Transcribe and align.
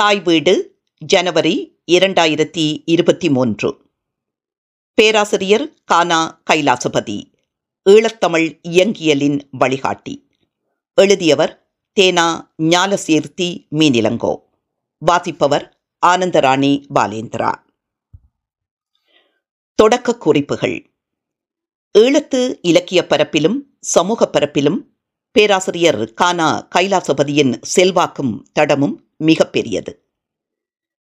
தாய் 0.00 0.20
வீடு 0.20 0.82
ஜனவரி 0.98 1.82
இரண்டாயிரத்தி 1.86 2.82
இருபத்தி 2.84 3.30
மூன்று. 3.30 3.90
பேராசிரியர் 4.94 5.74
கானா 5.84 6.42
கைலாசபதி 6.50 7.32
ஈழத்தமிழ் 7.90 8.60
இயங்கியலின் 8.68 9.40
வழிகாட்டி. 9.50 10.28
எழுதியவர் 10.94 11.72
தேனா 12.00 12.40
ஞாலசீர்த்தி 12.62 13.68
மீனிலங்கோ. 13.70 14.38
வாசிப்பவர் 14.98 15.80
ஆனந்தராணி 16.06 16.86
பாலேந்திரா. 16.94 17.54
தொடக்க 19.74 20.18
குறிப்புகள். 20.18 20.90
ஈழத்து 21.98 22.58
இலக்கிய 22.62 23.06
பரப்பிலும் 23.08 23.58
சமூக 23.80 24.30
பரப்பிலும் 24.32 24.78
பேராசிரியர் 25.30 26.14
கானா 26.14 26.68
கைலாசபதியின் 26.74 27.62
செல்வாக்கும் 27.76 28.42
தடமும் 28.60 29.04
மிக 29.16 29.46
பெரியது. 29.46 29.92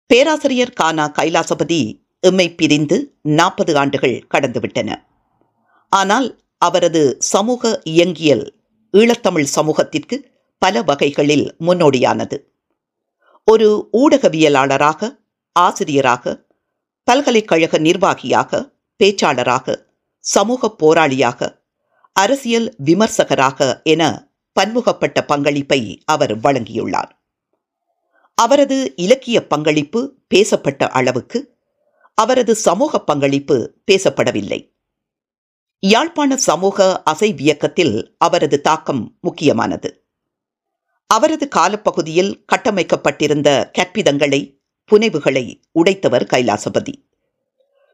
பேராசிரியர் 0.06 0.72
கானா 0.72 1.12
கைலாசபதி 1.18 1.80
எம்மை 2.20 2.54
பிரிந்து 2.54 2.96
நாற்பது 3.22 3.76
ஆண்டுகள் 3.76 4.26
கடந்துவிட்டன 4.34 4.90
ஆனால் 5.92 6.28
அவரது 6.58 7.16
சமூக 7.18 7.80
இயங்கியல் 7.84 8.54
ஈழத்தமிழ் 8.92 9.48
சமூகத்திற்கு 9.56 10.16
பல 10.58 10.82
வகைகளில் 10.82 11.56
முன்னோடியானது. 11.60 12.36
ஒரு 13.44 13.88
ஊடகவியலாளராக 13.92 15.10
ஆசிரியராக 15.52 16.46
பல்கலைக்கழக 17.04 17.78
நிர்வாகியாக 17.78 18.60
பேச்சாளராக 19.00 19.76
சமூக 20.18 20.70
போராளியாக 20.82 21.62
அரசியல் 22.12 22.74
விமர்சகராக 22.84 23.82
என 23.82 24.02
பன்முகப்பட்ட 24.56 25.20
பங்களிப்பை 25.24 25.80
அவர் 26.04 26.40
வழங்கியுள்ளார். 26.40 27.12
அவரது 28.34 28.92
இலக்கிய 28.96 29.46
பங்களிப்பு 29.46 30.14
பேசப்பட்ட 30.28 30.88
அளவுக்கு 30.88 31.56
அவரது 32.14 32.54
சமூக 32.54 33.00
பங்களிப்பு 33.00 33.74
பேசப்படவில்லை. 33.90 34.72
யாழ்ப்பாண 35.80 36.36
சமூக 36.36 37.02
அசைவியக்கத்தில் 37.10 38.14
அவரது 38.18 38.60
தாக்கம் 38.60 39.18
முக்கியமானது. 39.20 40.04
அவரது 41.06 41.48
காலப்பகுதியில் 41.48 42.44
கட்டமைக்கப்பட்டிருந்த 42.46 43.70
கற்பிதங்களை 43.78 44.60
புனைவுகளை 44.90 45.62
உடைத்தவர் 45.72 46.24
கைலாசபதி. 46.24 46.94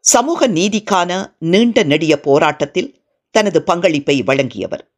சமூக 0.01 0.49
நீதிக்கான 0.49 1.33
நீண்ட 1.39 1.83
நெடிய 1.83 2.21
போராட்டத்தில் 2.21 3.03
தனது 3.31 3.63
பங்களிப்பை 3.63 4.23
வழங்கியவர். 4.23 4.91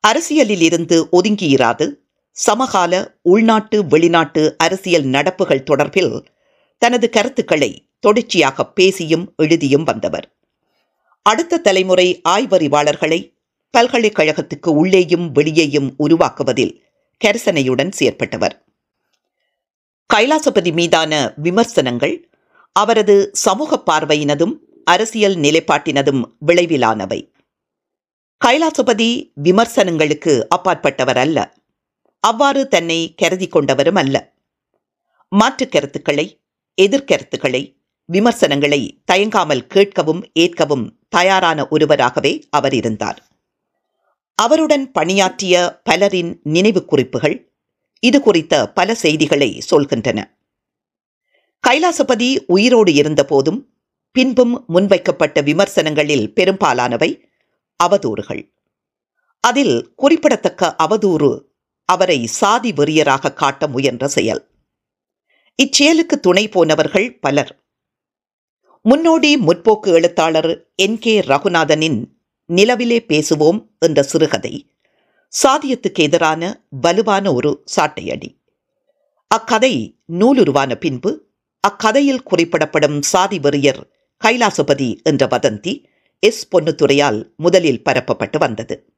அரசியலில் 0.00 0.60
இருந்து 0.60 1.08
ஒதுங்கியிராது 1.12 1.94
சமகால 2.36 3.18
உள்நாட்டு 3.22 3.86
வெளிநாட்டு 3.86 4.54
அரசியல் 4.58 5.04
நடப்புகள் 5.04 5.64
தொடர்பில் 5.70 6.26
தனது 6.78 7.10
கருத்துக்களை 7.10 7.88
தொடர்ச்சியாக 8.00 8.66
பேசியும் 8.66 9.32
எழுதியும் 9.36 9.82
வந்தவர். 9.82 10.36
அடுத்த 11.22 11.58
தலைமுறை 11.58 12.20
ஆய்வறிவாளர்களை 12.28 13.32
பல்கலைக்கழகத்துக்கு 13.78 14.66
உள்ளேயும் 14.66 15.32
வெளியேயும் 15.32 15.94
உருவாக்குவதில் 15.98 16.82
கரிசனையுடன் 17.24 17.90
செயற்பட்டவர். 17.98 18.62
கைலாசபதி 20.14 20.72
மீதான 20.72 21.32
விமர்சனங்கள் 21.36 22.30
அவரது 22.72 23.30
சமூக 23.32 23.82
பார்வையினதும் 23.90 24.58
அரசியல் 24.84 25.34
நிலைப்பாட்டினதும் 25.34 26.22
விளைவிலானவை. 26.46 27.32
கைலாசபதி 28.44 29.32
விமர்சனங்களுக்கு 29.34 30.48
அப்பாற்பட்டவர் 30.56 31.16
அல்ல. 31.16 31.55
அவ்வாறு 32.20 32.68
தன்னை 32.68 33.14
கருதி 33.14 33.48
கொண்டவரும் 33.48 33.98
அல்ல 33.98 34.16
மாற்றுக் 35.28 35.72
கருத்துக்களை 35.72 36.26
எதிர்கருத்துக்களை 36.82 37.62
விமர்சனங்களை 38.08 39.02
தயங்காமல் 39.04 39.66
கேட்கவும் 39.74 40.22
ஏற்கவும் 40.32 40.98
தயாரான 41.08 41.68
ஒருவராகவே 41.70 42.32
அவர் 42.50 42.74
இருந்தார். 42.74 43.18
அவருடன் 44.34 44.92
பணியாற்றிய 44.92 45.80
பலரின் 45.84 46.40
நினைவு 46.42 46.84
குறிப்புகள் 46.84 47.36
இது 48.00 48.20
குறித்த 48.20 48.54
பல 48.72 48.94
செய்திகளை 48.94 49.62
சொல்கின்றன. 49.70 50.18
கைலாசபதி 51.64 52.38
உயிரோடு 52.46 52.92
இருந்தபோதும் 52.92 53.60
பின்பும் 54.10 54.64
முன்வைக்கப்பட்ட 54.68 55.40
விமர்சனங்களில் 55.40 56.26
பெரும்பாலானவை 56.32 57.10
அவதூறுகள். 57.80 58.42
அதில் 59.40 59.94
குறிப்பிடத்தக்க 59.94 60.74
அவதூறு 60.84 61.30
அவரை 61.86 62.26
சாதி 62.26 62.72
வெறியராக 62.72 63.32
காட்ட 63.32 63.66
முயன்ற 63.66 64.08
செயல். 64.08 64.42
இச்செயலுக்கு 65.62 66.20
துணை 66.20 66.48
போனவர்கள் 66.48 67.18
பலர். 67.18 67.64
முன்னோடி 68.82 69.36
முற்போக்கு 69.36 69.86
எழுத்தாளர் 69.86 70.72
என் 70.74 70.98
கே 70.98 71.20
ரகுநாதனின் 71.20 72.04
நிலவிலே 72.52 72.98
பேசுவோம் 73.08 73.66
என்ற 73.78 74.02
சிறுகதை 74.02 74.70
சாதியத்துக்கு 75.42 75.98
எதிரான 75.98 76.62
வலுவான 76.70 77.32
ஒரு 77.32 77.64
சாட்டையடி. 77.76 78.28
அக்கதை 79.28 80.00
நூலுருவான 80.12 80.74
பின்பு 80.74 81.26
அக்கதையில் 81.68 82.22
குறிப்பிடப்படும் 82.22 83.02
சாதி 83.02 83.38
வெறியர் 83.38 83.80
கைலாசபதி 84.24 85.02
என்ற 85.02 85.26
வதந்தி 85.26 85.84
எஸ் 86.18 86.48
பொன்னுத்துறையால் 86.52 87.34
முதலில் 87.36 87.82
பரப்பப்பட்டு 87.82 88.38
வந்தது. 88.38 88.94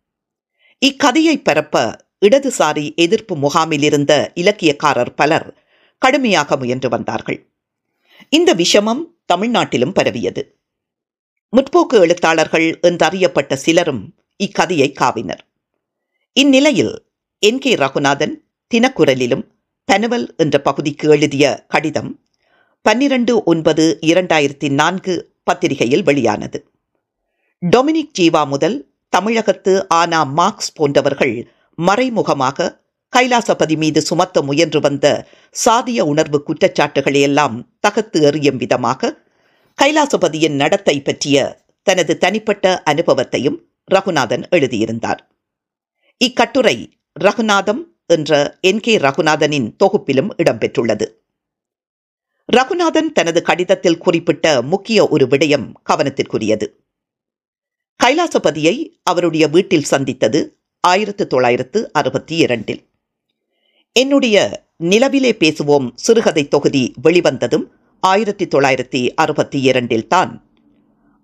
இக்கதையை 0.79 1.43
பரப்ப 1.43 2.08
இடதுசாரி 2.27 2.97
எதிர்ப்பு 2.97 3.37
முகாமில் 3.37 3.83
இருந்த 3.83 4.33
இலக்கியக்காரர் 4.35 5.15
பலர் 5.17 5.55
கடுமையாக 5.99 6.57
முயன்று 6.57 6.89
வந்தார்கள். 6.89 7.47
இந்த 8.29 8.55
விஷமம் 8.55 9.03
தமிழ்நாட்டிலும் 9.35 9.93
பரவியது. 9.93 10.59
முற்போக்கு 11.57 11.95
எழுத்தாளர்கள் 11.95 12.79
என்றறியப்பட்ட 12.83 13.55
சிலரும் 13.55 14.15
இக்கதையை 14.37 14.93
காவினர். 14.93 15.47
இந்நிலையில் 16.33 17.05
என் 17.39 17.59
கே 17.59 17.75
ரகுநாதன் 17.75 18.35
தினக்குரலிலும் 18.75 19.45
பனவல் 19.85 20.35
என்ற 20.37 20.61
பகுதிக்கு 20.61 21.09
எழுதிய 21.09 21.65
கடிதம் 21.69 22.21
பன்னிரண்டு 22.83 23.43
ஒன்பது 23.43 23.99
இரண்டாயிரத்தி 24.01 24.71
நான்கு 24.71 25.35
பத்திரிகையில் 25.45 26.03
வெளியானது. 26.03 26.71
டொமினிக் 27.67 28.15
ஜீவா 28.19 28.47
முதல் 28.47 28.91
தமிழகத்து 29.09 29.89
ஆனா 29.89 30.25
மார்க்ஸ் 30.25 30.73
போன்றவர்கள் 30.73 31.53
மறைமுகமாக 31.79 32.87
கைலாசபதி 33.17 33.77
மீது 33.77 34.01
சுமத்த 34.01 34.43
முயன்று 34.43 34.81
வந்த 34.81 35.27
சாதிய 35.67 36.01
உணர்வு 36.01 36.43
குற்றச்சாட்டுகளை 36.43 37.21
எல்லாம் 37.21 37.77
தகர்த்து 37.81 38.23
எறியும் 38.23 38.57
விதமாக 38.57 39.27
கைலாசபதியின் 39.83 40.57
நடத்தை 40.57 41.03
பற்றிய 41.03 41.67
தனது 41.83 42.19
தனிப்பட்ட 42.19 42.83
அனுபவத்தையும் 42.83 43.71
ரகுநாதன் 43.95 44.49
எழுதியிருந்தார். 44.51 45.31
இக்கட்டுரை 46.17 46.99
ரகுநாதம் 47.21 47.83
என்ற 48.07 48.59
என் 48.61 48.81
கே 48.81 48.99
ரகுநாதனின் 48.99 49.77
தொகுப்பிலும் 49.85 50.31
இடம்பெற்றுள்ளது. 50.37 51.07
ரகுநாதன் 52.53 53.13
தனது 53.13 53.43
கடிதத்தில் 53.43 53.99
குறிப்பிட்ட 53.99 54.63
முக்கிய 54.63 55.09
ஒரு 55.09 55.27
விடயம் 55.27 55.73
கவனத்திற்குரியது. 55.91 56.67
கைலாசபதியை 58.05 59.01
அவருடைய 59.03 59.49
வீட்டில் 59.49 59.83
சந்தித்தது 59.83 60.58
ஆயிரத்து 60.81 61.27
தொள்ளாயிரத்து 61.27 61.93
அறுபத்தி 61.93 62.37
இரண்டில். 62.37 62.87
என்னுடைய 63.93 64.67
நிலவிலே 64.85 65.33
பேசுவோம் 65.39 65.91
சிறுகதை 65.95 66.49
தொகுதி 66.49 66.93
வெளிவந்ததும் 67.03 67.65
ஆயிரத்தி 68.01 68.45
தொள்ளாயிரத்தி 68.45 69.09
அறுபத்தி 69.15 69.61
இரண்டில் 69.63 70.07
தான். 70.07 70.47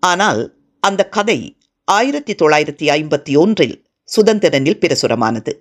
ஆனால் 0.01 0.57
அந்த 0.81 1.09
கதை 1.09 1.57
ஆயிரத்தி 1.85 2.35
தொள்ளாயிரத்தி 2.35 2.87
ஐம்பத்தி 2.89 3.37
ஒன்றில் 3.37 3.85
சுதந்திரனில் 4.17 4.79
பிரசுரமானது. 4.81 5.53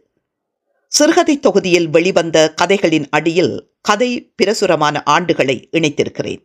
சிறுகதை 0.88 1.40
தொகுதியில் 1.40 1.90
வெளிவந்த 1.90 2.54
கதைகளின் 2.54 3.08
அடியில் 3.10 3.72
கதை 3.82 4.34
பிரசுரமான 4.36 5.04
ஆண்டுகளை 5.06 5.68
இணைத்திருக்கிறேன். 5.72 6.42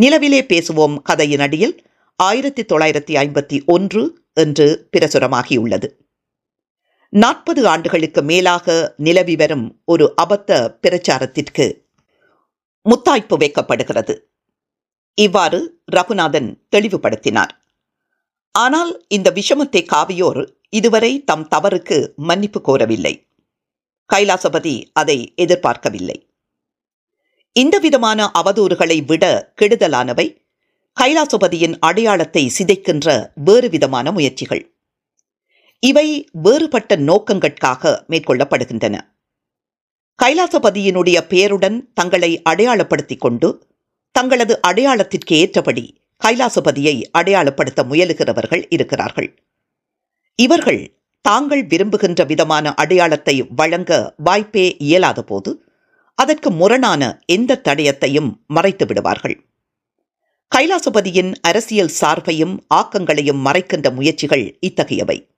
நிலவிலே 0.00 0.42
பேசுவோம் 0.42 1.02
கதையின் 1.02 1.40
அடியில் 1.40 1.86
ஆயிரத்தி 2.16 2.62
தொள்ளாயிரத்தி 2.62 3.14
ஐம்பத்தி 3.14 3.64
ஒன்று 3.66 4.22
என்று 4.34 4.88
பிரசுரமாகியுள்ளது. 4.96 5.88
நாற்பது 7.12 7.68
ஆண்டுகளுக்கு 7.68 8.22
மேலாக 8.22 8.94
நிலவி 8.96 9.36
வரும் 9.36 9.82
ஒரு 9.84 10.14
அபத்த 10.22 10.76
பிரச்சாரத்திற்கு 10.80 11.86
முத்தாய்ப்பு 12.86 13.36
வைக்கப்படுகிறது. 13.36 14.14
இவ்வாறு 15.14 15.80
ரகுநாதன் 15.96 16.62
தெளிவுபடுத்தினார். 16.76 17.52
ஆனால் 18.52 19.04
இந்த 19.08 19.30
விஷமத்தை 19.30 19.82
காவியோர் 19.94 20.48
இதுவரை 20.68 21.24
தம் 21.24 21.48
தவறுக்கு 21.48 22.14
மன்னிப்பு 22.16 22.60
கோரவில்லை. 22.60 23.14
கைலாசபதி 24.14 24.84
அதை 24.92 25.32
எதிர்பார்க்கவில்லை. 25.36 26.28
இந்த 27.52 27.78
விதமான 27.78 28.30
அவதூறுகளை 28.38 29.04
விட 29.04 29.52
கெடுதலானவை 29.62 30.46
கைலாசபதியின் 31.00 31.78
அடையாளத்தை 31.78 32.52
சிதைக்கின்ற 32.58 33.32
வேறு 33.34 33.68
விதமான 33.68 34.12
முயற்சிகள். 34.12 34.77
இவை 35.80 36.28
வேறுபட்ட 36.32 36.96
நோக்கங்களுக்காக 36.96 38.04
மேற்கொள்ளப்படுகின்றன. 38.08 38.96
கைலாசபதியினுடைய 40.22 41.20
பெயருடன் 41.20 41.92
தங்களை 41.94 42.42
அடையாளப்படுத்திக் 42.42 43.20
கொண்டு 43.20 43.66
தங்களது 44.10 44.60
அடையாளத்திற்கு 44.66 45.36
ஏற்றபடி 45.36 46.00
கைலாசபதியை 46.24 47.02
அடையாளப்படுத்த 47.18 47.82
முயலுகிறவர்கள் 47.82 48.66
இருக்கிறார்கள். 48.68 49.38
இவர்கள் 50.34 51.00
தாங்கள் 51.20 51.66
விரும்புகின்ற 51.66 52.24
விதமான 52.24 52.74
அடையாளத்தை 52.74 53.42
வழங்க 53.42 54.14
வாய்ப்பே 54.16 54.76
இயலாத 54.76 55.22
போது 55.22 55.64
அதற்கு 56.14 56.50
முரணான 56.50 57.22
எந்த 57.26 57.60
தடயத்தையும் 57.64 58.30
மறைத்து 58.46 58.86
விடுவார்கள். 58.86 59.36
கைலாசபதியின் 60.56 61.34
அரசியல் 61.40 61.96
சார்பையும் 62.00 62.58
ஆக்கங்களையும் 62.74 63.42
மறைக்கின்ற 63.44 63.94
முயற்சிகள் 63.94 64.56
இத்தகையவை. 64.60 65.30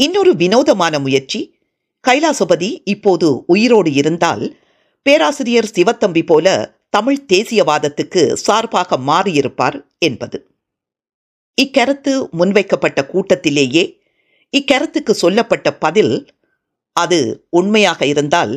இன்னொரு 0.00 0.36
வினோதமான 0.36 0.98
முயற்சி. 0.98 1.40
கைலாசபதி 2.08 2.78
இப்போது 2.84 3.44
உயிரோடு 3.46 3.92
இருந்தால் 3.92 4.44
பேராசிரியர் 5.02 5.70
சிவத்தம்பி 5.74 6.22
போல 6.26 6.46
தமிழ் 6.90 7.24
தேசியவாதத்துக்கு 7.32 8.22
சார்பாக 8.32 8.98
மாறியிருப்பார் 9.06 9.76
என்பது. 9.98 10.38
இக்கருத்து 11.62 12.12
முன்வைக்கப்பட்ட 12.30 13.00
கூட்டத்திலேயே 13.06 13.84
இக்கருத்துக்கு 14.56 15.10
சொல்லப்பட்ட 15.10 15.68
பதில் 15.74 16.14
அது 16.96 17.46
உண்மையாக 17.50 18.06
இருந்தால் 18.06 18.54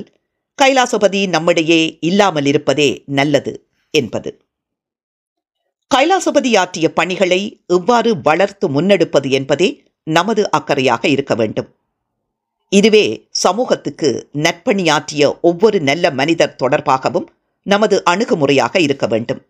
கைலாசபதி 0.61 1.27
நம்மிடையே 1.27 1.97
இல்லாமல் 1.99 2.45
இருப்பதே 2.45 2.89
நல்லது 3.05 3.53
என்பது. 3.91 4.31
கைலாசபதி 5.95 6.51
ஆற்றிய 6.57 6.93
பணிகளை 6.93 7.41
எவ்வாறு 7.67 8.21
வளர்த்து 8.21 8.67
முன்னெடுப்பது 8.69 9.29
என்பதே 9.29 9.69
நமது 10.03 10.49
அக்கறையாக 10.57 11.07
இருக்க 11.07 11.35
வேண்டும். 11.35 11.75
இதுவே 12.69 13.27
சமூகத்துக்கு 13.29 14.29
நற்பணியாற்றிய 14.33 15.39
ஒவ்வொரு 15.41 15.79
நல்ல 15.79 16.11
மனிதர் 16.11 16.55
தொடர்பாகவும் 16.63 17.25
நமது 17.63 18.03
அணுகுமுறையாக 18.09 18.79
இருக்க 18.79 19.07
வேண்டும். 19.07 19.45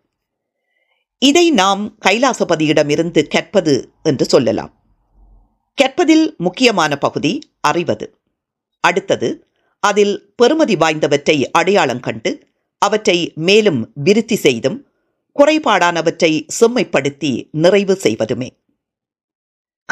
இதை 1.18 1.50
நாம் 1.50 1.98
கைலாசபதியிடமிருந்து 2.06 3.28
கற்பது 3.28 3.90
என்று 4.02 4.24
சொல்லலாம். 4.24 4.82
கற்பதில் 5.74 6.36
முக்கியமான 6.36 6.98
பகுதி 6.98 7.54
அறிவது. 7.60 8.18
அடுத்தது 8.80 9.46
அதில் 9.80 10.34
பெறுமதி 10.42 10.76
வாய்ந்தவற்றை 10.76 11.44
அடையாளம் 11.52 12.00
கண்டு 12.00 12.46
அவற்றை 12.78 13.32
மேலும் 13.34 13.90
விருத்தி 13.94 14.36
செய்தும் 14.36 14.86
குறைபாடானவற்றை 15.38 16.46
செம்மைப்படுத்தி 16.60 17.48
நிறைவு 17.50 17.94
செய்வதுமே. 17.94 18.56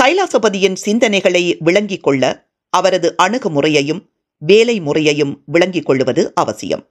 கைலாசபதியின் 0.00 0.76
சிந்தனைகளை 0.84 1.56
விளங்கிக் 1.58 2.02
கொள்ள 2.02 2.50
அவரது 2.70 3.14
அணுகுமுறையையும் 3.22 4.08
வேலை 4.38 4.80
முறையையும் 4.80 5.42
விளங்கிக் 5.46 5.84
கொள்வது 5.84 6.34
அவசியம். 6.34 6.88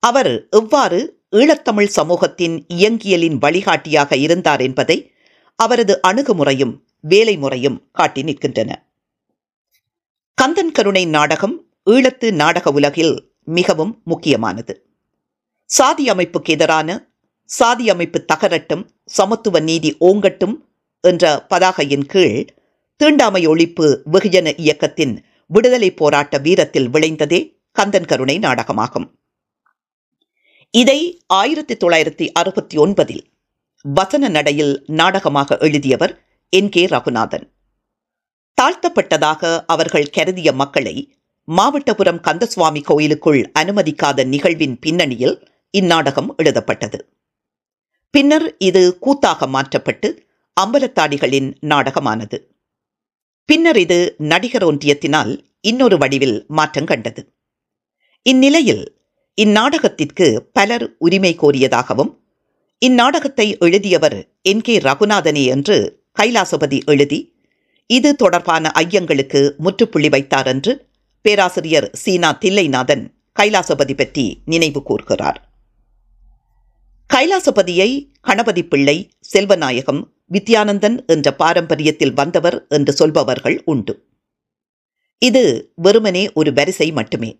அவர் 0.00 0.48
எவ்வாறு 0.50 1.22
ஈழத்தமிழ் 1.32 1.86
சமூகத்தின் 1.86 2.66
இயங்கியலின் 2.74 3.36
வழிகாட்டியாக 3.38 4.16
இருந்தார் 4.16 4.60
என்பதை 4.60 5.12
அவரது 5.56 6.00
அணுகுமுறையும் 6.08 6.74
வேலை 7.00 7.36
முறையும் 7.36 7.88
காட்டி 7.92 8.22
நிற்கின்றன. 8.22 8.70
கந்தன் 10.34 10.72
கருணை 10.72 11.04
நாடகம் 11.06 11.66
ஈழத்து 11.90 12.32
நாடக 12.32 12.70
உலகில் 12.70 13.14
மிகவும் 13.44 14.00
முக்கியமானது. 14.04 14.86
சாதி 15.64 16.04
அமைப்புக்கு 16.08 16.48
எதிரான 16.48 16.88
சாதி 17.44 17.90
அமைப்பு 17.90 18.24
தகரட்டும் 18.32 18.84
சமத்துவ 19.06 19.60
நீதி 19.60 19.96
ஓங்கட்டும் 20.00 20.54
என்ற 21.02 21.46
பதாகையின் 21.54 22.06
கீழ் 22.06 22.44
தீண்டாமை 22.96 23.46
ஒழிப்பு 23.48 23.86
வெகுஜன 24.12 24.52
இயக்கத்தின் 24.56 25.24
விடுதலை 25.46 25.94
போராட்ட 25.94 26.38
வீரத்தில் 26.38 26.88
விளைந்ததே 26.88 27.60
கந்தன் 27.72 28.04
கருணை 28.04 28.38
நாடகமாகும். 28.38 29.18
இதை 30.70 31.22
ஆயிரத்தி 31.26 31.74
தொள்ளாயிரத்தி 31.74 32.26
அறுபத்தி 32.32 32.76
ஒன்பதில் 32.76 33.24
வசன 33.82 34.28
நடையில் 34.28 34.84
நாடகமாக 34.86 35.58
எழுதியவர் 35.60 36.24
என் 36.50 36.68
கே 36.68 36.86
ரகுநாதன். 36.86 37.52
தாழ்த்தப்பட்டதாக 38.62 39.64
அவர்கள் 39.66 40.10
கருதிய 40.10 40.52
மக்களை 40.52 41.18
மாவட்டபுரம் 41.48 42.20
கந்தசுவாமி 42.20 42.82
கோயிலுக்குள் 42.82 43.52
அனுமதிக்காத 43.58 44.26
நிகழ்வின் 44.26 44.78
பின்னணியில் 44.78 45.48
இந்நாடகம் 45.70 46.34
எழுதப்பட்டது. 46.36 46.98
பின்னர் 48.10 48.56
இது 48.58 48.98
கூத்தாக 48.98 49.46
மாற்றப்பட்டு 49.46 50.08
அம்பலத்தாடிகளின் 50.56 51.56
நாடகமானது. 51.60 52.38
பின்னர் 53.44 53.76
இது 53.76 54.16
நடிகர் 54.18 54.64
ஒன்றியத்தினால் 54.64 55.44
இன்னொரு 55.60 55.98
வடிவில் 55.98 56.44
மாற்றம் 56.48 56.84
கண்டது. 56.84 57.22
இந்நிலையில் 58.22 58.84
இந்நாடகத்திற்கு 59.34 60.40
பலர் 60.52 60.96
உரிமை 60.98 61.36
கோரியதாகவும் 61.42 62.12
இந்நாடகத்தை 62.78 63.56
எழுதியவர் 63.58 64.28
என் 64.42 64.60
கே 64.60 64.78
ரகுநாதனே 64.78 65.44
என்று 65.46 65.76
கைலாசபதி 66.20 66.78
எழுதி 66.84 67.20
இது 67.86 68.16
தொடர்பான 68.16 68.72
ஐயங்களுக்கு 68.74 69.40
முற்றுப்புள்ளி 69.56 70.08
வைத்தார் 70.08 70.46
என்று 70.46 70.72
பேராசிரியர் 71.22 71.90
சீனா 71.92 72.30
தில்லைநாதன் 72.40 73.04
கைலாசபதி 73.40 73.94
பற்றி 73.94 74.42
நினைவு 74.44 74.82
கூர்கிறார். 74.88 75.38
கைலாசபதியை 77.10 77.90
கணபதி 78.20 78.62
பிள்ளை 78.64 79.10
செல்வநாயகம் 79.32 80.02
வித்யானந்தன் 80.32 81.06
என்ற 81.06 81.34
பாரம்பரியத்தில் 81.38 82.14
வந்தவர் 82.14 82.66
என்று 82.68 82.92
சொல்பவர்கள் 82.92 83.62
உண்டு. 83.64 83.94
இது 85.18 85.72
வெறுமனே 85.74 86.32
ஒரு 86.32 86.52
வரிசை 86.52 86.92
மட்டுமே 86.92 87.30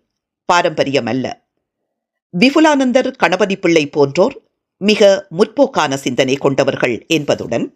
பாரம்பரியம் 0.45 1.05
அல்ல 1.05 1.25
விபுலானந்தர் 2.39 3.11
கணபதி 3.11 3.55
பிள்ளை 3.55 3.87
போன்றோர் 3.87 4.35
மிக 4.77 5.27
முற்போக்கான 5.37 5.93
சிந்தனை 5.95 6.35
கொண்டவர்கள் 6.35 7.05
என்பதுடன் 7.07 7.75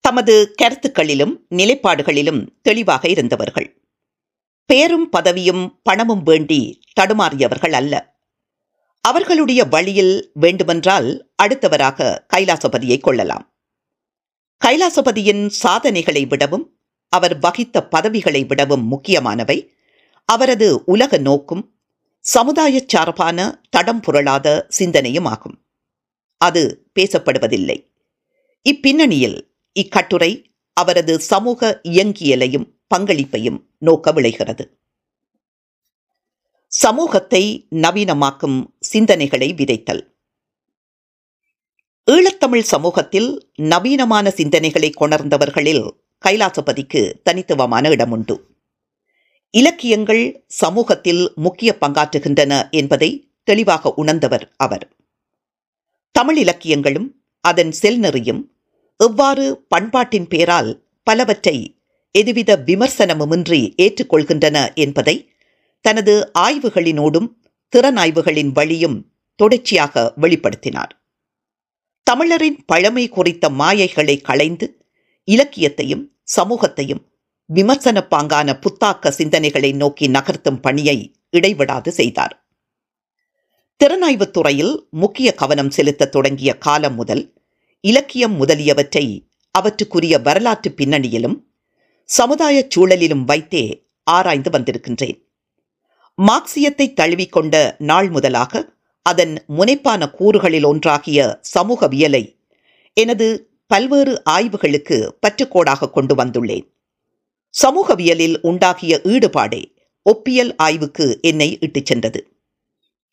தமது 0.00 0.54
கருத்துக்களிலும் 0.54 1.46
நிலைப்பாடுகளிலும் 1.54 2.48
தெளிவாக 2.62 3.08
இருந்தவர்கள். 3.08 3.68
பேரும் 4.66 5.08
பதவியும் 5.16 5.80
பணமும் 5.82 6.22
வேண்டி 6.22 6.60
தடுமாறியவர்கள் 7.00 7.72
அல்ல. 7.72 7.94
அவர்களுடைய 9.00 9.64
வழியில் 9.64 10.30
வேண்டுமென்றால் 10.34 11.30
அடுத்தவராக 11.42 12.26
கைலாசபதியை 12.34 13.00
கொள்ளலாம். 13.00 13.54
கைலாசபதியின் 14.64 15.46
சாதனைகளை 15.46 16.26
விடவும் 16.26 16.78
அவர் 17.08 17.38
வகித்த 17.38 17.88
பதவிகளை 17.88 18.44
விடவும் 18.44 18.86
முக்கியமானவை 18.86 19.74
அவரது 20.24 20.84
உலக 20.84 21.16
நோக்கும் 21.16 21.62
சமுதாய 22.20 22.82
சார்பான 22.86 23.62
தடம் 23.70 24.00
புரளாத 24.00 24.66
சிந்தனையும் 24.68 25.24
ஆகும் 25.24 25.56
அது 26.38 26.62
பேசப்படுவதில்லை. 27.00 27.78
இப்பின்னணியில் 28.70 29.38
இக்கட்டுரை 29.72 30.52
அவரது 30.72 31.20
சமூக 31.20 31.80
இயங்கியலையும் 31.82 32.66
பங்களிப்பையும் 32.94 33.58
நோக்க 33.78 34.12
விளைகிறது. 34.12 34.64
சமூகத்தை 36.68 37.68
நவீனமாக்கும் 37.70 38.64
சிந்தனைகளை 38.92 39.54
விதைத்தல். 39.54 40.02
ஈழத்தமிழ் 42.06 42.60
சமூகத்தில் 42.60 43.52
நவீனமான 43.62 44.32
சிந்தனைகளை 44.36 44.90
கொணர்ந்தவர்களில் 45.00 45.90
கைலாசபதிக்கு 46.24 47.20
தனித்துவமான 47.22 47.88
இடமுண்டு. 47.88 48.36
இலக்கியங்கள் 49.50 50.44
சமூகத்தில் 50.46 51.32
முக்கிய 51.34 51.76
பங்காற்றுகின்றன 51.80 52.70
என்பதை 52.70 53.30
தெளிவாக 53.42 53.92
உணர்ந்தவர் 53.94 54.52
அவர். 54.56 54.86
தமிழ் 56.12 56.38
இலக்கியங்களும் 56.38 57.08
அதன் 57.40 57.72
செல்நெறியும் 57.82 58.42
எவ்வாறு 58.96 59.64
பண்பாட்டின் 59.68 60.28
பேரால் 60.28 60.84
பலவற்றை 61.02 61.56
எதுவித 62.10 62.56
விமர்சனமுமின்றி 62.56 63.60
ஏற்றுக்கொள்கின்றன 63.76 64.74
என்பதை 64.74 65.16
தனது 65.80 66.30
ஆய்வுகளினோடும் 66.38 67.28
திறனாய்வுகளின் 67.76 68.52
வழியும் 68.52 69.12
தொடர்ச்சியாக 69.36 70.14
வெளிப்படுத்தினார். 70.20 70.90
தமிழரின் 72.02 72.64
பழமை 72.66 73.08
குறித்த 73.08 73.50
மாயைகளை 73.50 74.20
களைந்து 74.20 74.86
இலக்கியத்தையும் 75.24 76.16
சமூகத்தையும் 76.24 77.12
விமர்சன 77.46 78.06
பாங்கான 78.10 78.60
புத்தாக்க 78.60 79.10
சிந்தனைகளை 79.10 79.74
நோக்கி 79.74 80.08
நகர்த்தும் 80.08 80.60
பணியை 80.60 81.14
இடைவிடாது 81.30 81.92
செய்தார். 81.92 82.46
திறனாய்வுத் 83.84 84.30
துறையில் 84.30 84.86
முக்கிய 84.90 85.34
கவனம் 85.34 85.70
செலுத்த 85.70 86.08
தொடங்கிய 86.08 86.58
காலம் 86.58 86.94
முதல் 86.94 87.42
இலக்கியம் 87.80 88.32
முதலியவற்றை 88.32 89.30
அவற்றுக்குரிய 89.58 90.22
வரலாற்று 90.22 90.74
பின்னணியிலும் 90.76 91.36
சமுதாய 92.04 92.68
சூழலிலும் 92.76 93.24
வைத்தே 93.24 93.86
ஆராய்ந்து 94.04 94.50
வந்திருக்கின்றேன். 94.50 95.27
மார்க்சியத்தை 96.18 96.86
தழுவிக்கொண்ட 97.00 97.74
நாள் 97.78 98.10
முதலாக 98.10 98.72
அதன் 99.02 99.44
முனைப்பான 99.46 100.10
கூறுகளில் 100.18 100.64
ஒன்றாகிய 100.64 101.40
சமூகவியலை 101.58 102.36
எனது 102.94 103.50
பல்வேறு 103.66 104.22
ஆய்வுகளுக்கு 104.30 104.96
பற்றுக்கோடாக 105.26 105.90
கொண்டு 105.90 106.14
வந்துள்ளேன். 106.14 106.66
சமூகவியலில் 107.62 108.36
உண்டாகிய 108.40 109.00
ஈடுபாடே 109.04 109.62
ஒப்பியல் 110.02 110.52
ஆய்வுக்கு 110.56 111.18
என்னை 111.22 111.58
இட்டுச் 111.60 111.86
சென்றது. 111.86 112.28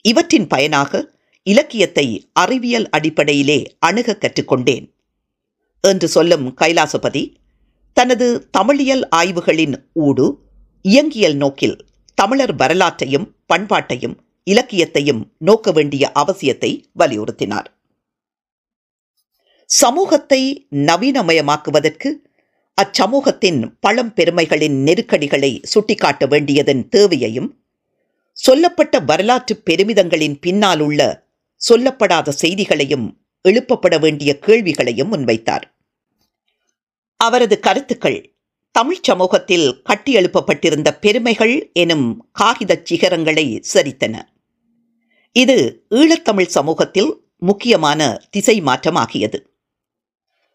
இவற்றின் 0.02 0.48
பயனாக 0.48 1.12
இலக்கியத்தை 1.44 2.30
அறிவியல் 2.34 2.90
அடிப்படையிலே 2.90 3.78
அணுக 3.80 4.18
கற்றுக்கொண்டேன். 4.20 4.86
என்று 5.82 6.08
சொல்லும் 6.08 6.58
கைலாசபதி 6.62 7.36
தனது 7.94 8.50
தமிழியல் 8.58 9.04
ஆய்வுகளின் 9.16 9.76
ஊடு 9.96 10.38
இயங்கியல் 10.82 11.36
நோக்கில் 11.36 11.78
தமிழர் 12.16 12.56
வரலாற்றையும் 12.56 13.36
பண்பாட்டையும் 13.54 14.16
இலக்கியத்தையும் 14.44 15.32
நோக்க 15.38 15.72
வேண்டிய 15.72 16.12
அவசியத்தை 16.16 16.84
வலியுறுத்தினார். 17.00 17.66
சமூகத்தை 19.66 20.68
நவீனமயமாக்குவதற்கு 20.72 22.10
அச்சமூகத்தின் 22.82 23.60
பழம்பெருமைகளின் 23.88 24.78
நெருக்கடிகளை 24.84 25.60
சுட்டிக்காட்ட 25.64 26.26
வேண்டியதன் 26.26 26.90
தேவையையும் 26.90 27.50
சொல்லப்பட்ட 28.32 29.00
வரலாற்று 29.00 29.62
பெருமிதங்களின் 29.66 30.40
பின்னால் 30.40 30.80
உள்ள 30.80 31.02
சொல்லப்படாத 31.70 32.30
செய்திகளையும் 32.30 33.06
எழுப்பப்பட 33.44 34.00
வேண்டிய 34.00 34.40
கேள்விகளையும் 34.40 35.12
முன்வைத்தார். 35.14 35.66
அவரது 37.18 37.60
கருத்துக்கள் 37.60 38.35
தமிழ்ச் 38.78 39.04
சமூகத்தில் 39.04 39.82
கட்டியெழுப்பப்பட்டிருந்த 39.90 40.92
பெருமைகள் 41.00 41.72
எனும் 41.74 42.32
காகிதச் 42.40 42.86
சிகரங்களை 42.86 43.64
சரித்தன. 43.74 44.22
இது 45.32 45.86
ஈழத்தமிழ் 45.90 46.46
சமூகத்தில் 46.46 47.28
முக்கியமான 47.38 48.22
திசை 48.30 48.62
மாற்றமாகியது. 48.62 49.40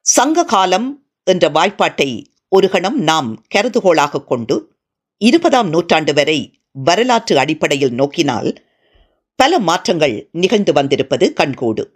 சங்க 0.01 0.45
காலம் 0.45 1.07
என்ற 1.25 1.49
வாய்ப்பாட்டை 1.49 2.25
ஒரு 2.49 2.69
கணம் 2.69 2.99
நாம் 2.99 3.45
கருதுகோளாக 3.55 4.25
கொண்டு 4.25 4.73
இருபதாம் 5.17 5.69
நூற்றாண்டு 5.69 6.15
வரை 6.15 6.63
வரலாற்று 6.73 7.39
அடிப்படையில் 7.39 7.95
நோக்கினால் 7.95 8.55
பல 9.35 9.59
மாற்றங்கள் 9.59 10.29
நிகழ்ந்து 10.33 10.73
வந்திருப்பது 10.73 11.33
கண்கூடு. 11.41 11.87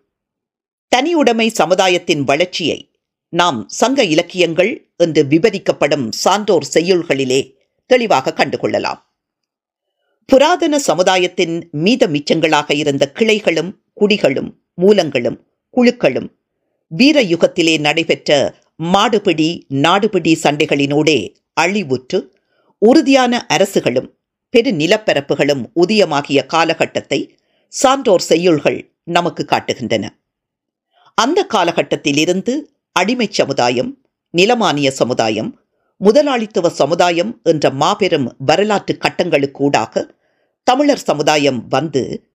தனியுடைமை 0.96 1.46
சமுதாயத்தின் 1.46 2.20
வளர்ச்சியை 2.20 2.93
நாம் 3.34 3.58
சங்க 3.68 4.04
இலக்கியங்கள் 4.04 4.70
என்று 4.96 5.22
விவரிக்கப்படும் 5.24 6.06
சான்றோர் 6.12 6.66
செய்யுள்களிலே 6.74 7.40
தெளிவாக 7.90 8.34
கண்டுகொள்ளலாம். 8.36 9.00
புராதன 10.26 10.78
சமுதாயத்தின் 10.78 11.70
மீத 11.84 12.02
மிச்சங்களாக 12.06 12.74
இருந்த 12.74 13.12
கிளைகளும் 13.14 13.70
குடிகளும் 14.00 14.50
மூலங்களும் 14.74 15.38
குழுக்களும் 15.74 16.28
வீர 16.86 17.22
யுகத்திலே 17.22 17.74
நடைபெற்ற 17.78 18.30
மாடுபிடி 18.82 19.48
நாடுபிடி 19.84 20.32
சண்டைகளினூடே 20.42 21.18
அழிவுற்று 21.60 22.18
உறுதியான 22.82 23.46
அரசுகளும் 23.46 24.08
பெரு 24.54 24.70
நிலப்பரப்புகளும் 24.70 25.62
உதயமாகிய 25.82 26.40
காலகட்டத்தை 26.46 27.20
சான்றோர் 27.72 28.26
செய்யுள்கள் 28.28 28.78
நமக்கு 29.04 29.42
காட்டுகின்றன. 29.48 30.04
அந்த 31.18 31.40
காலகட்டத்திலிருந்து 31.54 32.54
அடிமைச் 32.98 33.30
சமுதாயம் 33.30 34.04
நிலமானிய 34.38 34.88
சமுதாயம் 34.90 35.60
முதலாளித்துவ 35.96 36.68
சமுதாயம் 36.68 37.40
என்ற 37.42 37.70
மாபெரும் 37.70 38.36
வரலாற்று 38.38 38.98
கட்டங்களுக்கூடாக 39.00 40.04
தமிழர் 40.62 41.02
சமுதாயம் 41.02 41.68
வந்து 41.68 42.30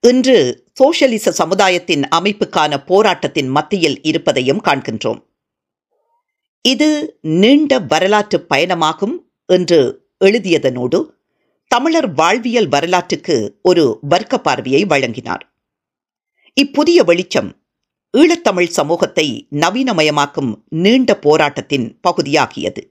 இன்று 0.00 0.66
சோஷலிச 0.80 1.28
சமுதாயத்தின் 1.30 2.02
அமைப்புக்கான 2.14 2.76
போராட்டத்தின் 2.84 3.48
மத்தியில் 3.48 3.98
இருப்பதையும் 4.02 4.62
காண்கின்றோம். 4.64 5.20
இது 6.60 7.18
நீண்ட 7.20 7.78
வரலாற்று 7.78 8.46
பயணமாகும் 8.54 9.16
என்று 9.46 10.08
எழுதியதனோடு 10.24 11.10
தமிழர் 11.66 12.12
வாழ்வியல் 12.12 12.68
வரலாற்றுக்கு 12.68 13.58
ஒரு 13.62 13.98
வர்க்க 14.00 14.38
பார்வையை 14.38 14.84
வழங்கினார். 14.84 15.44
இப்புதிய 16.54 17.02
வெளிச்சம் 17.04 17.50
ஈழத்தமிழ் 18.20 18.68
சமூகத்தை 18.68 19.24
நவீனமயமாக்கும் 19.50 20.50
நீண்ட 20.68 21.10
போராட்டத்தின் 21.16 21.86
பகுதியாகியது. 22.08 22.82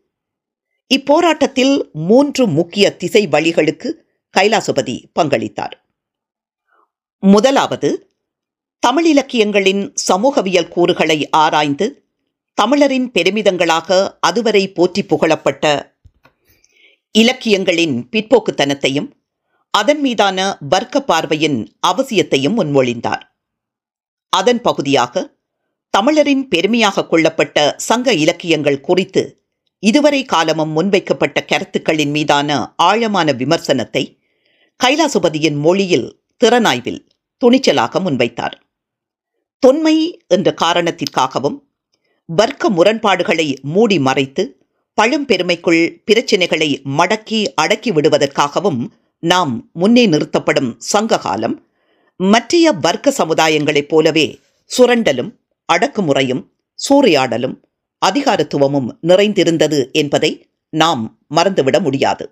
இப்போராட்டத்தில் 0.92 1.92
மூன்று 1.94 2.48
முக்கிய 2.48 2.86
திசை 2.96 3.28
வழிகளுக்கு 3.28 3.90
கைலாசபதி 4.38 4.96
பங்களித்தார். 5.20 5.76
முதலாவது 7.24 7.90
தமிழ் 8.80 9.06
இலக்கியங்களின் 9.06 9.84
சமூகவியல் 10.10 10.68
கூறுகளை 10.68 11.30
ஆராய்ந்து 11.44 11.88
தமிழரின் 12.54 13.08
பெருமிதங்களாக 13.12 13.98
அதுவரை 14.20 14.64
போற்றி 14.72 15.04
புகழப்பட்ட 15.04 15.96
இலக்கியங்களின் 17.12 17.96
பிற்போக்குத்தனத்தையும் 18.12 19.10
அதன் 19.74 20.00
மீதான 20.00 20.58
வர்க்க 20.70 21.02
பார்வையின் 21.02 21.58
அவசியத்தையும் 21.88 22.58
முன்மொழிந்தார். 22.60 23.24
அதன் 24.30 24.62
பகுதியாக 24.62 25.24
தமிழரின் 25.94 26.48
பெருமையாக 26.48 27.06
கொள்ளப்பட்ட 27.08 27.76
சங்க 27.78 28.14
இலக்கியங்கள் 28.14 28.82
குறித்து 28.82 29.24
இதுவரை 29.84 30.22
காலமும் 30.24 30.72
முன்வைக்கப்பட்ட 30.72 31.46
கருத்துக்களின் 31.46 32.10
மீதான 32.10 32.74
ஆழமான 32.76 33.32
விமர்சனத்தை 33.32 34.04
கைலாசுபதியின் 34.80 35.60
மொழியில் 35.60 36.08
திறனாய்வில் 36.44 37.02
துணிச்சலாக 37.42 38.00
முன்வைத்தார். 38.00 38.56
தொன்மை 39.60 39.96
என்ற 40.28 40.54
காரணத்திற்காகவும் 40.62 41.58
வர்க்க 42.30 42.70
முரண்பாடுகளை 42.70 43.48
மூடி 43.62 44.00
மறைத்து 44.00 44.44
பழம்பெருமைக்குள் 44.98 45.84
பிரச்சினைகளை 46.06 46.70
மடக்கி 46.98 47.40
அடக்கி 47.56 47.92
விடுவதற்காகவும் 47.92 48.82
நாம் 49.24 49.70
முன்னே 49.74 50.06
நிறுத்தப்படும் 50.08 50.72
சங்க 50.78 51.18
காலம் 51.18 51.56
மற்றைய 52.16 52.72
வர்க்க 52.72 53.14
சமுதாயங்களைப் 53.18 53.88
போலவே 53.88 54.40
சுரண்டலும் 54.78 55.32
அடக்குமுறையும் 55.74 56.44
சூறையாடலும் 56.90 57.56
அதிகாரத்துவமும் 58.06 58.98
நிறைந்திருந்தது 59.02 59.90
என்பதை 59.92 60.48
நாம் 60.70 61.20
மறந்துவிட 61.36 61.80
முடியாது. 61.80 62.26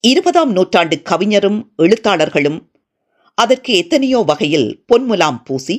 இருபதாம் 0.00 0.52
நூற்றாண்டு 0.52 1.02
கவிஞரும் 1.02 1.72
எழுத்தாளர்களும் 1.76 2.72
அதற்கு 3.34 3.76
எத்தனையோ 3.76 4.18
வகையில் 4.18 4.84
பொன்முலாம் 4.92 5.42
பூசி 5.44 5.76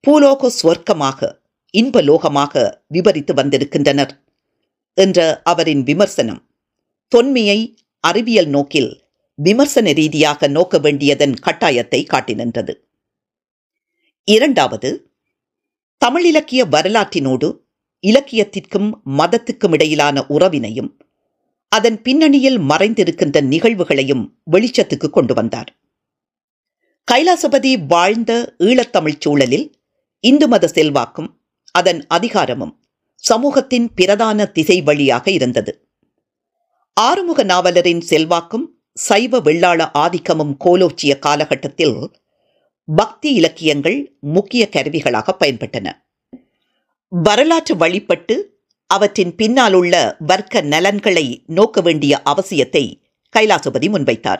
பூலோக 0.00 0.50
சுவர்க்கமாக 0.62 1.28
இன்பலோகமாக 1.74 2.82
விவரித்து 2.86 3.34
வந்திருக்கின்றனர் 3.34 4.12
என்ற 4.94 5.40
அவரின் 5.44 5.82
விமர்சனம் 5.82 6.42
தொன்மையை 7.08 7.76
அறிவியல் 8.00 8.46
நோக்கில் 8.46 9.05
விமர்சன 9.38 9.92
ரீதியாக 9.92 10.48
நோக்க 10.48 10.78
வேண்டியதன் 10.78 11.34
கட்டாயத்தை 11.46 12.06
காட்டி 12.06 12.34
நின்றது. 12.34 12.88
இரண்டாவது 14.24 15.10
தமிழ் 15.98 16.24
இலக்கிய 16.24 16.64
வரலாற்றினோடு 16.64 17.64
இலக்கியத்திற்கும் 18.00 18.92
மதத்துக்கும் 19.06 19.72
இடையிலான 19.72 20.26
உறவினையும் 20.28 20.98
அதன் 21.68 22.02
பின்னணியில் 22.02 22.58
மறைந்திருக்கின்ற 22.58 23.40
நிகழ்வுகளையும் 23.40 24.32
வெளிச்சத்துக்கு 24.50 25.10
கொண்டு 25.10 25.34
வந்தார். 25.34 25.80
கைலாசபதி 27.12 27.86
வாழ்ந்த 27.86 28.54
ஈழத்தமிழ்ச் 28.58 29.20
சூழலில் 29.20 29.72
இந்து 30.20 30.48
மத 30.48 30.68
செல்வாக்கும் 30.68 31.40
அதன் 31.70 32.06
அதிகாரமும் 32.06 32.80
சமூகத்தின் 33.16 33.94
பிரதான 33.94 34.46
திசை 34.46 34.82
வழியாக 34.82 35.30
இருந்தது. 35.30 35.88
ஆறுமுக 36.92 37.44
நாவலரின் 37.44 38.00
செல்வாக்கும் 38.00 38.75
சைவ 38.96 39.38
வெள்ளாள 39.38 39.90
ஆதிக்கமும் 39.98 40.56
கோலோச்சிய 40.64 41.18
காலகட்டத்தில் 41.18 42.10
பக்தி 42.84 43.32
இலக்கியங்கள் 43.32 44.16
முக்கிய 44.20 44.68
கருவிகளாக 44.72 45.28
பயன்பட்டன. 45.40 45.92
வரலாற்று 47.08 47.76
வழிபட்டு 47.76 48.60
அவற்றின் 48.86 49.34
பின்னால் 49.34 49.72
உள்ள 49.72 50.16
வர்க்க 50.18 50.60
நலன்களை 50.60 51.42
நோக்க 51.46 51.80
வேண்டிய 51.80 52.22
அவசியத்தை 52.24 53.02
கைலாசபதி 53.38 53.88
முன்வைத்தார். 53.88 54.38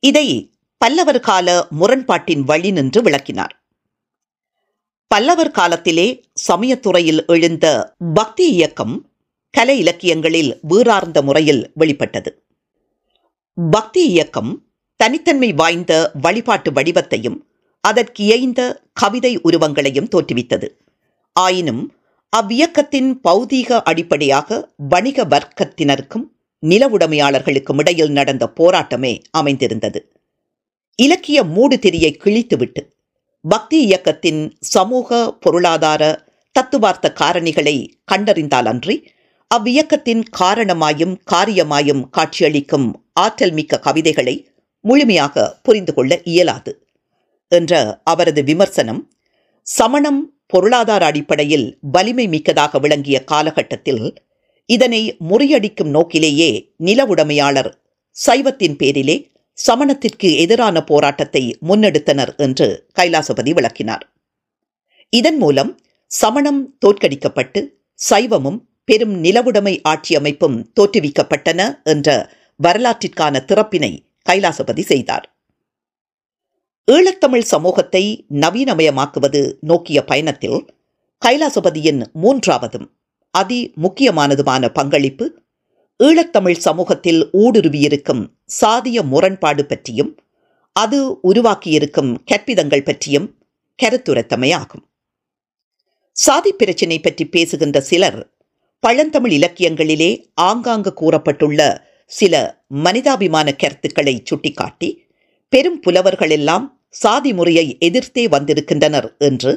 இதை 0.00 0.52
பல்லவர் 0.76 1.20
கால 1.20 1.66
முரண்பாட்டின் 1.70 2.42
வழி 2.42 2.70
நின்று 2.70 3.02
விளக்கினார். 3.02 3.64
பல்லவர் 5.06 5.50
காலத்திலே 5.50 6.20
சமயத்துறையில் 6.48 7.26
எழுந்த 7.26 7.94
பக்தி 8.14 8.48
இயக்கம் 8.48 9.10
கலை 9.50 9.78
இலக்கியங்களில் 9.78 10.58
வீரார்ந்த 10.62 11.22
முறையில் 11.22 11.70
வெளிப்பட்டது. 11.74 12.43
பக்தி 13.56 14.02
இயக்கம் 14.06 14.66
தனித்தன்மை 14.96 15.54
வாய்ந்த 15.54 15.92
வழிபாட்டு 16.22 16.70
வடிவத்தையும் 16.70 17.36
அதற்கு 17.80 18.24
இயைந்த 18.24 18.60
கவிதை 18.92 19.38
உருவங்களையும் 19.38 20.08
தோற்றுவித்தது. 20.08 20.68
ஆயினும் 21.32 21.94
அவ்வியக்கத்தின் 22.32 23.10
பௌதீக 23.28 23.82
அடிப்படையாக 23.82 24.70
வணிக 24.88 25.24
வர்க்கத்தினருக்கும் 25.24 26.24
நிலவுடைமையாளர்களுக்கும் 26.62 27.78
இடையில் 27.78 28.12
நடந்த 28.12 28.52
போராட்டமே 28.60 29.22
அமைந்திருந்தது. 29.30 30.00
இலக்கிய 30.98 31.44
மூடு 31.44 31.76
திரியை 31.76 32.12
கிழித்துவிட்டு 32.24 32.82
பக்தி 33.44 33.78
இயக்கத்தின் 33.84 34.42
சமூக 34.58 35.32
பொருளாதார 35.40 36.02
தத்துவார்த்த 36.52 37.12
காரணிகளை 37.20 37.76
கண்டறிந்தாலன்றி 38.12 38.96
அவ்வியக்கத்தின் 39.50 40.22
காரணமாயும் 40.30 41.20
காரியமாயும் 41.32 42.02
காட்சியளிக்கும் 42.10 42.94
ஆற்றல் 43.12 43.52
மிக்க 43.52 43.78
கவிதைகளை 43.78 44.48
முழுமையாக 44.80 45.60
புரிந்து 45.62 45.94
கொள்ள 45.94 46.20
இயலாது 46.22 46.72
என்ற 47.48 48.00
அவரது 48.04 48.42
விமர்சனம் 48.42 49.12
சமணம் 49.62 50.20
பொருளாதார 50.46 51.06
அடிப்படையில் 51.06 51.78
வலிமை 51.80 52.28
மிக்கதாக 52.28 52.78
விளங்கிய 52.78 53.24
காலகட்டத்தில் 53.24 54.18
இதனை 54.66 55.16
முறியடிக்கும் 55.28 55.90
நோக்கிலேயே 55.90 56.50
நில 56.76 57.06
உடைமையாளர் 57.06 57.70
சைவத்தின் 58.26 58.76
பேரிலே 58.76 59.16
சமணத்திற்கு 59.66 60.36
எதிரான 60.36 60.84
போராட்டத்தை 60.84 61.58
முன்னெடுத்தனர் 61.68 62.36
என்று 62.36 62.88
கைலாசபதி 63.00 63.52
விளக்கினார். 63.52 64.04
இதன் 65.12 65.36
மூலம் 65.36 65.70
சமணம் 66.10 66.76
தோற்கடிக்கப்பட்டு 66.86 67.60
சைவமும் 67.92 68.58
பெரும் 68.84 69.14
நிலவுடைமை 69.24 69.78
ஆட்சி 69.82 70.16
அமைப்பும் 70.16 70.72
தோற்றுவிக்கப்பட்டன 70.80 71.82
என்ற 71.84 72.08
வரலாற்றிற்கான 72.62 73.44
திறப்பினை 73.44 73.92
கைலாசபதி 74.30 74.82
செய்தார். 74.82 75.28
ஈழத்தமிழ் 76.92 77.40
சமூகத்தை 77.40 78.26
நவீனமயமாக்குவது 78.30 79.56
நோக்கிய 79.60 80.04
பயணத்தில் 80.04 80.66
கைலாசபதியின் 81.26 82.02
மூன்றாவதும் 82.22 82.86
அதி 83.30 83.72
முக்கியமானதுமான 83.82 84.68
பங்களிப்பு 84.68 85.42
ஈழத்தமிழ் 86.02 86.58
சமூகத்தில் 86.58 87.30
ஊடுருவியிருக்கும் 87.32 88.22
சாதிய 88.60 89.02
முரண்பாடு 89.02 89.66
பற்றியும் 89.66 90.18
அது 90.72 91.18
உருவாக்கியிருக்கும் 91.22 92.16
கற்பிதங்கள் 92.30 92.84
பற்றியும் 92.84 93.38
கருத்துரைத்தமையாகும். 93.82 94.84
சாதி 96.12 96.52
பிரச்சினை 96.52 96.98
பற்றி 96.98 97.26
பேசுகின்ற 97.26 97.80
சிலர் 97.80 98.33
பழந்தமிழ் 98.86 99.32
இலக்கியங்களிலே 99.32 100.32
ஆங்காங்கு 100.34 100.92
கூறப்பட்டுள்ள 101.00 101.60
சில 102.10 102.64
மனிதாபிமான 102.68 103.54
கருத்துக்களை 103.54 104.22
சுட்டிக்காட்டி 104.24 105.06
பெரும் 105.48 105.80
புலவர்கள் 105.80 106.30
எல்லாம் 106.30 106.80
சாதி 106.88 107.32
முறையை 107.32 107.76
எதிர்த்தே 107.78 108.28
வந்திருக்கின்றனர் 108.28 109.16
என்று 109.18 109.52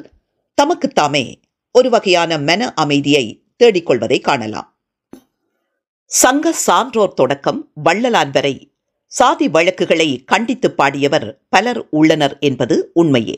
தமக்குத்தாமே 0.62 1.24
ஒரு 1.72 1.90
வகையான 1.90 2.38
மன 2.38 2.74
அமைதியை 2.74 3.26
தேடிக்கொள்வதை 3.64 4.22
காணலாம். 4.22 4.70
சங்க 6.06 6.54
சான்றோர் 6.54 7.14
தொடக்கம் 7.14 7.72
வள்ளலான் 7.84 8.32
வரை 8.32 8.72
சாதி 9.12 9.50
வழக்குகளை 9.50 10.24
கண்டித்து 10.24 10.74
பாடியவர் 10.78 11.28
பலர் 11.50 11.82
உள்ளனர் 11.90 12.38
என்பது 12.40 12.92
உண்மையே. 12.94 13.38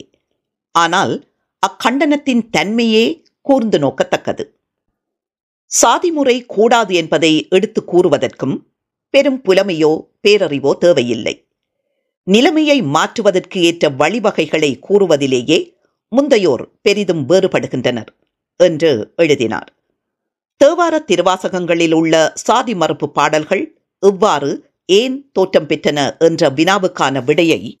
ஆனால் 0.74 1.14
அக்கண்டனத்தின் 1.62 2.42
தன்மையே 2.56 3.04
கூர்ந்து 3.40 3.78
நோக்கத்தக்கது. 3.78 4.44
சாதிமுறை 5.72 6.46
கூடாது 6.46 6.94
என்பதை 6.94 7.46
எடுத்து 7.50 7.82
கூறுவதற்கும் 7.86 8.56
பெரும் 9.14 9.42
புலமையோ 9.44 9.92
பேரறிவோ 10.28 10.72
தேவையில்லை. 10.78 11.34
நிலைமையை 12.22 12.82
மாற்றுவதற்கு 12.82 13.62
ஏற்ற 13.62 13.90
வழிவகைகளை 13.90 14.78
கூறுவதிலேயே 14.78 15.58
முந்தையோர் 16.12 16.64
பெரிதும் 16.82 17.28
வேறுபடுகின்றனர் 17.28 18.10
என்று 18.56 19.12
எழுதினார். 19.16 19.70
தேவார 20.64 20.94
திருவாசகங்களில் 21.04 21.92
உள்ள 21.92 22.32
சாதி 22.34 22.74
மறுப்பு 22.74 23.06
பாடல்கள் 23.10 23.64
இவ்வாறு 23.98 24.50
ஏன் 24.86 25.30
தோற்றம் 25.32 25.66
பெற்றன 25.66 25.98
என்ற 26.18 26.50
வினாவுக்கான 26.50 27.24
விடையை 27.24 27.78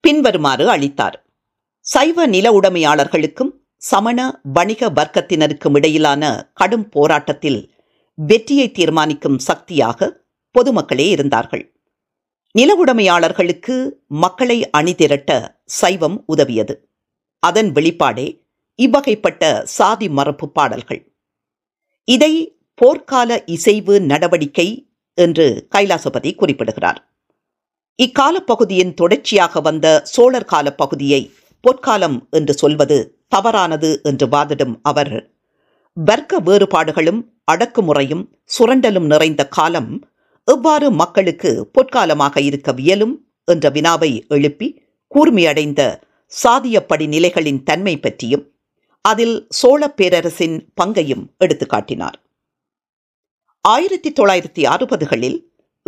பின்வருமாறு 0.00 0.68
அளித்தார். 0.70 1.16
சைவ 1.80 2.26
நில 2.26 2.46
உடைமையாளர்களுக்கும் 2.60 3.52
சமண 3.86 4.40
வணிக 4.42 4.90
வர்க்கத்தினருக்கும் 4.90 5.76
இடையிலான 5.76 6.50
கடும் 6.52 6.88
போராட்டத்தில் 6.88 7.74
வெற்றியை 8.14 8.70
தீர்மானிக்கும் 8.70 9.38
சக்தியாக 9.38 10.08
பொதுமக்களே 10.54 11.06
இருந்தார்கள். 11.08 11.64
நிலவுடைமையாளர்களுக்கு 12.58 13.76
மக்களை 14.06 14.70
அணிதிரட்ட 14.78 15.30
சைவம் 15.64 16.24
உதவியது. 16.26 16.74
அதன் 17.38 17.70
வெளிப்பாடே 17.72 18.26
இவ்வகைப்பட்ட 18.78 19.62
சாதி 19.62 20.08
மறுப்பு 20.08 20.46
பாடல்கள். 20.48 21.02
இதை 22.04 22.32
போர்க்கால 22.82 23.38
இசைவு 23.46 24.00
நடவடிக்கை 24.00 24.68
என்று 25.14 25.68
கைலாசபதி 25.76 26.34
குறிப்பிடுகிறார். 26.34 27.00
இக்கால 27.98 28.36
பகுதியின் 28.40 28.94
தொடர்ச்சியாக 28.94 29.60
வந்த 29.60 29.86
சோழர் 30.04 30.44
கால 30.44 30.66
பகுதியை 30.74 31.22
பொற்காலம் 31.60 32.28
என்று 32.30 32.54
சொல்வது 32.54 32.98
தவறானது 33.28 34.00
என்று 34.02 34.26
வாதிடும் 34.26 34.74
அவர். 34.82 35.30
வர்க்க 35.92 36.38
வேறுபாடுகளும் 36.38 37.20
அடக்குமுறையும் 37.52 38.24
சுரண்டலும் 38.58 39.06
நிறைந்த 39.06 39.48
காலம் 39.48 39.90
எவ்வாறு 40.44 40.90
மக்களுக்கு 40.90 41.70
பொற்காலமாக 41.74 42.40
இருக்க 42.40 42.72
வியலும் 42.72 43.14
என்ற 43.44 43.70
வினாவை 43.70 44.26
எழுப்பி 44.28 44.68
கூர்மையடைந்த 45.14 46.00
சாதியப்படி 46.44 47.08
நிலைகளின் 47.08 47.62
தன்மை 47.62 48.00
பற்றியும் 48.00 48.44
அதில் 49.00 49.46
சோழ 49.48 49.88
பேரரசின் 49.90 50.56
பங்கையும் 50.74 51.24
எடுத்துக்காட்டினார் 51.44 52.16
ஆயிரத்தி 53.60 54.12
தொள்ளாயிரத்தி 54.12 54.62
அறுபதுகளில் 54.64 55.38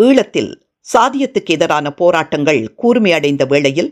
ஈழத்தில் 0.02 0.52
சாதியத்துக்கு 0.92 1.50
எதிரான 1.50 1.92
போராட்டங்கள் 1.92 2.74
கூர்மையடைந்த 2.82 3.46
வேளையில் 3.46 3.90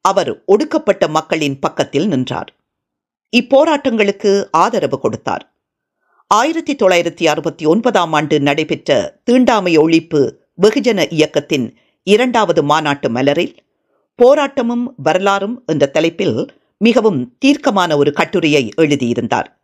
அவர் 0.00 0.44
ஒடுக்கப்பட்ட 0.44 1.08
மக்களின் 1.08 1.58
பக்கத்தில் 1.58 2.06
நின்றார். 2.06 2.50
இப்போராட்டங்களுக்கு 3.36 4.44
ஆதரவு 4.50 5.00
கொடுத்தார். 5.00 5.54
ஆயிரத்தி 6.26 6.74
தொள்ளாயிரத்தி 6.74 7.24
அறுபத்தி 7.24 7.64
ஒன்பதாம் 7.64 8.12
ஆண்டு 8.12 8.40
நடைபெற்ற 8.40 9.20
தீண்டாமை 9.24 9.78
ஒழிப்பு 9.78 10.32
வெகுஜன 10.62 11.06
இயக்கத்தின் 11.10 11.76
இரண்டாவது 12.02 12.62
மாநாட்டு 12.62 13.10
மலரில் 13.10 13.56
போராட்டமும் 14.22 14.84
வரலாறும் 14.96 15.62
என்ற 15.66 15.86
தலைப்பில் 15.86 16.46
மிகவும் 16.78 17.36
தீர்க்கமான 17.38 17.96
ஒரு 17.96 18.12
கட்டுரையை 18.12 18.72
எழுதியிருந்தார். 18.76 19.60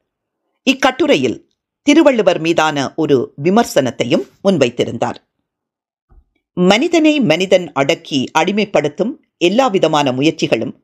இக்கட்டுரையில் 0.62 1.50
திருவள்ளுவர் 1.82 2.40
மீதான 2.40 2.92
ஒரு 2.96 3.32
விமர்சனத்தையும் 3.36 4.24
முன்வைத்திருந்தார். 4.44 5.14
மனிதனை 6.52 7.20
மனிதன் 7.20 7.72
அடக்கி 7.72 8.30
அடிமைப்படுத்தும் 8.38 9.12
எல்லாவிதமான 9.38 10.12
முயற்சிகளும் 10.12 10.74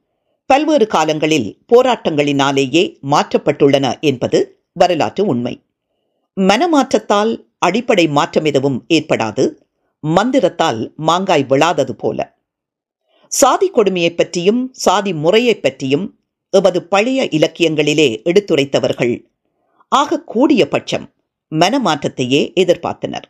பல்வேறு 0.51 0.87
காலங்களில் 0.87 1.59
போராட்டங்களினாலேயே 1.73 2.83
மாற்றப்பட்டுள்ளன 3.03 4.01
என்பது 4.01 4.39
வரலாற்று 4.73 5.27
உண்மை. 5.27 5.63
மனமாற்றத்தால் 6.37 7.33
அடிப்படை 7.59 8.09
மாற்றம் 8.09 8.45
எதுவும் 8.45 8.85
ஏற்படாது. 8.89 9.45
மந்திரத்தால் 10.05 10.95
மாங்காய் 10.97 11.47
விழாதது 11.49 11.91
போல. 11.91 12.37
சாதி 13.29 13.69
கொடுமையை 13.69 14.15
பற்றியும் 14.15 14.69
சாதி 14.73 15.13
முறையை 15.15 15.55
பற்றியும் 15.55 16.21
எமது 16.51 16.83
பழைய 16.83 17.25
இலக்கியங்களிலே 17.25 18.09
எடுத்துரைத்தவர்கள் 18.25 19.25
ஆக 19.89 20.21
கூடிய 20.21 20.69
பட்சம் 20.69 21.07
மனமாற்றத்தையே 21.53 22.41
எதிர்பார்த்தனர். 22.61 23.27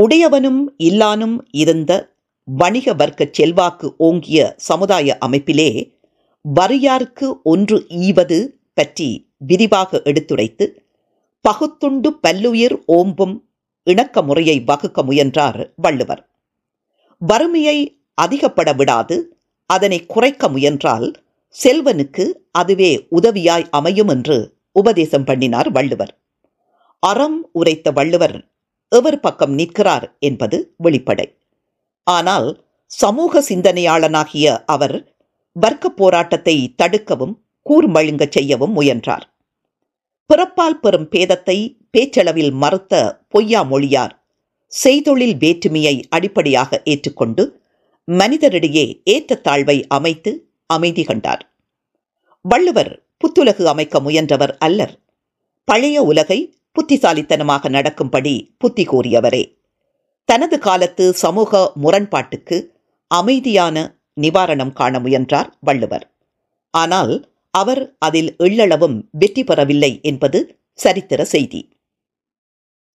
உடையவனும் 0.00 0.60
இல்லானும் 0.78 1.38
இருந்த 1.50 2.12
வணிக 2.44 2.94
வர்க்க 2.94 3.28
செல்வாக்கு 3.32 3.94
ஓங்கிய 3.96 4.54
சமுதாய 4.56 5.16
அமைப்பிலே 5.26 5.98
வரியார்க்கு 6.44 7.40
ஒன்று 7.42 7.86
ஈவது 7.88 8.58
பற்றி 8.74 9.32
விரிவாக 9.38 10.02
எடுத்துரைத்து 10.04 10.84
பகுத்துண்டு 11.40 12.12
பல்லுயிர் 12.12 12.76
ஓம்பும் 12.86 13.42
இணக்க 13.82 14.22
முறையை 14.22 14.60
வகுக்க 14.60 15.02
முயன்றார் 15.02 15.72
வள்ளுவர். 15.76 16.28
வறுமையை 17.18 18.04
அதிகப்பட 18.22 18.76
விடாது 18.76 19.16
அதனை 19.66 20.06
குறைக்க 20.06 20.48
முயன்றால் 20.48 21.22
செல்வனுக்கு 21.48 22.24
அதுவே 22.50 23.06
உதவியாய் 23.10 23.66
அமையும் 23.70 24.08
என்று 24.08 24.56
உபதேசம் 24.72 25.24
பண்ணினார் 25.24 25.70
வள்ளுவர். 25.70 26.18
அறம் 26.98 27.48
உரைத்த 27.52 27.90
வள்ளுவர் 27.90 28.48
எவர் 28.88 29.20
பக்கம் 29.20 29.50
நிற்கிறார் 29.50 30.16
என்பது 30.18 30.74
வெளிப்படை. 30.84 31.26
ஆனால் 32.02 32.64
சமூக 32.86 33.42
சிந்தனையாளனாகிய 33.48 34.62
அவர் 34.64 35.09
வர்க்க 35.52 35.88
போராட்டத்தை 35.88 36.74
தடுக்கவும் 36.82 37.34
கூர்மழுங்க 37.66 38.26
செய்யவும் 38.30 38.72
முயன்றார். 38.72 39.34
பிறப்பால் 40.30 40.80
பெறும் 40.80 41.08
பேதத்தை 41.10 41.76
பேச்சளவில் 41.98 42.52
மறுத்த 42.52 43.24
பொய்யா 43.28 43.62
மொழியார் 43.62 44.24
செய்தொழில் 44.84 45.36
வேற்றுமையை 45.36 46.06
அடிப்படையாக 46.08 46.80
ஏற்றுக்கொண்டு 46.84 47.62
மனிதரிடையே 48.08 49.02
ஏற்றத்தாழ்வை 49.10 49.82
அமைத்து 49.88 50.50
அமைதி 50.66 51.04
கண்டார். 51.04 51.54
வள்ளுவர் 52.40 53.02
புத்துலகு 53.16 53.64
அமைக்க 53.64 54.00
முயன்றவர் 54.00 54.56
அல்லர். 54.58 55.00
பழைய 55.64 56.02
உலகை 56.02 56.58
புத்திசாலித்தனமாக 56.72 57.68
நடக்கும்படி 57.68 58.54
புத்தி 58.58 58.84
கூறியவரே. 58.84 59.58
தனது 60.24 60.58
காலத்து 60.58 61.12
சமூக 61.12 61.72
முரண்பாட்டுக்கு 61.82 62.66
அமைதியான 63.06 63.99
நிவாரணம் 64.16 64.72
காண 64.72 64.94
முயன்றார் 65.00 65.50
வள்ளுவர். 65.60 66.06
ஆனால் 66.74 67.14
அவர் 67.54 67.82
அதில் 67.98 68.30
எள்ளளவும் 68.36 68.96
வெற்றி 69.10 69.44
பெறவில்லை 69.44 69.92
என்பது 70.02 70.38
சரித்திர 70.78 71.20
செய்தி. 71.24 71.60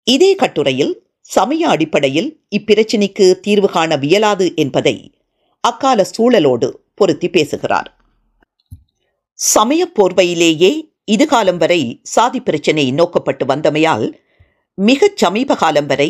இதே 0.08 0.32
கட்டுரையில் 0.36 0.94
சமய 1.30 1.64
அடிப்படையில் 1.70 2.30
இப்பிரச்சினைக்கு 2.56 3.26
தீர்வு 3.40 3.70
காண 3.70 3.98
வியலாது 3.98 4.48
என்பதை 4.56 4.96
அக்கால 5.64 6.06
சூழலோடு 6.16 6.70
பொருத்தி 6.96 7.30
பேசுகிறார். 7.30 7.90
சமய 9.40 9.82
போர்வையிலேயே 10.00 10.72
இதுகாலம் 11.12 11.58
வரை 11.58 11.82
சாதி 12.02 12.40
பிரச்சினை 12.42 12.86
நோக்கப்பட்டு 12.92 13.46
வந்தமையால் 13.46 14.08
மிகச் 14.78 15.18
சமீப 15.18 15.56
காலம் 15.56 15.86
வரை 15.86 16.10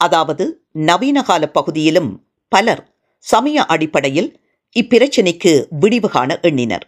அதாவது 0.00 0.44
நவீன 0.88 1.18
கால 1.22 1.42
பகுதியிலும் 1.46 2.10
பலர் 2.52 2.82
சமய 3.24 3.64
அடிப்படையில் 3.64 4.30
இப்பிரச்சினைக்கு 4.76 5.52
விடிவு 5.80 6.08
காண 6.08 6.38
எண்ணினர். 6.42 6.86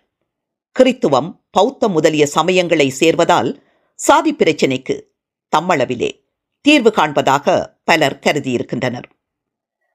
கிறித்துவம் 0.77 1.31
பௌத்தம் 1.51 1.93
முதலிய 1.93 2.29
சமயங்களை 2.35 2.89
சேர்வதால் 3.01 3.51
சாதி 3.95 4.33
பிரச்சினைக்கு 4.35 4.97
தம்மளவிலே 5.57 6.11
தீர்வு 6.61 6.93
காண்பதாக 6.97 7.67
பலர் 7.85 8.19
கருதியிருக்கின்றனர். 8.27 9.09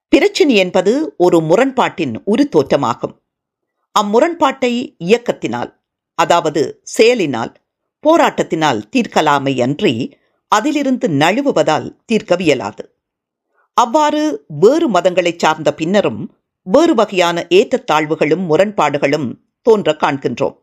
பிரச்சினை 0.08 0.54
என்பது 0.54 1.14
ஒரு 1.16 1.40
முரண்பாட்டின் 1.40 2.14
உரு 2.24 2.48
தோற்றமாகும். 2.56 3.14
அம்முரண்பாட்டை 3.94 4.72
இயக்கத்தினால் 5.04 5.72
அதாவது 6.14 6.80
செயலினால் 6.82 7.52
போராட்டத்தினால் 8.04 8.80
தீர்க்கலாமை 8.96 9.60
அன்றி 9.60 9.94
அதிலிருந்து 10.52 11.08
நழுவுவதால் 11.08 11.88
தீர்க்கவியலாது. 12.12 12.84
அவ்வாறு 13.82 14.22
வேறு 14.62 14.86
மதங்களைச் 14.90 15.42
சார்ந்த 15.42 15.70
பின்னரும் 15.74 16.22
வேறு 16.66 16.94
வகையான 16.94 17.46
ஏற்றத்தாழ்வுகளும் 17.50 18.44
முரண்பாடுகளும் 18.50 19.28
தோன்ற 19.66 19.96
காண்கின்றோம். 20.02 20.56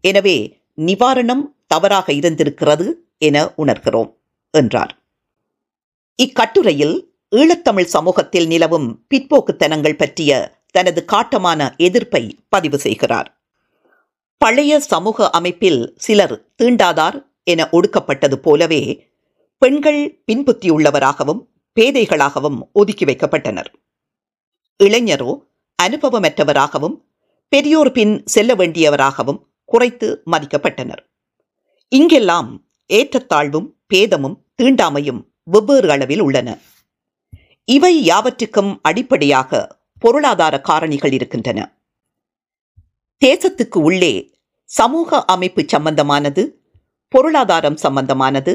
எனவே 0.00 0.36
நிவாரணம் 0.78 1.44
தவறாக 1.66 2.08
இருந்திருக்கிறது 2.12 2.86
என 3.18 3.36
உணர்கிறோம் 3.56 4.10
என்றார். 4.54 4.92
இக்கட்டுரையில் 6.18 6.96
ஈழத்தமிழ் 7.32 7.90
சமூகத்தில் 7.94 8.46
நிலவும் 8.46 8.88
பிற்போக்குத்தனங்கள் 9.10 10.00
பற்றிய 10.02 10.30
தனது 10.70 11.00
காட்டமான 11.12 11.60
எதிர்ப்பை 11.86 12.22
பதிவு 12.48 12.78
செய்கிறார். 12.78 13.28
பழைய 14.40 14.72
சமூக 14.92 15.28
அமைப்பில் 15.30 15.82
சிலர் 15.96 16.36
தீண்டாதார் 16.62 17.16
என 17.52 17.68
ஒடுக்கப்பட்டது 17.72 18.36
போலவே 18.46 18.82
பெண்கள் 19.62 20.02
பின்புத்தியுள்ளவராகவும் 20.28 21.42
பேதைகளாகவும் 21.76 22.58
ஒதுக்கி 22.72 23.04
வைக்கப்பட்டனர். 23.04 23.68
இளைஞரோ 24.84 25.32
அனுபவமற்றவராகவும் 25.82 26.96
பெரியோர் 27.48 27.92
பின் 27.92 28.26
செல்ல 28.26 28.54
வேண்டியவராகவும் 28.54 29.40
குறைத்து 29.64 30.22
மதிக்கப்பட்டனர். 30.32 31.02
இங்கெல்லாம் 31.88 32.66
ஏற்றத்தாழ்வும் 32.90 33.68
பேதமும் 33.86 34.36
தீண்டாமையும் 34.62 35.20
வெவ்வேறு 35.42 35.90
அளவில் 35.90 36.20
உள்ளன. 36.20 36.58
இவை 37.64 38.04
யாவற்றுக்கும் 38.04 38.78
அடிப்படையாக 38.82 39.78
பொருளாதார 39.98 40.60
காரணிகள் 40.68 41.12
இருக்கின்றன. 41.12 41.60
தேசத்துக்கு 43.24 43.78
உள்ளே 43.78 44.34
சமூக 44.64 45.24
அமைப்பு 45.24 45.62
சம்பந்தமானது 45.62 46.42
பொருளாதாரம் 47.08 47.78
சம்பந்தமானது 47.82 48.52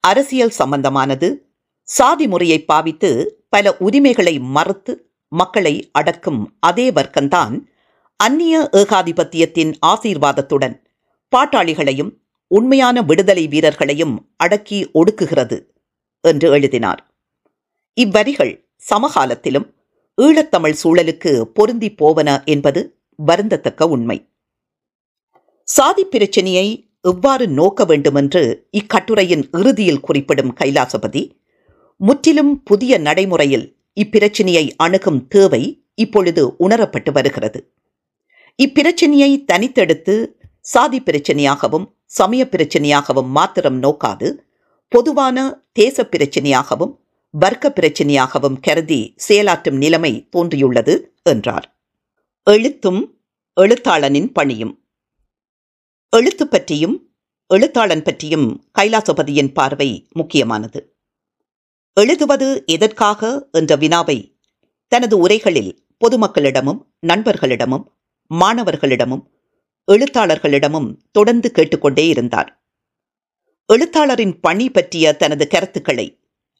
அரசியல் 0.00 0.54
சம்பந்தமானது 0.58 1.28
சாதி 1.88 2.26
முறையை 2.26 2.64
பாவித்து 2.64 3.10
பல 3.48 3.76
உரிமைகளை 3.78 4.40
மறுத்து 4.40 4.92
மக்களை 5.32 5.90
அடக்கும் 5.92 6.56
அதே 6.60 6.90
வர்க்கம்தான் 6.90 7.54
அந்நிய 8.16 8.68
ஏகாதிபத்தியத்தின் 8.72 9.72
ஆசீர்வாதத்துடன் 9.86 10.76
பாட்டாளிகளையும் 11.32 12.12
உண்மையான 12.50 13.02
விடுதலை 13.02 13.48
வீரர்களையும் 13.48 14.14
அடக்கி 14.36 14.90
ஒடுக்குகிறது 14.94 15.58
என்று 16.20 16.50
எழுதினார். 16.50 17.00
இவ்வரிகள் 17.96 18.52
சமகாலத்திலும் 18.90 19.66
ஈழத்தமிழ் 20.22 20.76
சூழலுக்கு 20.82 21.40
பொருந்தி 21.40 21.90
போவன 21.90 22.44
என்பது 22.44 22.80
வருந்தத்தக்க 23.18 23.82
உண்மை. 23.84 24.18
சாதி 25.68 26.04
பிரச்சினையை 26.04 26.66
எவ்வாறு 27.00 27.48
நோக்க 27.48 27.84
வேண்டுமென்று 27.84 28.68
இக்கட்டுரையின் 28.72 29.44
இறுதியில் 29.52 30.00
குறிப்பிடும் 30.00 30.52
கைலாசபதி 30.56 31.22
முற்றிலும் 31.96 32.62
புதிய 32.62 32.98
நடைமுறையில் 32.98 33.76
இப்பிரச்சினையை 34.00 34.70
அணுகும் 34.76 35.26
தேவை 35.26 35.84
இப்பொழுது 35.94 36.54
உணரப்பட்டு 36.58 37.12
வருகிறது. 37.12 37.72
இப்பிரச்சனையை 38.62 39.44
தனித்தெடுத்து 39.52 40.26
சாதி 40.60 41.00
பிரச்சனையாகவும் 41.00 41.92
சமய 42.04 42.48
பிரச்சனையாகவும் 42.50 43.26
மாத்திரம் 43.26 43.82
நோக்காது 43.82 44.32
பொதுவான 44.88 45.64
தேச 45.72 46.02
பிரச்சனையாகவும் 46.02 47.00
வர்க்க 47.30 47.72
பிரச்சனையாகவும் 47.80 48.60
கருதி 48.60 49.14
செயலாற்றும் 49.28 49.76
நிலைமை 49.76 50.28
தோன்றியுள்ளது 50.28 51.12
என்றார். 51.22 51.76
எழுத்தும் 52.42 53.18
எழுத்தாளனின் 53.60 54.32
பணியும். 54.32 54.84
எழுத்து 56.10 56.48
பற்றியும் 56.48 57.10
எழுத்தாளன் 57.46 58.02
பற்றியும் 58.02 58.64
கைலாசபதியின் 58.78 59.52
பார்வை 59.52 60.08
முக்கியமானது. 60.12 60.91
எழுதுவது 61.96 62.64
எதற்காக 62.66 63.48
என்ற 63.52 63.76
வினாவை 63.76 64.36
தனது 64.88 65.14
உரைகளில் 65.18 65.72
பொதுமக்களிடமும் 66.00 66.80
நண்பர்களிடமும் 67.06 67.84
மாணவர்களிடமும் 68.30 69.22
எழுத்தாளர்களிடமும் 69.88 70.88
தொடர்ந்து 71.12 71.50
கேட்டுக்கொண்டே 71.50 72.08
இருந்தார். 72.08 72.50
எழுத்தாளரின் 73.66 74.34
பணி 74.40 74.70
பற்றிய 74.70 75.12
தனது 75.16 75.48
கருத்துக்களை 75.48 76.06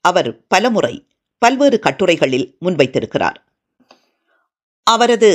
அவர் 0.00 0.46
பலமுறை 0.46 0.94
பல்வேறு 1.38 1.80
கட்டுரைகளில் 1.82 2.46
முன்வைத்திருக்கிறார். 2.64 3.38
அவரது 4.86 5.32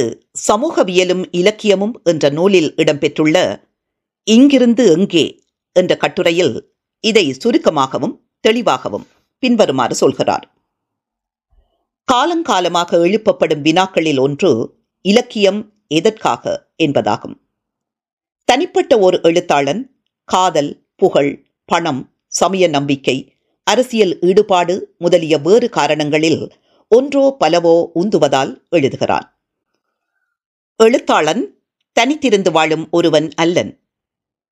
சமூகவியலும் 0.48 1.26
இலக்கியமும் 1.32 1.96
என்ற 2.04 2.30
நூலில் 2.30 2.74
இடம்பெற்றுள்ள 2.76 3.38
இங்கிருந்து 4.24 4.86
எங்கே 4.92 5.28
என்ற 5.72 5.98
கட்டுரையில் 5.98 6.56
இதை 7.04 7.34
சுருக்கமாகவும் 7.34 8.18
தெளிவாகவும் 8.40 9.08
பின்வருமாறு 9.40 9.96
சொல்கிறார். 9.96 10.56
காலங்காலமாக 12.12 12.92
எழுப்பப்படும் 12.92 13.62
வினாக்களில் 13.62 14.20
ஒன்று 14.20 14.76
இலக்கியம் 15.02 15.74
எதற்காக 15.88 16.72
என்பதாகும். 16.84 17.36
தனிப்பட்ட 18.46 19.00
ஒரு 19.00 19.20
எழுத்தாளன் 19.24 20.04
காதல் 20.24 20.86
புகழ் 20.96 21.46
பணம் 21.66 22.16
சமய 22.28 22.68
நம்பிக்கை 22.68 23.36
அரசியல் 23.64 24.20
ஈடுபாடு 24.20 24.96
முதலிய 24.98 25.38
வேறு 25.38 25.70
காரணங்களில் 25.70 26.52
ஒன்றோ 26.88 27.36
பலவோ 27.40 27.92
உந்துவதால் 27.96 28.64
எழுதுகிறான் 28.70 29.36
எழுத்தாளன் 30.76 31.64
தனித்திருந்து 32.00 32.52
வாழும் 32.52 32.88
ஒருவன் 32.92 33.30
அல்லன். 33.36 33.88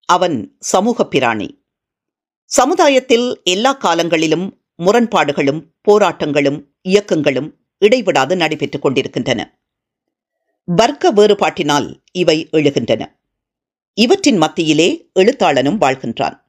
அவன் 0.05 0.55
சமூக 0.59 1.05
பிராணி. 1.05 1.63
சமுதாயத்தில் 2.45 3.41
எல்லா 3.43 3.73
காலங்களிலும் 3.73 4.64
முரண்பாடுகளும் 4.77 5.73
போராட்டங்களும் 5.87 6.63
இயக்கங்களும் 6.81 7.53
இடைவிடாது 7.77 8.35
நடைபெற்றுக் 8.35 8.81
கொண்டிருக்கின்றன. 8.81 9.59
வர்க்க 10.63 11.13
வேறுபாட்டினால் 11.13 12.01
இவை 12.11 12.47
எழுகின்றன. 12.51 13.05
இவற்றின் 13.93 14.37
மத்தியிலே 14.37 15.09
எழுத்தாளனும் 15.19 15.81
வாழ்கின்றான். 15.81 16.43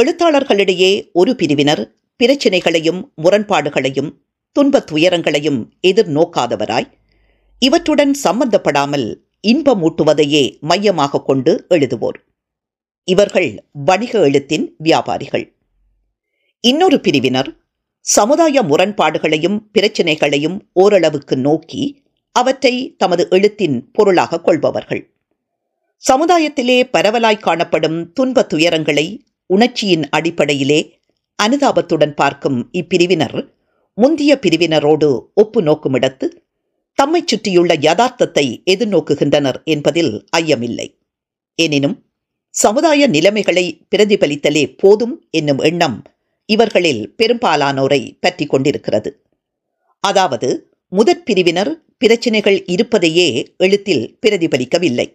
எழுத்தாளர்களிடையே 0.00 1.12
ஒரு 1.12 1.36
பிரிவினர் 1.36 1.94
பிரச்சினைகளையும் 2.16 3.12
முரண்பாடுகளையும் 3.22 4.10
துன்பத் 4.52 4.92
துயரங்களையும் 4.92 5.72
எதிர்நோக்காதவராய் 5.86 6.92
இவற்றுடன் 7.58 8.14
சம்பந்தப்படாமல் 8.24 9.16
இன்பமூட்டுவதையே 9.48 10.60
மையமாக 10.60 11.22
கொண்டு 11.22 11.66
எழுதுவோர். 11.70 12.18
இவர்கள் 13.04 13.64
வணிக 13.72 14.18
எழுத்தின் 14.18 14.74
வியாபாரிகள். 14.78 15.59
இன்னொரு 16.60 17.00
பிரிவினர் 17.00 17.56
சமுதாய 18.00 18.62
முரண்பாடுகளையும் 18.62 19.58
பிரச்சினைகளையும் 19.72 20.60
ஓரளவுக்கு 20.72 21.36
நோக்கி 21.36 22.04
அவற்றை 22.32 22.94
தமது 22.96 23.26
எழுத்தின் 23.30 23.90
பொருளாக 23.92 24.40
கொள்பவர்கள். 24.40 25.14
சமுதாயத்திலே 25.96 26.88
பரவலாய் 26.92 27.38
காணப்படும் 27.38 28.12
துன்ப 28.12 28.46
துயரங்களை 28.54 29.18
உணர்ச்சியின் 29.46 30.08
அடிப்படையிலே 30.08 30.98
அனுதாபத்துடன் 31.42 32.14
பார்க்கும் 32.14 32.68
இப்பிரிவினர் 32.72 33.48
முந்திய 33.94 34.38
பிரிவினரோடு 34.46 35.08
ஒப்பு 35.34 35.62
நோக்குமிடத்து 35.62 36.28
தம்மை 36.94 37.22
சுற்றியுள்ள 37.24 37.74
யதார்த்தத்தை 37.74 38.62
எதிர்நோக்குகின்றனர் 38.70 39.62
என்பதில் 39.64 40.26
ஐயமில்லை. 40.36 40.88
எனினும் 41.54 42.02
சமுதாய 42.50 43.06
நிலைமைகளை 43.06 43.86
பிரதிபலித்தலே 43.96 44.76
போதும் 44.76 45.24
என்னும் 45.30 45.58
எண்ணம் 45.58 46.02
இவர்களில் 46.52 47.02
பெரும்பாலானோரை 47.18 48.02
பற்றி 48.20 48.44
கொண்டிருக்கிறது. 48.46 49.10
அதாவது 50.04 50.48
முதற் 50.92 51.24
பிரிவினர் 51.24 51.72
பிரச்சினைகள் 51.98 52.58
இருப்பதையே 52.74 53.28
எழுத்தில் 53.56 54.04
பிரதிபலிக்கவில்லை. 54.22 55.06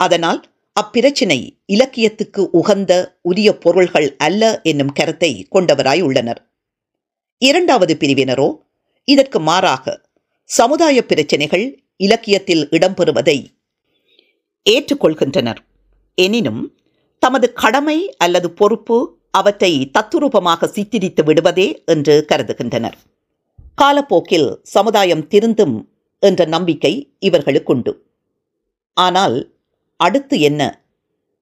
அதனால் 0.00 0.40
அப்பிரச்சினை 0.76 1.38
இலக்கியத்துக்கு 1.66 2.42
உகந்த 2.50 2.92
உரிய 3.22 3.48
பொருள்கள் 3.64 4.08
அல்ல 4.16 4.42
என்னும் 4.62 4.92
கருத்தை 4.92 5.30
கொண்டவராய் 5.54 6.02
உள்ளனர். 6.02 6.40
இரண்டாவது 7.42 7.94
பிரிவினரோ 7.94 8.48
இதற்கு 9.08 9.38
மாறாக 9.40 9.94
சமுதாய 10.50 10.98
பிரச்சினைகள் 11.10 11.66
இலக்கியத்தில் 11.96 12.64
இடம்பெறுவதை 12.76 13.38
ஏற்றுக்கொள்கின்றனர். 14.66 15.60
எனினும் 16.18 16.62
தமது 17.22 17.46
கடமை 17.62 17.98
அல்லது 18.16 18.48
பொறுப்பு 18.50 18.98
அவற்றை 19.38 19.90
தத்துரூபமாக 19.98 20.64
சித்தரித்து 20.64 21.24
விடுவதே 21.24 21.82
என்று 21.86 22.24
கருதுகின்றனர். 22.28 22.96
காலப்போக்கில் 23.74 24.48
சமுதாயம் 24.62 25.26
திருந்தும் 25.28 25.76
என்ற 26.22 26.44
நம்பிக்கை 26.44 26.92
இவர்களுக்குண்டு 27.26 27.92
ஆனால் 28.96 29.36
அடுத்து 29.96 30.40
என்ன? 30.40 30.60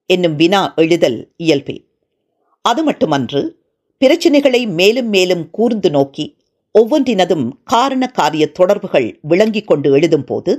என்னும் 0.07 0.37
வினா 0.37 0.61
எழுதல் 0.76 1.18
இயல்பே. 1.37 1.76
அது 2.64 2.83
மட்டுமன்று 2.83 3.42
பிரச்சினைகளை 3.98 4.66
மேலும் 4.66 5.09
மேலும் 5.09 5.50
கூர்ந்து 5.50 5.90
நோக்கி 5.90 6.24
ஒவ்வொன்றினதும் 6.78 7.46
காரண 7.64 8.07
காரிய 8.07 8.44
தொடர்புகள் 8.52 9.09
விளங்கிக் 9.22 9.66
கொண்டு 9.66 9.88
எழுதும்போது 9.96 10.52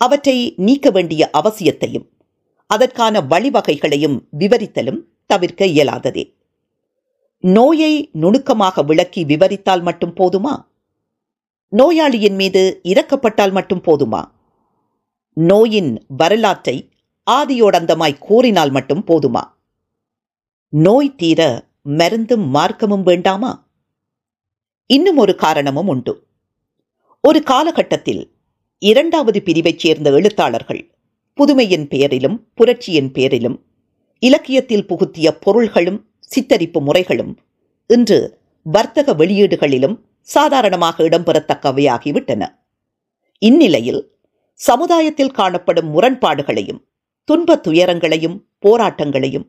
அவற்றை 0.00 0.36
நீக்க 0.56 0.90
வேண்டிய 0.90 1.30
அவசியத்தையும் 1.32 2.06
அதற்கான 2.70 3.20
வழிவகைகளையும் 3.30 4.16
விவரித்தலும் 4.38 5.00
தவிர்க்க 5.26 5.64
இயலாததே. 5.64 6.24
நோயை 7.46 8.10
நுணுக்கமாக 8.12 8.82
விளக்கி 8.82 9.24
விவரித்தால் 9.24 9.82
மட்டும் 9.82 10.14
போதுமா? 10.14 10.66
நோயாளியின் 11.68 12.34
மீது 12.34 12.80
இறக்கப்பட்டால் 12.84 13.52
மட்டும் 13.52 13.82
போதுமா? 13.82 14.24
நோயின் 15.32 16.04
வரலாற்றை 16.08 16.90
ஆதியோடந்தமாய் 17.30 18.18
கூறினால் 18.18 18.70
மட்டும் 18.70 19.04
போதுமா? 19.06 19.42
நோய் 20.68 21.14
தீர 21.14 21.68
மருந்தும் 21.82 22.54
மார்க்கமும் 22.54 23.02
வேண்டாமா? 23.02 23.68
இன்னும் 24.86 25.16
ஒரு 25.16 25.34
காரணமும் 25.34 25.88
உண்டு. 25.88 26.26
ஒரு 27.20 27.42
காலகட்டத்தில் 27.42 28.32
இரண்டாவது 28.78 29.42
பிரிவைச் 29.42 29.78
சேர்ந்த 29.78 30.10
எழுத்தாளர்கள் 30.10 30.94
புதுமையின் 31.34 31.88
பெயரிலும் 31.88 32.36
புரட்சியின் 32.54 33.12
பெயரிலும் 33.12 33.62
இலக்கியத்தில் 34.18 34.86
புகுத்திய 34.86 35.30
பொருள்களும் 35.30 36.10
சித்தரிப்பு 36.30 36.80
முறைகளும் 36.80 37.36
இன்று 37.86 38.38
வர்த்தக 38.62 39.14
வெளியீடுகளிலும் 39.14 39.96
சாதாரணமாக 40.20 41.02
இடம்பெறத்தக்கவையாகிவிட்டன. 41.02 42.42
இந்நிலையில் 43.38 44.14
சமுதாயத்தில் 44.54 45.30
காணப்படும் 45.30 46.00
முரண்பாடுகளையும் 46.00 46.80
துன்ப 47.24 47.60
துயரங்களையும் 47.68 48.36
போராட்டங்களையும் 48.66 49.46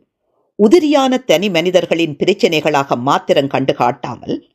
உதிரியான 0.59 1.17
தனி 1.23 1.49
மனிதர்களின் 1.49 2.15
பிரச்சினைகளாக 2.15 2.95
மாத்திரம் 2.95 3.47
கண்டு 3.47 3.73
காட்டாமல் 3.73 4.49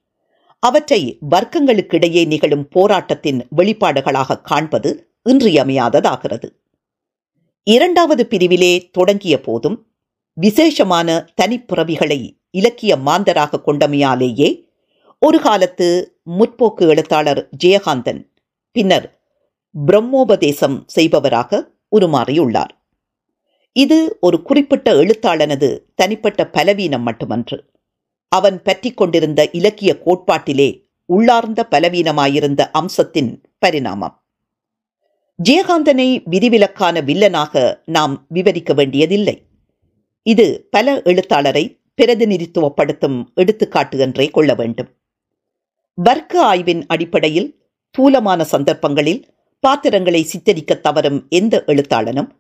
அவற்றை 0.59 1.19
வர்க்கங்களுக்கிடையே 1.31 2.27
நிகழும் 2.27 2.69
போராட்டத்தின் 2.69 3.47
வெளிப்பாடுகளாக 3.57 4.41
காண்பது 4.41 4.91
இன்றியமையாததாகிறது. 5.25 6.49
இரண்டாவது 7.65 8.27
பிரிவிலே 8.31 8.91
தொடங்கிய 8.91 9.41
போதும் 9.41 9.87
விசேஷமான 10.35 11.27
தனிப்புறவிகளை 11.43 12.41
இலக்கிய 12.51 12.97
மாந்தராக 12.97 13.63
கொண்டமையாலேயே 13.67 14.65
ஒரு 15.19 15.41
காலத்து 15.41 16.19
முற்போக்கு 16.39 16.89
எழுத்தாளர் 16.89 17.49
ஜெயகாந்தன் 17.65 18.33
பின்னர் 18.73 19.21
பிரம்மோபதேசம் 19.87 20.83
செய்பவராக 20.95 21.75
உருமாறியுள்ளார். 21.97 22.73
இது 23.73 24.17
ஒரு 24.21 24.43
குறிப்பிட்ட 24.43 24.95
எழுத்தாளனது 24.95 25.87
தனிப்பட்ட 25.95 26.47
பலவீனம் 26.47 27.03
மட்டுமன்று. 27.03 27.71
அவன் 28.29 28.63
பற்றி 28.63 28.91
கொண்டிருந்த 28.93 29.51
இலக்கிய 29.51 29.99
கோட்பாட்டிலே 30.05 30.85
உள்ளார்ந்த 31.05 31.67
பலவீனமாயிருந்த 31.71 32.71
அம்சத்தின் 32.71 33.43
பரிணாமம். 33.59 34.23
ஜெயகாந்தனை 35.49 36.09
விதிவிலக்கான 36.31 37.01
வில்லனாக 37.01 37.83
நாம் 37.85 38.27
விவரிக்க 38.29 38.73
வேண்டியதில்லை. 38.75 39.47
இது 40.23 40.69
பல 40.71 41.03
எழுத்தாளரை 41.03 41.81
பிரதிநிதித்துவப்படுத்தும் 41.97 43.25
எடுத்துக்காட்டு 43.35 43.99
என்றே 43.99 44.29
கொள்ள 44.29 44.55
வேண்டும். 44.55 44.89
வர்க்க 45.95 46.45
ஆய்வின் 46.45 46.87
அடிப்படையில் 46.87 47.65
தூலமான 47.91 48.45
சந்தர்ப்பங்களில் 48.45 49.25
பாத்திரங்களை 49.61 50.23
சித்தரிக்க 50.23 50.75
தவறும் 50.75 51.27
எந்த 51.29 51.65
எழுத்தாளனும் 51.67 52.31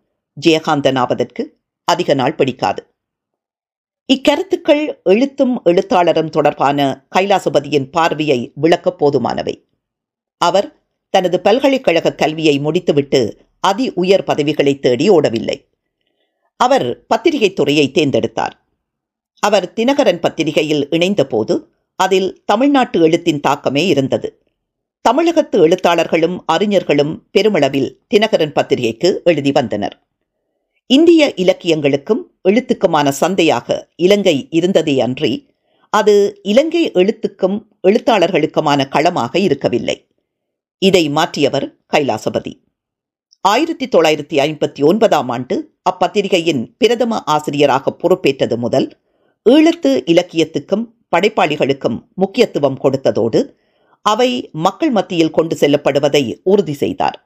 ஜெயகாந்தன் 0.46 0.98
ஆவதற்கு 0.98 1.58
அதிக 1.84 2.14
நாள் 2.14 2.34
பிடிக்காது. 2.34 2.94
இக்கருத்துக்கள் 4.12 5.02
எழுத்தும் 5.02 5.60
எழுத்தாளரும் 5.64 6.30
தொடர்பான 6.30 7.06
கைலாசபதியின் 7.16 7.90
பார்வையை 7.90 8.52
விளக்க 8.54 8.96
போதுமானவை. 8.98 9.68
அவர் 10.38 10.82
தனது 11.10 11.40
பல்கலைக்கழக 11.40 12.14
கல்வியை 12.14 12.58
முடித்துவிட்டு 12.58 13.48
அதி 13.60 13.92
உயர் 13.94 14.24
பதவிகளை 14.24 14.78
தேடி 14.78 15.10
ஓடவில்லை. 15.10 15.71
அவர் 16.56 17.06
பத்திரிகை 17.06 17.52
துறையை 17.52 17.90
தேர்ந்தெடுத்தார். 17.94 18.52
அவர் 19.38 19.72
தினகரன் 19.76 20.20
பத்திரிகையில் 20.20 20.88
இணைந்தபோது 20.88 21.64
அதில் 21.96 22.42
தமிழ்நாட்டு 22.44 23.00
எழுத்தின் 23.00 23.40
தாக்கமே 23.40 23.86
இருந்தது. 23.86 24.42
தமிழகத்து 25.00 25.60
எழுத்தாளர்களும் 25.60 26.44
அறிஞர்களும் 26.46 27.26
பெருமளவில் 27.30 27.98
தினகரன் 28.14 28.52
பத்திரிகைக்கு 28.52 29.20
எழுதி 29.24 29.52
வந்தனர். 29.52 30.06
இந்திய 30.86 31.32
இலக்கியங்களுக்கும் 31.36 32.22
எழுத்துக்குமான 32.48 33.08
சந்தையாக 33.08 33.88
இலங்கை 33.96 34.46
இருந்ததே 34.50 35.00
அன்றி 35.00 35.50
அது 35.90 36.40
இலங்கை 36.42 36.90
எழுத்துக்கும் 36.90 37.66
எழுத்தாளர்களுக்குமான 37.88 38.88
களமாக 38.88 39.38
இருக்கவில்லை. 39.38 40.06
இதை 40.78 41.10
மாற்றியவர் 41.10 41.74
கைலாசபதி. 41.92 42.60
ஆயிரத்தி 43.40 43.88
தொள்ளாயிரத்தி 43.88 44.36
ஐம்பத்தி 44.36 44.84
ஒன்பதாம் 44.84 45.28
ஆண்டு 45.28 45.71
அப்பத்திரிகையின் 45.90 46.62
பிரதம 46.78 47.22
ஆசிரியராக 47.24 47.92
பொறுப்பேற்றது 47.92 48.56
முதல் 48.56 48.86
ஈழத்து 49.50 49.90
இலக்கியத்துக்கும் 50.06 50.84
படைப்பாளிகளுக்கும் 51.16 51.98
முக்கியத்துவம் 52.14 52.78
கொடுத்ததோடு 52.82 53.40
அவை 54.06 54.50
மக்கள் 54.52 54.90
மத்தியில் 54.90 55.30
கொண்டு 55.30 55.56
செல்லப்படுவதை 55.56 56.40
உறுதி 56.42 56.72
செய்தார். 56.72 57.16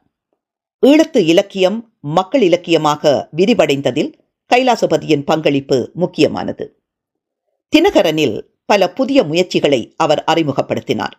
ஈழத்து 0.87 1.21
இலக்கியம் 1.25 1.79
மக்கள் 2.01 2.43
இலக்கியமாக 2.43 3.13
விரிவடைந்ததில் 3.37 4.11
கைலாசபதியின் 4.51 5.25
பங்களிப்பு 5.25 5.91
முக்கியமானது. 5.95 6.65
தினகரனில் 7.73 8.37
பல 8.65 8.91
புதிய 8.91 9.23
முயற்சிகளை 9.23 9.81
அவர் 9.97 10.25
அறிமுகப்படுத்தினார். 10.27 11.15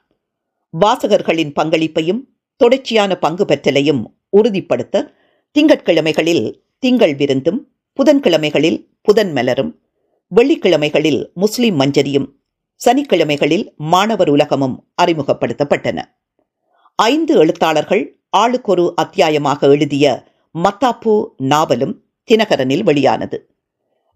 வாசகர்களின் 0.73 1.54
பங்களிப்பையும் 1.60 2.21
தொடர்ச்சியான 2.62 3.12
பங்கு 3.15 3.45
பெற்றலையும் 3.45 4.02
உறுதிப்படுத்த 4.30 5.06
திங்கட்கிழமைகளில் 5.56 6.45
திங்கள் 6.80 7.16
விருந்தும் 7.16 7.68
புதன்கிழமைகளில் 7.94 8.88
புதன் 9.02 9.32
மலரும் 9.32 9.82
வெள்ளிக்கிழமைகளில் 10.36 11.32
முஸ்லிம் 11.34 11.76
மஞ்சரியும் 11.76 12.40
சனிக்கிழமைகளில் 12.86 13.74
மாணவர் 13.78 14.30
உலகமும் 14.30 14.88
அறிமுகப்படுத்தப்பட்டன. 15.02 16.02
ஐந்து 16.96 17.36
எழுத்தாளர்கள் 17.36 18.20
ஆளுக்கொரு 18.38 18.94
அத்தியாயமாக 18.96 19.68
எழுதிய 19.68 20.26
மத்தாப்பு 20.56 21.26
நாவலும் 21.38 22.04
தினகரனில் 22.32 22.84
வெளியானது. 22.84 23.50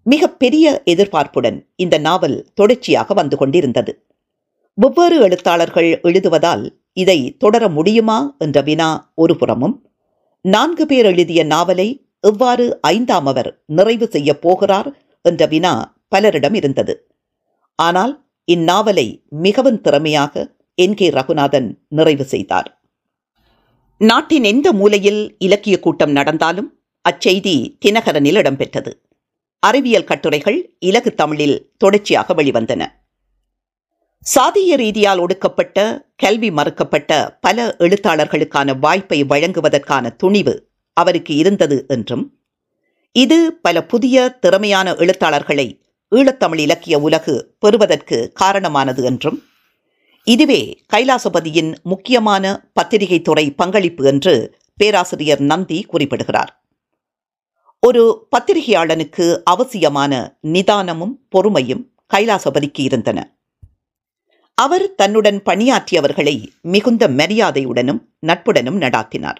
மிக 0.03 0.29
பெரிய 0.29 0.83
எதிர்பார்ப்புடன் 0.85 1.67
இந்த 1.75 1.97
நாவல் 1.97 2.51
தொடர்ச்சியாக 2.53 3.13
வந்து 3.13 3.37
கொண்டிருந்தது. 3.37 4.05
வெவ்வேறு 4.73 5.19
எழுத்தாளர்கள் 5.19 5.99
எழுதுவதால் 6.01 6.81
இதை 6.93 7.37
தொடர 7.37 7.69
முடியுமா 7.69 8.35
என்ற 8.37 8.61
வினா 8.61 9.11
ஒரு 9.15 9.35
புறமும் 9.35 9.89
நான்கு 10.41 10.85
பேர் 10.85 11.05
எழுதிய 11.05 11.43
நாவலை 11.43 12.10
எவ்வாறு 12.23 12.81
ஐந்தாம் 12.81 13.25
அவர் 13.25 13.63
நிறைவு 13.65 14.07
செய்யப் 14.07 14.41
போகிறார் 14.41 14.97
என்ற 15.21 15.45
வினா 15.45 15.95
பலரிடம் 16.15 16.53
இருந்தது. 16.53 17.09
ஆனால் 17.75 18.25
இந்நாவலை 18.51 19.23
மிகவும் 19.29 19.81
திறமையாக 19.81 20.55
என் 20.75 20.93
கே 20.93 21.09
ரகுநாதன் 21.09 21.73
நிறைவு 21.87 22.23
செய்தார். 22.23 22.81
நாட்டின் 23.97 24.43
எந்த 24.43 24.73
மூலையில் 24.73 25.35
இலக்கிய 25.39 25.79
கூட்டம் 25.79 26.11
நடந்தாலும் 26.11 26.79
அச்செய்தி 27.01 27.77
தினகரனில் 27.85 28.35
இடம்பெற்றது. 28.35 28.91
அறிவியல் 29.59 30.03
கட்டுரைகள் 30.03 30.75
இலகு 30.79 31.13
தமிழில் 31.13 31.71
தொடர்ச்சியாக 31.77 32.33
வெளிவந்தன. 32.33 32.87
சாதிய 34.35 34.75
ரீதியால் 34.75 35.19
ஒடுக்கப்பட்ட 35.19 36.09
கல்வி 36.15 36.49
மறுக்கப்பட்ட 36.49 37.37
பல 37.41 37.75
எழுத்தாளர்களுக்கான 37.79 38.79
வாய்ப்பை 38.79 39.23
வழங்குவதற்கான 39.23 40.09
துணிவு 40.09 40.70
அவருக்கு 40.93 41.35
இருந்தது 41.35 41.85
என்றும் 41.87 42.39
இது 43.11 43.53
பல 43.61 43.85
புதிய 43.85 44.29
திறமையான 44.29 44.93
எழுத்தாளர்களை 44.93 45.81
ஈழத்தமிழ் 46.15 46.59
இலக்கிய 46.59 46.99
உலகு 46.99 47.55
பெறுவதற்கு 47.59 48.31
காரணமானது 48.33 49.03
என்றும் 49.03 49.43
இதுவே 50.27 50.83
கைலாசபதியின் 50.93 51.75
முக்கியமான 51.83 52.69
பத்திரிகை 52.73 53.21
துறை 53.21 53.51
பங்களிப்பு 53.51 54.05
என்று 54.05 54.55
பேராசிரியர் 54.75 55.39
நந்தி 55.39 55.83
குறிப்பிடுகிறார். 55.83 56.51
ஒரு 57.79 58.27
பத்திரிகையாளனுக்கு 58.31 59.41
அவசியமான 59.43 60.39
நிதானமும் 60.43 61.13
பொறுமையும் 61.29 61.83
கைலாசபதிக்கு 62.13 62.79
இருந்தன. 62.79 63.19
அவர் 64.57 64.95
தன்னுடன் 64.95 65.41
பணியாற்றியவர்களை 65.45 66.35
மிகுந்த 66.61 67.07
மரியாதையுடனும் 67.07 68.01
நட்புடனும் 68.27 68.81
நடாத்தினார். 68.81 69.39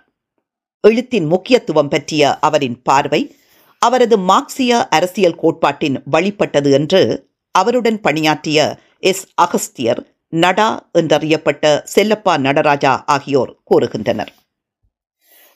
எழுத்தின் 0.88 1.26
முக்கியத்துவம் 1.26 1.88
பற்றிய 1.88 2.40
அவரின் 2.40 2.82
பார்வை 2.82 3.36
அவரது 3.80 4.18
மார்க்சிய 4.18 4.88
அரசியல் 4.88 5.36
கோட்பாட்டின் 5.36 6.04
வழிபட்டது 6.12 6.72
என்று 6.72 7.02
அவருடன் 7.52 8.00
பணியாற்றிய 8.02 8.60
எஸ். 9.00 9.28
அகஸ்தியர் 9.36 10.02
நடா 10.34 10.68
என்றறியப்பட்ட 10.94 11.64
செல்லப்பா 11.96 12.38
நடராஜா 12.40 13.04
ஆகியோர் 13.06 13.52
கூறுகின்றனர். 13.72 14.32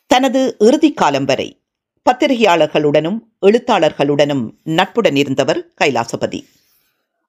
தனது 0.07 0.55
இறுதி 0.59 0.93
காலம் 0.93 1.25
வரை 1.25 1.61
பத்திரிகையாளர்களுடனும் 2.05 3.19
எழுத்தாளர்களுடனும் 3.41 4.43
நட்புடன் 4.63 5.15
இருந்தவர் 5.15 5.61
கைலாசபதி. 5.81 6.41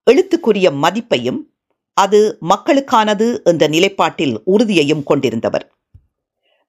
எழுத்துக்குரிய 0.07 0.69
மதிப்பையும் 0.85 1.41
அது 1.95 2.39
மக்களுக்கானது 2.49 3.29
என்ற 3.43 3.67
நிலைப்பாட்டில் 3.67 4.37
உறுதியையும் 4.45 5.07
கொண்டிருந்தவர். 5.11 5.67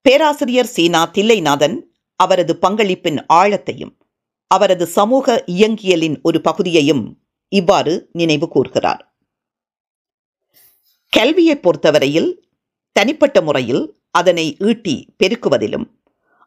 பேராசிரியர் 0.08 0.66
சீனா 0.66 1.00
தில்லைநாதன் 1.14 1.74
அவரது 2.16 2.54
பங்களிப்பின் 2.62 3.18
ஆழத்தையும் 3.34 3.92
அவரது 4.52 4.86
சமூக 4.88 5.44
இயங்கியலின் 5.46 6.16
ஒரு 6.22 6.42
பகுதியையும் 6.42 7.02
இவ்வாறு 7.52 8.10
நினைவு 8.12 8.48
கூர்கிறார். 8.54 9.02
கல்வியை 11.14 11.56
பொறுத்தவரையில் 11.60 12.30
தனிப்பட்ட 12.92 13.42
முறையில் 13.42 13.84
அதனை 14.12 14.58
ஈட்டி 14.60 14.96
பெருக்குவதிலும் 15.24 15.86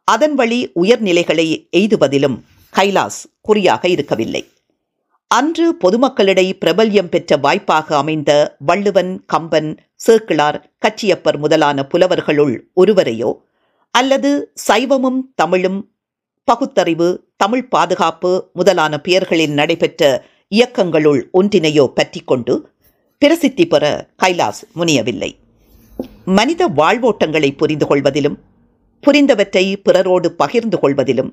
அதன் 0.03 0.35
வழி 0.35 0.71
உயர்நிலைகளை 0.81 1.47
எய்துவதிலும் 1.71 2.37
கைலாஸ் 2.73 3.21
குறியாக 3.41 3.87
இருக்கவில்லை. 3.87 4.43
அன்று 5.27 5.75
பொதுமக்களிடையே 5.83 6.53
பிரபல்யம் 6.59 7.09
பெற்ற 7.09 7.37
வாய்ப்பாக 7.37 7.97
அமைந்த 7.97 8.57
வள்ளுவன் 8.65 9.25
கம்பன் 9.25 9.71
சேக்கிழார் 9.95 10.59
கச்சியப்பர் 10.85 11.37
முதலான 11.37 11.87
புலவர்களுள் 11.93 12.55
ஒருவரையோ 12.75 13.31
அல்லது 13.91 14.51
சைவமும் 14.67 15.21
தமிழும் 15.35 15.79
பகுத்தறிவு 16.43 17.07
தமிழ் 17.37 17.67
பாதுகாப்பு 17.67 18.49
முதலான 18.53 19.01
பெயர்களில் 19.01 19.51
நடைபெற்ற 19.51 20.25
இயக்கங்களுள் 20.55 21.21
ஒன்றினையோ 21.33 21.87
பற்றி 21.87 22.21
கொண்டு 22.21 22.69
பிரசித்தி 23.17 23.67
பெற 23.67 24.13
கைலாஸ் 24.23 24.61
முனியவில்லை. 24.75 25.31
மனித 26.25 26.67
வாழ்வோட்டங்களை 26.67 27.57
புரிந்து 27.57 27.87
கொள்வதிலும் 27.87 28.37
புரிந்தவற்றை 29.03 29.75
பிறரோடு 29.83 30.27
பகிர்ந்து 30.31 30.79
கொள்வதிலும் 30.79 31.31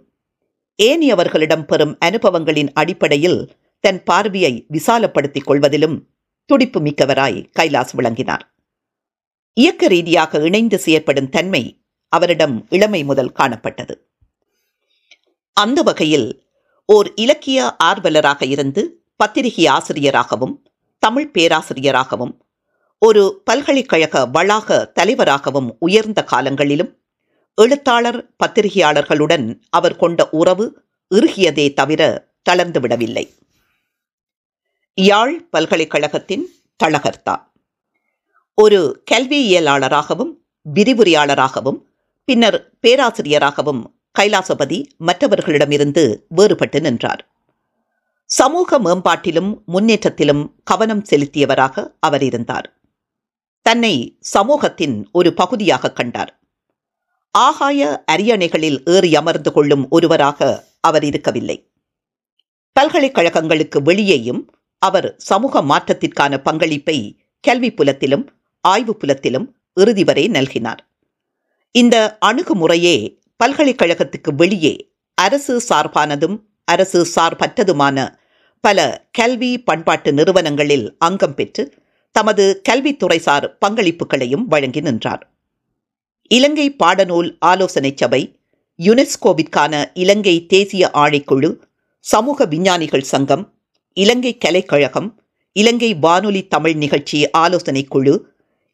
ஏனியவர்களிடம் 0.82 1.62
பெறும் 1.62 1.98
அனுபவங்களின் 2.04 2.70
அடிப்படையில் 2.72 3.52
தன் 3.80 4.02
பார்வையை 4.02 4.66
விசாலப்படுத்திக் 4.72 5.44
கொள்வதிலும் 5.44 5.96
துடிப்பு 6.44 6.80
மிக்கவராய் 6.80 7.38
கைலாஸ் 7.58 7.92
விளங்கினார். 7.92 8.44
இயக்க 9.54 9.88
ரீதியாக 9.88 10.38
இணைந்து 10.38 10.78
செயற்படும் 10.78 11.28
தன்மை 11.28 11.62
அவரிடம் 12.08 12.66
இளமை 12.68 13.04
முதல் 13.04 13.32
காணப்பட்டது. 13.32 13.94
அந்த 15.52 15.82
வகையில் 15.82 16.46
ஓர் 16.86 17.14
இலக்கிய 17.14 17.76
ஆர்வலராக 17.84 18.44
இருந்து 18.48 19.04
பத்திரிகை 19.16 19.66
ஆசிரியராகவும் 19.66 20.66
தமிழ் 20.98 21.30
பேராசிரியராகவும் 21.30 22.46
ஒரு 22.98 23.42
பல்கலைக்கழக 23.44 24.26
வளாக 24.26 24.84
தலைவராகவும் 24.84 25.76
உயர்ந்த 25.78 26.24
காலங்களிலும் 26.24 26.96
எழுத்தாளர் 27.54 28.30
பத்திரிகையாளர்களுடன் 28.44 29.60
அவர் 29.70 29.96
கொண்ட 29.96 30.28
உறவு 30.30 30.82
இறுகியதே 31.14 31.72
தவிர 31.72 32.30
தளர்ந்து 32.42 32.80
விடவில்லை. 32.80 33.34
யாழ் 34.94 35.48
பல்கலைக்கழகத்தின் 35.50 36.46
தளகர்த்தா. 36.84 37.46
ஒரு 38.54 39.02
கல்வியியலாளராகவும் 39.10 40.32
விரிவுரையாளராகவும் 40.74 41.87
பின்னர் 42.28 42.74
பேராசிரியராகவும் 42.80 44.00
கைலாசபதி 44.18 44.86
மற்றவர்களிடமிருந்து 44.98 46.26
வேறுபட்டு 46.36 46.80
நின்றார். 46.80 47.30
சமூக 48.24 48.78
மேம்பாட்டிலும் 48.78 49.62
முன்னேற்றத்திலும் 49.66 50.42
கவனம் 50.64 51.04
செலுத்தியவராக 51.10 51.86
அவர் 52.00 52.22
இருந்தார். 52.22 52.80
தன்னை 53.62 54.18
சமூகத்தின் 54.20 55.08
ஒரு 55.12 55.34
பகுதியாக 55.34 55.92
கண்டார். 55.92 56.40
ஆகாய 57.30 58.04
அரியணைகளில் 58.12 58.78
ஏறி 58.84 59.16
அமர்ந்து 59.16 59.52
கொள்ளும் 59.52 59.88
ஒருவராக 59.90 60.64
அவர் 60.80 61.04
இருக்கவில்லை. 61.04 61.72
பல்கலைக்கழகங்களுக்கு 62.72 63.82
வெளியேயும் 63.82 64.50
அவர் 64.78 65.14
சமூக 65.18 65.62
மாற்றத்திற்கான 65.62 66.36
பங்களிப்பை 66.38 67.20
கல்வி 67.40 67.74
புலத்திலும் 67.74 68.28
ஆய்வு 68.60 68.96
புலத்திலும் 68.96 69.56
இறுதி 69.74 70.04
வரை 70.04 70.28
நல்கினார். 70.28 70.86
இந்த 71.74 72.18
அணுகுமுறையே 72.26 72.96
பல்கலைக்கழகத்துக்கு 73.44 74.30
வெளியே 74.36 74.74
அரசு 75.14 75.62
சார்பானதும் 75.68 76.36
அரசு 76.64 77.06
சார்பற்றதுமான 77.16 77.98
பல 78.64 79.08
கல்வி 79.12 79.62
பண்பாட்டு 79.62 80.12
நிறுவனங்களில் 80.12 80.86
அங்கம் 80.98 81.34
பெற்று 81.34 81.64
தமது 82.12 82.62
கல்வித்துறைசார் 82.68 83.46
பங்களிப்புகளையும் 83.66 84.44
வழங்கி 84.44 84.80
நின்றார். 84.80 85.22
இலங்கை 86.30 86.76
பாடநூல் 86.84 87.30
ஆலோசனை 87.38 87.92
சபை 87.96 88.22
யுனெஸ்கோவிற்கான 88.78 89.84
இலங்கை 89.94 90.46
தேசிய 90.46 90.90
ஆணைக்குழு 90.94 91.50
சமூக 92.04 92.44
விஞ்ஞானிகள் 92.44 93.06
சங்கம் 93.12 93.44
இலங்கை 93.96 94.38
கலைக்கழகம் 94.38 95.08
இலங்கை 95.52 95.94
வானொலி 95.94 96.42
தமிழ் 96.46 96.74
நிகழ்ச்சி 96.74 97.30
ஆலோசனை 97.30 97.84
குழு 97.84 98.14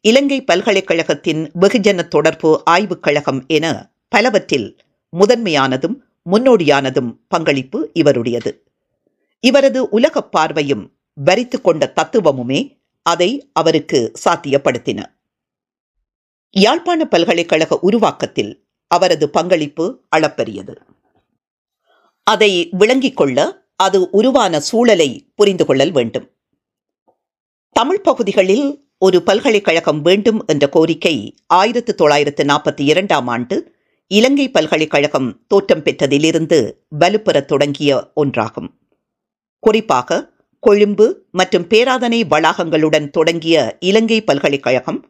இலங்கை 0.05 0.43
பல்கலைக்கழகத்தின் 0.43 1.51
வெகுஜன 1.61 2.07
தொடர்பு 2.07 2.63
ஆய்வுக் 2.65 3.03
கழகம் 3.03 3.43
என 3.47 3.91
பலவற்றில் 4.07 4.77
முதன்மையானதும் 5.17 5.95
முன்னோடியானதும் 6.31 7.17
பங்களிப்பு 7.27 7.91
இவருடையது. 7.93 8.59
இவரது 9.39 9.89
உலகப் 9.89 10.31
பார்வையும் 10.31 10.93
வரித்து 11.13 11.61
கொண்ட 11.61 11.93
தத்துவமுமே 11.95 12.77
அதை 13.03 13.49
அவருக்கு 13.53 14.11
சாத்தியப்படுத்தின. 14.25 15.05
யாழ்ப்பாண 16.51 17.05
பல்கலைக்கழக 17.05 17.79
உருவாக்கத்தில் 17.81 18.67
அவரது 18.87 19.29
பங்களிப்பு 19.29 20.03
அளப்பரியது. 20.15 20.75
அதை 22.23 22.69
விளங்கிக் 22.71 23.17
கொள்ள 23.17 23.65
அது 23.75 24.09
உருவான 24.09 24.59
சூழலை 24.59 25.31
புரிந்து 25.35 25.65
கொள்ளல் 25.65 25.91
வேண்டும். 25.91 26.31
தமிழ் 27.71 28.01
பகுதிகளில் 28.01 28.84
ஒரு 28.97 29.23
பல்கலைக்கழகம் 29.23 30.01
வேண்டும் 30.01 30.45
என்ற 30.45 30.69
கோரிக்கை 30.69 31.35
ஆயிரத்து 31.47 31.95
தொள்ளாயிரத்து 31.95 32.43
நாற்பத்தி 32.43 32.81
இரண்டாம் 32.81 33.27
ஆண்டு 33.27 33.75
இலங்கை 34.07 34.51
பல்கலைக்கழகம் 34.51 35.41
தோற்றம் 35.47 35.83
பெற்றதிலிருந்து 35.83 36.71
வலுப்பெறத் 36.99 37.45
தொடங்கிய 37.45 38.11
ஒன்றாகும். 38.15 38.69
குறிப்பாக 39.59 40.33
கொழும்பு 40.59 41.21
மற்றும் 41.31 41.67
பேராதனை 41.67 42.19
வளாகங்களுடன் 42.29 43.09
தொடங்கிய 43.09 43.77
இலங்கை 43.79 44.23
பல்கலைக்கழகம் 44.23 45.05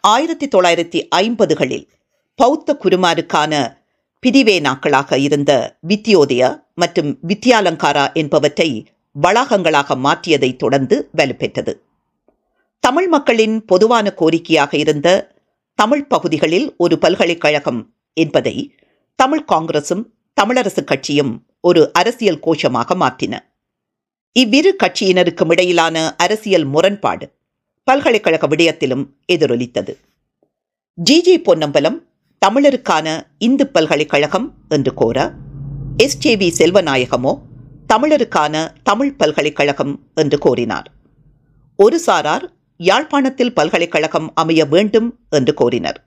ஆயிரத்தி 0.00 0.48
தொள்ளாயிரத்தி 0.48 1.08
ஐம்பதுகளில் 1.16 1.86
பௌத்த 2.34 2.78
குருமாருக்கான 2.84 3.76
பிரிவேனாக்களாக 4.26 5.16
இருந்த 5.16 5.78
வித்யோதயா 5.88 6.62
மற்றும் 6.74 7.18
வித்யாலங்காரா 7.28 8.12
என்பவற்றை 8.12 8.86
வளாகங்களாக 9.22 9.96
மாற்றியதைத் 9.96 10.56
தொடர்ந்து 10.56 11.08
வலுப்பெற்றது. 11.16 11.74
தமிழ் 12.80 13.08
மக்களின் 13.08 13.64
பொதுவான 13.64 14.14
கோரிக்கையாக 14.16 14.74
இருந்த 14.74 15.08
தமிழ் 15.74 16.06
பகுதிகளில் 16.06 16.74
ஒரு 16.76 16.98
பல்கலைக்கழகம் 16.98 17.94
என்பதை 18.12 18.78
தமிழ் 19.14 19.44
காங்கிரசும் 19.52 20.02
தமிழரசு 20.40 20.84
கட்சியும் 20.84 21.46
ஒரு 21.60 21.92
அரசியல் 21.92 22.40
கோஷமாக 22.40 22.94
மாற்றின. 22.94 23.34
இவ்விரு 24.32 24.76
கட்சியினருக்கும் 24.82 25.50
இடையிலான 25.50 26.14
அரசியல் 26.16 26.64
முரண்பாடு 26.64 27.32
பல்கலைக்கழக 27.84 28.46
விடயத்திலும் 28.46 29.04
எதிரொலித்தது. 29.32 29.92
ஜி. 30.94 31.20
ஜி. 31.20 31.40
பொன்னம்பலம் 31.40 32.08
தமிழருக்கான 32.46 33.06
இந்து 33.38 33.66
பல்கலைக்கழகம் 33.66 34.54
என்று 34.68 34.94
கோர 34.94 35.18
எஸ். 35.96 36.18
ஜே. 36.18 36.36
வி. 36.36 36.48
செல்வநாயகமோ 36.58 37.32
தமிழருக்கான 37.94 38.54
தமிழ் 38.82 39.14
பல்கலைக்கழகம் 39.14 39.94
என்று 40.14 40.38
கோரினார். 40.38 40.88
ஒரு 41.78 41.98
சாரார் 41.98 42.59
யாழ்ப்பாணத்தில் 42.88 43.54
பல்கலைக்கழகம் 43.54 44.28
அமைய 44.34 44.64
வேண்டும் 44.64 45.08
என்று 45.30 45.52
கோரினர். 45.60 45.98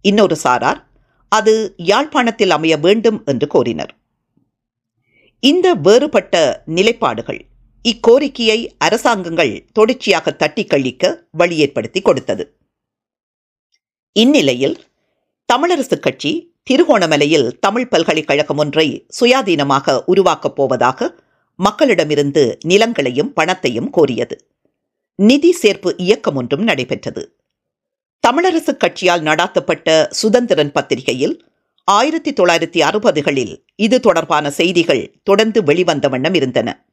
இன்னொரு 0.00 0.36
சாரார் 0.36 0.80
அது 1.28 1.74
யாழ்ப்பாணத்தில் 1.76 2.50
அமைய 2.50 2.76
வேண்டும் 2.76 3.22
என்று 3.24 3.46
கோரினர். 3.54 3.92
இந்த 5.40 5.74
வேறுபட்ட 5.74 6.62
நிலைப்பாடுகள் 6.66 7.40
இக்கோரிக்கையை 7.84 8.58
அரசாங்கங்கள் 8.78 9.66
தொடர்ச்சியாக 9.72 10.32
தட்டி 10.32 10.64
கழிக்க 10.64 11.26
வழி 11.30 11.56
ஏற்படுத்தி 11.56 12.00
கொடுத்தது. 12.00 12.44
இந்நிலையில் 14.12 14.76
தமிழரசுக் 15.52 16.04
கட்சி 16.06 16.32
திருகோணமலையில் 16.70 17.48
தமிழ் 17.58 17.88
பல்கலைக்கழகம் 17.88 18.58
ஒன்றை 18.58 19.06
சுயாதீனமாக 19.20 20.02
உருவாக்கப் 20.06 20.56
போவதாக 20.56 21.14
மக்களிடமிருந்து 21.58 22.42
நிலங்களையும் 22.64 23.32
பணத்தையும் 23.34 23.92
கோரியது. 23.96 24.36
நிதி 25.18 25.56
சேர்ப்பு 25.62 25.92
இயக்கம் 25.96 26.34
ஒன்றும் 26.34 26.62
நடைபெற்றது. 26.62 27.36
தமிழரசு 28.28 28.76
கட்சியால் 28.76 29.22
நடாத்தப்பட்ட 29.22 30.06
சுதந்திரன் 30.10 30.72
பத்திரிகையில் 30.72 31.44
ஆயிரத்தி 31.84 32.32
தொள்ளாயிரத்தி 32.32 32.80
அறுபதுகளில் 32.80 33.62
இது 33.76 34.00
தொடர்பான 34.00 34.50
செய்திகள் 34.50 35.20
தொடர்ந்து 35.22 35.62
வெளிவந்த 35.62 36.08
வண்ணம் 36.08 36.34
இருந்தன. 36.34 36.86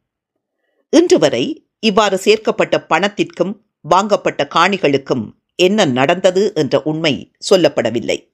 இன்று 0.90 1.20
வரை 1.20 1.68
இவ்வாறு 1.80 2.18
சேர்க்கப்பட்ட 2.18 2.86
பணத்திற்கும் 2.86 3.66
வாங்கப்பட்ட 3.82 4.48
காணிகளுக்கும் 4.56 5.32
என்ன 5.56 5.86
நடந்தது 5.86 6.52
என்ற 6.56 6.82
உண்மை 6.82 7.32
சொல்லப்படவில்லை. 7.52 8.32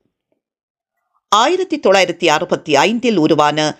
ஆயிரத்தி 1.30 1.80
தொள்ளாயிரத்தி 1.80 2.26
அறுபத்தி 2.26 2.76
ஐந்தில் 2.76 3.18
உருவான 3.18 3.78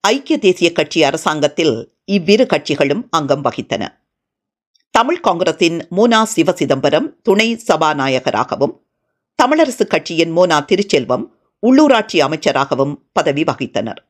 ஐக்கிய 0.00 0.38
தேசிய 0.38 0.72
கட்சி 0.72 1.02
அரசாங்கத்தில் 1.02 1.92
இவ்விரு 2.04 2.44
கட்சிகளும் 2.44 3.02
அங்கம் 3.10 3.44
வகித்தன. 3.44 4.01
தமிழ் 4.94 5.20
காங்கிரசின் 5.20 5.76
மோனா 5.96 6.18
சிவசிதம்பரம் 6.32 7.06
துணை 7.22 7.46
சபாநாயகராகவும் 7.68 8.74
தமிழரசு 9.38 9.84
கட்சியின் 9.86 10.32
மோனா 10.32 10.58
திருச்செல்வம் 10.60 11.24
உள்ளூராட்சி 11.62 12.18
அமைச்சராகவும் 12.20 12.92
பதவி 13.12 13.42
வகித்தனர். 13.42 14.00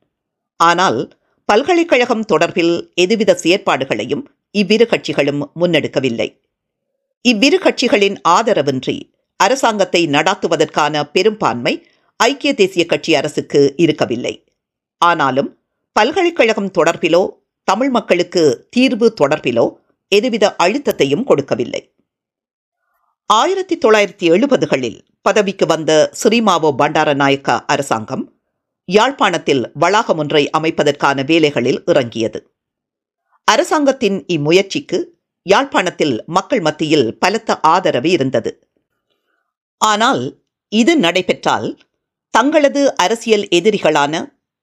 ஆனால் 0.57 0.99
பல்கலைக்கழகம் 1.45 2.25
தொடர்பில் 2.33 2.75
எதுவித 2.95 3.37
செயற்பாடுகளையும் 3.43 4.25
இவ்விரு 4.51 4.87
கட்சிகளும் 4.91 5.43
முன்னெடுக்கவில்லை. 5.61 6.29
இவ்விரு 7.25 7.59
கட்சிகளின் 7.59 8.17
ஆதரவின்றி 8.29 8.97
அரசாங்கத்தை 9.37 10.03
நடாத்துவதற்கான 10.07 11.05
பெரும்பான்மை 11.13 11.75
ஐக்கிய 12.17 12.55
தேசிய 12.55 12.87
கட்சி 12.87 13.15
அரசுக்கு 13.15 13.75
இருக்கவில்லை. 13.77 14.35
ஆனாலும் 15.03 15.53
பல்கலைக்கழகம் 15.93 16.75
தொடர்பிலோ 16.79 17.23
தமிழ் 17.69 17.91
மக்களுக்கு 17.91 18.67
தீர்வு 18.71 19.15
தொடர்பிலோ 19.21 19.65
எதுவித 20.13 20.45
அழுத்தத்தையும் 20.57 21.25
கொடுக்கவில்லை. 21.25 21.83
ஆயிரத்தி 23.31 23.77
தொள்ளாயிரத்தி 23.77 24.27
எழுபதுகளில் 24.31 24.99
பதவிக்கு 25.23 25.67
வந்த 25.67 25.91
சிறிமாவோ 26.23 26.71
பண்டாரநாயக்கா 26.79 27.57
அரசாங்கம் 27.67 28.25
யாழ்ப்பாணத்தில் 28.89 29.63
வளாகம் 29.73 30.17
ஒன்றை 30.17 30.43
அமைப்பதற்கான 30.59 31.25
வேலைகளில் 31.25 31.81
இறங்கியது. 31.85 32.41
அரசாங்கத்தின் 33.49 34.19
இம்முயற்சிக்கு 34.27 34.99
யாழ்ப்பாணத்தில் 35.47 36.25
மக்கள் 36.27 36.61
மத்தியில் 36.61 37.19
பலத்த 37.19 37.61
ஆதரவு 37.61 38.11
இருந்தது. 38.11 38.53
ஆனால் 39.81 40.23
இது 40.73 40.93
நடைபெற்றால் 40.97 41.69
தங்களது 42.35 42.83
அரசியல் 42.95 43.47
எதிரிகளான 43.49 44.15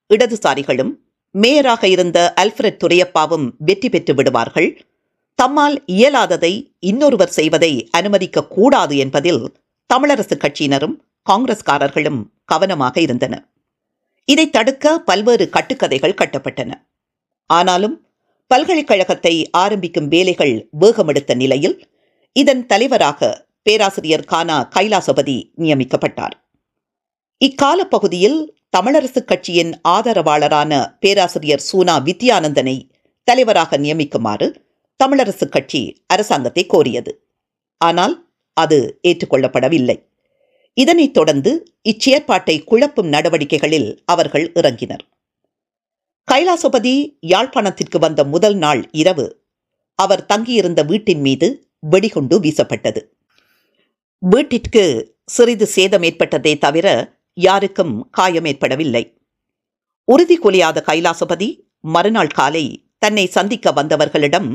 இடதுசாரிகளும் 0.10 0.93
மேயராக 1.36 1.84
இருந்த 1.88 2.20
அல்ஃபிரட் 2.41 2.80
துரையப்பாவும் 2.84 3.47
வெற்றி 3.58 3.89
பெற்று 3.89 4.14
விடுவார்கள் 4.14 4.70
தம்மால் 5.40 5.78
இயலாததை 5.92 6.54
இன்னொருவர் 6.80 7.30
செய்வதை 7.30 7.90
அனுமதிக்க 7.90 8.48
கூடாது 8.48 8.98
என்பதில் 8.98 9.44
தமிழரசு 9.90 10.36
கட்சியினரும் 10.36 10.96
காங்கிரஸ்காரர்களும் 11.30 12.20
கவனமாக 12.46 12.96
இருந்தனர் 13.02 13.46
இதை 14.26 14.50
தடுக்க 14.50 15.00
பல்வேறு 15.00 15.50
கட்டுக்கதைகள் 15.50 16.20
கட்டப்பட்டன. 16.22 16.72
ஆனாலும் 17.50 17.96
பல்கலைக்கழகத்தை 18.48 19.34
ஆரம்பிக்கும் 19.52 20.08
வேலைகள் 20.08 20.70
வேகமெடுத்த 20.80 21.36
நிலையில் 21.36 21.78
இதன் 22.36 22.66
தலைவராக 22.66 23.30
பேராசிரியர் 23.62 24.26
கானா 24.26 24.58
கைலாசபதி 24.76 25.38
நியமிக்கப்பட்டார். 25.58 26.36
இக்கால 27.42 27.80
பகுதியில் 27.84 28.40
தமிழரசு 28.78 29.22
கட்சியின் 29.26 29.72
ஆதரவாளரான 29.88 30.72
பேராசிரியர் 31.00 31.66
சூனா 31.72 31.96
வித்யானந்தனை 32.04 32.78
தலைவராக 33.24 33.78
நியமிக்குமாறு 33.78 34.48
தமிழரசு 35.00 35.45
கட்சி 35.50 35.82
அரசாங்கத்தை 36.08 36.64
கோரியது. 36.70 37.12
ஆனால் 37.82 38.16
அது 38.58 39.00
ஏற்றுக்கொள்ளப்படவில்லை. 39.08 39.97
இதனைத் 40.78 41.14
தொடர்ந்து 41.14 41.52
இச்செயற்பாட்டை 41.89 42.56
குழப்பும் 42.64 43.10
நடவடிக்கைகளில் 43.10 43.89
அவர்கள் 44.06 44.52
இறங்கினர். 44.54 45.04
கைலாசபதி 46.28 46.95
யாழ்ப்பாணத்திற்கு 47.28 47.97
வந்த 48.00 48.24
முதல் 48.24 48.56
நாள் 48.56 48.82
இரவு 48.91 49.26
அவர் 50.00 50.26
தங்கியிருந்த 50.26 50.82
வீட்டின் 50.84 51.22
மீது 51.22 51.47
வெடிகுண்டு 51.80 52.36
வீசப்பட்டது. 52.39 53.02
வீட்டிற்கு 54.22 54.84
சிறிது 55.26 55.66
சேதம் 55.68 56.04
ஏற்பட்டதே 56.04 56.54
தவிர 56.58 56.88
யாருக்கும் 57.38 57.93
காயம் 58.10 58.45
ஏற்படவில்லை 58.45 59.04
உறுதி 60.08 60.36
கொலையாத 60.39 60.78
கைலாசபதி 60.88 61.47
மறுநாள் 61.88 62.28
காலை 62.28 62.64
தன்னை 62.97 63.26
சந்திக்க 63.28 63.72
வந்தவர்களிடம் 63.72 64.50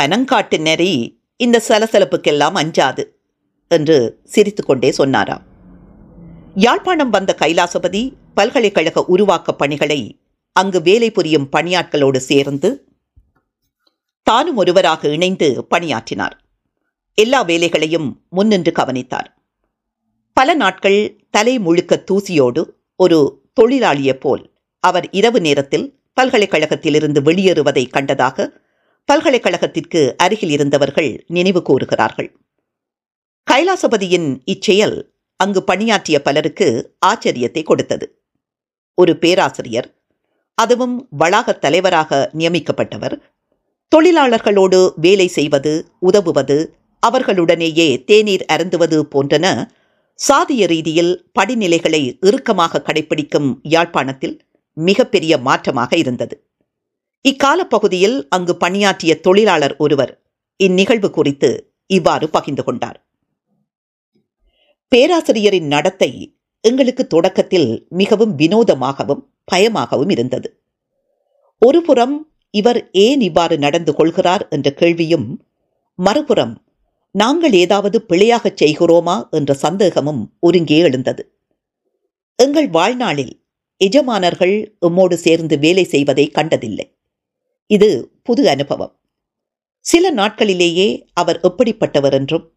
பனங்காட்டு 0.00 0.60
நெறி 0.60 1.22
இந்த 1.36 1.62
சலசலப்புக்கெல்லாம் 1.68 2.56
அஞ்சாது 2.60 3.04
என்று 3.68 4.20
சிரித்துக்கொண்டே 4.24 4.92
சொன்னாராம். 4.92 5.44
யாழ்ப்பாணம் 6.54 7.10
வந்த 7.10 7.36
கைலாசபதி 7.38 8.12
பல்கலைக்கழக 8.34 9.04
உருவாக்க 9.04 9.54
பணிகளை 9.54 10.20
அங்கு 10.52 10.82
வேலை 10.82 11.10
புரியும் 11.10 11.48
பணியாட்களோடு 11.56 12.16
சேர்ந்து 12.16 12.88
தானும் 14.22 14.56
ஒருவராக 14.56 15.08
இணைந்து 15.08 15.66
பணியாற்றினார். 15.68 16.44
எல்லா 17.14 17.42
வேலைகளையும் 17.42 18.22
முன்னின்று 18.28 18.72
கவனித்தார். 18.72 19.38
பல 20.32 20.54
நாட்கள் 20.54 21.26
தலை 21.30 21.58
முழுக்க 21.58 22.04
தூசியோடு 22.10 22.62
ஒரு 22.96 23.42
தொழிலாளியைப் 23.60 24.20
போல் 24.20 24.52
அவர் 24.80 25.10
இரவு 25.10 25.40
நேரத்தில் 25.40 26.00
பல்கலைக்கழகத்திலிருந்து 26.20 27.22
வெளியேறுவதை 27.22 27.88
கண்டதாக 27.90 28.62
பல்கலைக்கழகத்திற்கு 29.12 30.16
அருகில் 30.16 30.50
இருந்தவர்கள் 30.50 31.24
நினைவு 31.26 31.62
கூறுகிறார்கள். 31.62 32.36
கைலாசபதியின் 33.50 34.42
இச்செயல் 34.44 35.12
அங்கு 35.36 35.64
பணியாற்றிய 35.64 36.22
பலருக்கு 36.22 36.96
ஆச்சரியத்தை 37.06 37.62
கொடுத்தது. 37.62 38.22
ஒரு 38.94 39.18
பேராசிரியர் 39.18 40.02
அதுவும் 40.54 41.08
வளாகத் 41.18 41.60
தலைவராக 41.60 42.30
நியமிக்கப்பட்டவர் 42.38 43.20
தொழிலாளர்களோடு 43.96 44.92
வேலை 44.96 45.28
செய்வது 45.28 45.88
உதவுவது 45.98 46.76
அவர்களுடனேயே 47.06 48.04
தேநீர் 48.04 48.44
அருந்துவது 48.52 49.02
போன்றன 49.14 49.70
சாதிய 50.28 50.66
ரீதியில் 50.66 51.30
படிநிலைகளை 51.38 52.18
இறுக்கமாக 52.20 52.82
கடைபிடிக்கும் 52.86 53.54
யாழ்ப்பாணத்தில் 53.62 54.40
மிகப்பெரிய 54.72 55.38
மாற்றமாக 55.38 55.96
இருந்தது. 55.96 56.53
இக்கால 57.24 57.64
பகுதியில் 57.64 58.28
அங்கு 58.28 58.56
பணியாற்றிய 58.56 59.20
தொழிலாளர் 59.20 59.74
ஒருவர் 59.78 60.22
இந்நிகழ்வு 60.56 61.10
குறித்து 61.10 61.74
இவ்வாறு 61.86 62.28
பகிர்ந்து 62.28 62.64
கொண்டார். 62.64 62.98
பேராசிரியரின் 64.88 65.66
நடத்தை 65.66 66.10
எங்களுக்கு 66.60 67.06
தொடக்கத்தில் 67.06 67.88
மிகவும் 67.88 68.36
வினோதமாகவும் 68.38 69.22
பயமாகவும் 69.44 70.10
இருந்தது. 70.10 70.48
ஒருபுறம் 71.58 72.14
இவர் 72.50 72.90
ஏன் 72.92 73.20
இவ்வாறு 73.20 73.58
நடந்து 73.58 73.94
கொள்கிறார் 73.94 74.48
என்ற 74.48 74.70
கேள்வியும் 74.70 75.44
மறுபுறம் 75.98 76.54
நாங்கள் 77.10 77.52
ஏதாவது 77.52 78.06
பிழையாகச் 78.08 78.60
செய்கிறோமா 78.62 79.16
என்ற 79.30 79.54
சந்தேகமும் 79.54 80.22
ஒருங்கே 80.40 80.78
எழுந்தது. 80.78 81.24
எங்கள் 82.38 82.68
வாழ்நாளில் 82.68 83.34
எஜமானர்கள் 83.76 84.78
எம்மோடு 84.80 85.14
சேர்ந்து 85.14 85.58
வேலை 85.58 85.84
செய்வதை 85.84 86.26
கண்டதில்லை. 86.28 86.86
இது 87.66 88.12
புது 88.22 88.48
அனுபவம். 88.48 89.00
சில 89.80 90.14
நாட்களிலேயே 90.14 91.06
அவர் 91.12 91.40
எப்படிப்பட்டவர் 91.40 92.12
என்றும் 92.12 92.52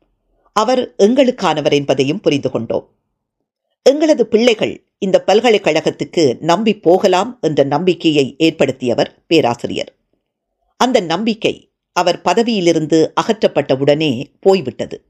அவர் 0.53 0.93
எங்களுக்கானவர் 0.97 1.71
என்பதையும் 1.71 2.19
புரிந்து 2.19 2.51
கொண்டோம். 2.51 2.95
எங்களது 3.83 4.27
பிள்ளைகள் 4.27 4.85
இந்த 4.97 5.23
பல்கலைக்கழகத்துக்கு 5.27 6.39
நம்பி 6.39 6.79
போகலாம் 6.79 7.37
என்ற 7.41 7.63
நம்பிக்கையை 7.63 8.35
ஏற்படுத்தியவர் 8.37 9.23
பேராசிரியர். 9.27 9.95
அந்த 10.77 10.99
நம்பிக்கை 10.99 11.71
அவர் 11.91 12.21
பதவியிலிருந்து 12.21 13.13
அகற்றப்பட்டவுடனே 13.21 14.23
போய்விட்டது. 14.39 15.03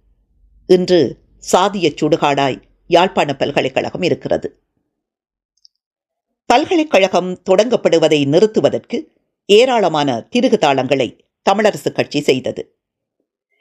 இன்று 0.67 1.17
சாதிய 1.51 1.95
சுடுகாடாய் 2.01 2.61
யாழ்ப்பாண 2.87 3.35
பல்கலைக்கழகம் 3.35 4.01
இருக்கிறது. 4.01 4.61
பல்கலைக்கழகம் 6.45 7.41
தொடங்கப்படுவதை 7.49 8.25
நிறுத்துவதற்கு 8.25 9.16
ஏராளமான 9.47 10.27
திருகுதாளங்களை 10.35 11.19
தமிழரசுக் 11.49 11.91
கட்சி 11.91 12.21
செய்தது. 12.21 12.77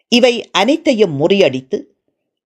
இவை 0.09 0.51
அனைத்தையும் 0.51 1.29
முறியடித்து 1.29 1.83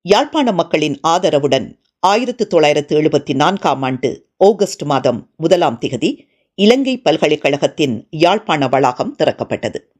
யாழ்ப்பாண 0.02 0.52
மக்களின் 0.52 1.00
ஆதரவுடன் 1.08 1.78
ஆயிரத்து 1.98 2.46
தொள்ளாயிரத்து 2.46 3.02
எழுபத்தி 3.02 3.34
நான்காம் 3.34 3.82
ஆண்டு 3.82 4.28
ஆகஸ்ட் 4.36 4.82
மாதம் 4.82 5.30
முதலாம் 5.36 5.78
திகதி 5.80 6.28
இலங்கை 6.54 6.98
பல்கலைக்கழகத்தின் 6.98 8.06
யாழ்ப்பாண 8.10 8.68
வளாகம் 8.68 9.16
திறக்கப்பட்டது. 9.18 9.92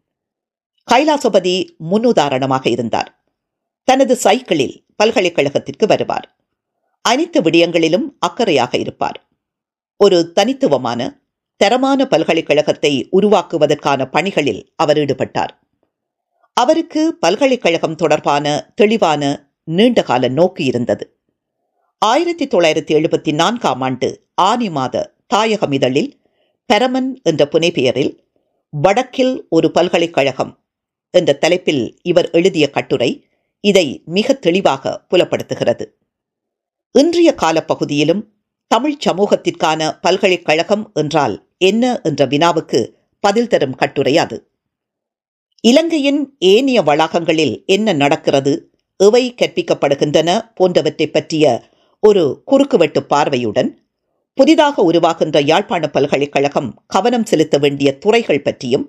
கைலாசபதி 0.93 1.76
முன்னுதாரணமாக 1.91 2.66
இருந்தார். 2.66 3.24
தனது 3.84 4.16
சைக்கிளில் 4.16 4.86
பல்கலைக்கழகத்திற்கு 5.03 5.86
வருவார். 5.86 6.36
அனைத்து 7.01 7.43
விடயங்களிலும் 7.43 8.07
அக்கறையாக 8.26 8.78
இருப்பார். 8.78 9.30
ஒரு 9.97 10.32
தனித்துவமான 10.32 11.20
தரமான 11.63 12.07
பல்கலைக்கழகத்தை 12.07 13.09
உருவாக்குவதற்கான 13.13 14.05
பணிகளில் 14.05 14.73
அவர் 14.77 14.97
ஈடுபட்டார். 14.97 15.49
அவருக்கு 16.55 17.15
பல்கலைக்கழகம் 17.15 17.95
தொடர்பான 17.95 18.73
தெளிவான 18.75 19.53
நீண்டகால 19.65 20.29
நோக்கு 20.29 20.65
இருந்தது. 20.65 21.19
ஆயிரத்தி 21.99 22.47
தொள்ளாயிரத்தி 22.47 22.95
எழுபத்தி 22.99 23.33
நான்காம் 23.33 23.81
ஆண்டு 23.81 24.29
ஆனி 24.35 24.71
மாத 24.71 25.15
தாயகம் 25.27 25.73
இதழில் 25.73 26.21
பெரமன் 26.67 27.21
என்ற 27.23 27.49
புனைப்பெயரில் 27.53 28.19
வடக்கில் 28.71 29.47
ஒரு 29.49 29.71
பல்கலைக்கழகம் 29.71 30.65
என்ற 31.11 31.33
தலைப்பில் 31.33 31.99
இவர் 32.03 32.31
எழுதிய 32.31 32.71
கட்டுரை 32.71 33.27
இதை 33.61 34.03
மிக 34.07 34.33
தெளிவாக 34.33 35.05
புலப்படுத்துகிறது. 35.11 35.87
இன்றைய 36.93 37.35
காலப்பகுதியிலும் 37.43 38.23
தமிழ் 38.67 38.99
சமூகத்திற்கான 39.07 39.99
பல்கலைக்கழகம் 40.01 40.91
என்றால் 40.95 41.49
என்ன 41.61 42.01
என்ற 42.03 42.27
வினாவுக்கு 42.27 42.81
பதில் 43.21 43.49
தரும் 43.49 43.75
கட்டுரை 43.75 44.19
அது. 44.19 44.37
இலங்கையின் 45.61 46.37
ஏனைய 46.39 46.83
வளாகங்களில் 46.83 47.65
என்ன 47.67 47.93
நடக்கிறது 47.93 48.53
எவை 48.97 49.35
கற்பிக்கப்படுகின்றன 49.43 50.31
போன்றவற்றை 50.55 51.07
பற்றிய 51.11 51.45
ஒரு 52.01 52.43
குறுக்குவெட்டு 52.51 53.01
பார்வையுடன் 53.01 53.71
புதிதாக 54.35 54.83
உருவாகின்ற 54.83 55.39
யாழ்ப்பாண 55.45 55.91
பல்கலைக்கழகம் 55.91 56.71
கவனம் 56.87 57.27
செலுத்த 57.27 57.59
வேண்டிய 57.59 57.99
துறைகள் 57.99 58.43
பற்றியும் 58.43 58.87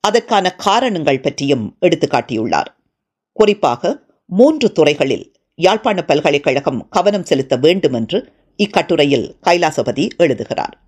அதற்கான 0.00 0.54
காரணங்கள் 0.54 1.20
பற்றியும் 1.20 1.76
எடுத்துக்காட்டியுள்ளார் 1.80 2.70
குறிப்பாக 3.32 3.92
மூன்று 4.30 4.72
துறைகளில் 4.72 5.26
யாழ்ப்பாண 5.54 6.04
பல்கலைக்கழகம் 6.04 6.88
கவனம் 6.88 7.24
செலுத்த 7.24 7.56
வேண்டும் 7.56 7.92
என்று 7.92 8.18
இக்கட்டுரையில் 8.56 9.26
கைலாசபதி 9.46 10.08
எழுதுகிறார். 10.16 10.87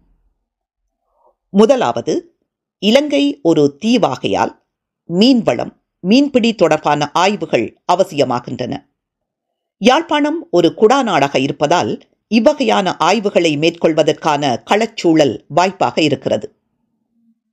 முதலாவது 1.53 2.39
இலங்கை 2.79 3.41
ஒரு 3.43 3.79
தீவாகையால் 3.85 4.59
மீன்வளம் 5.09 5.73
மீன்பிடி 6.01 6.55
தொடர்பான 6.55 7.11
ஆய்வுகள் 7.13 7.83
அவசியமாகின்றன. 7.93 8.87
யாழ்ப்பாணம் 9.79 10.49
ஒரு 10.51 10.75
குடாநாடாக 10.77 11.39
இருப்பதால் 11.39 12.01
இவ்வகையான 12.35 12.95
ஆய்வுகளை 12.99 13.59
மேற்கொள்வதற்கான 13.59 14.63
களச்சூழல் 14.71 15.41
வாய்ப்பாக 15.49 16.03
இருக்கிறது. 16.03 16.55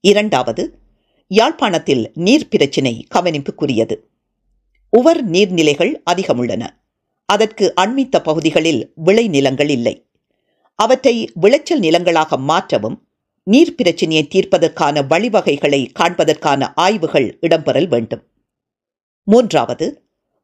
இரண்டாவது 0.02 0.80
யாழ்ப்பாணத்தில் 1.28 2.12
நீர் 2.14 2.48
பிரச்சினை 2.48 3.08
கவனிப்புக்குரியது. 3.16 3.96
உவர் 4.90 5.30
நீர்நிலைகள் 5.30 5.94
அதிகம் 6.04 6.38
உள்ளன 6.38 6.84
அதற்கு 7.26 7.74
அண்மித்த 7.82 8.20
பகுதிகளில் 8.20 8.94
விளைநிலங்கள் 9.06 9.70
இல்லை. 9.70 10.10
அவற்றை 10.76 11.30
விளைச்சல் 11.34 11.80
நிலங்களாக 11.80 12.38
மாற்றவும் 12.38 13.07
நீர் 13.48 13.76
பிரச்சினையை 13.76 14.28
தீர்ப்பதற்கான 14.28 15.02
வழிவகைகளை 15.10 15.92
காண்பதற்கான 16.00 16.72
ஆய்வுகள் 16.76 17.38
இடம்பெறல் 17.42 17.88
வேண்டும். 17.88 18.24
மூன்றாவது 19.24 20.04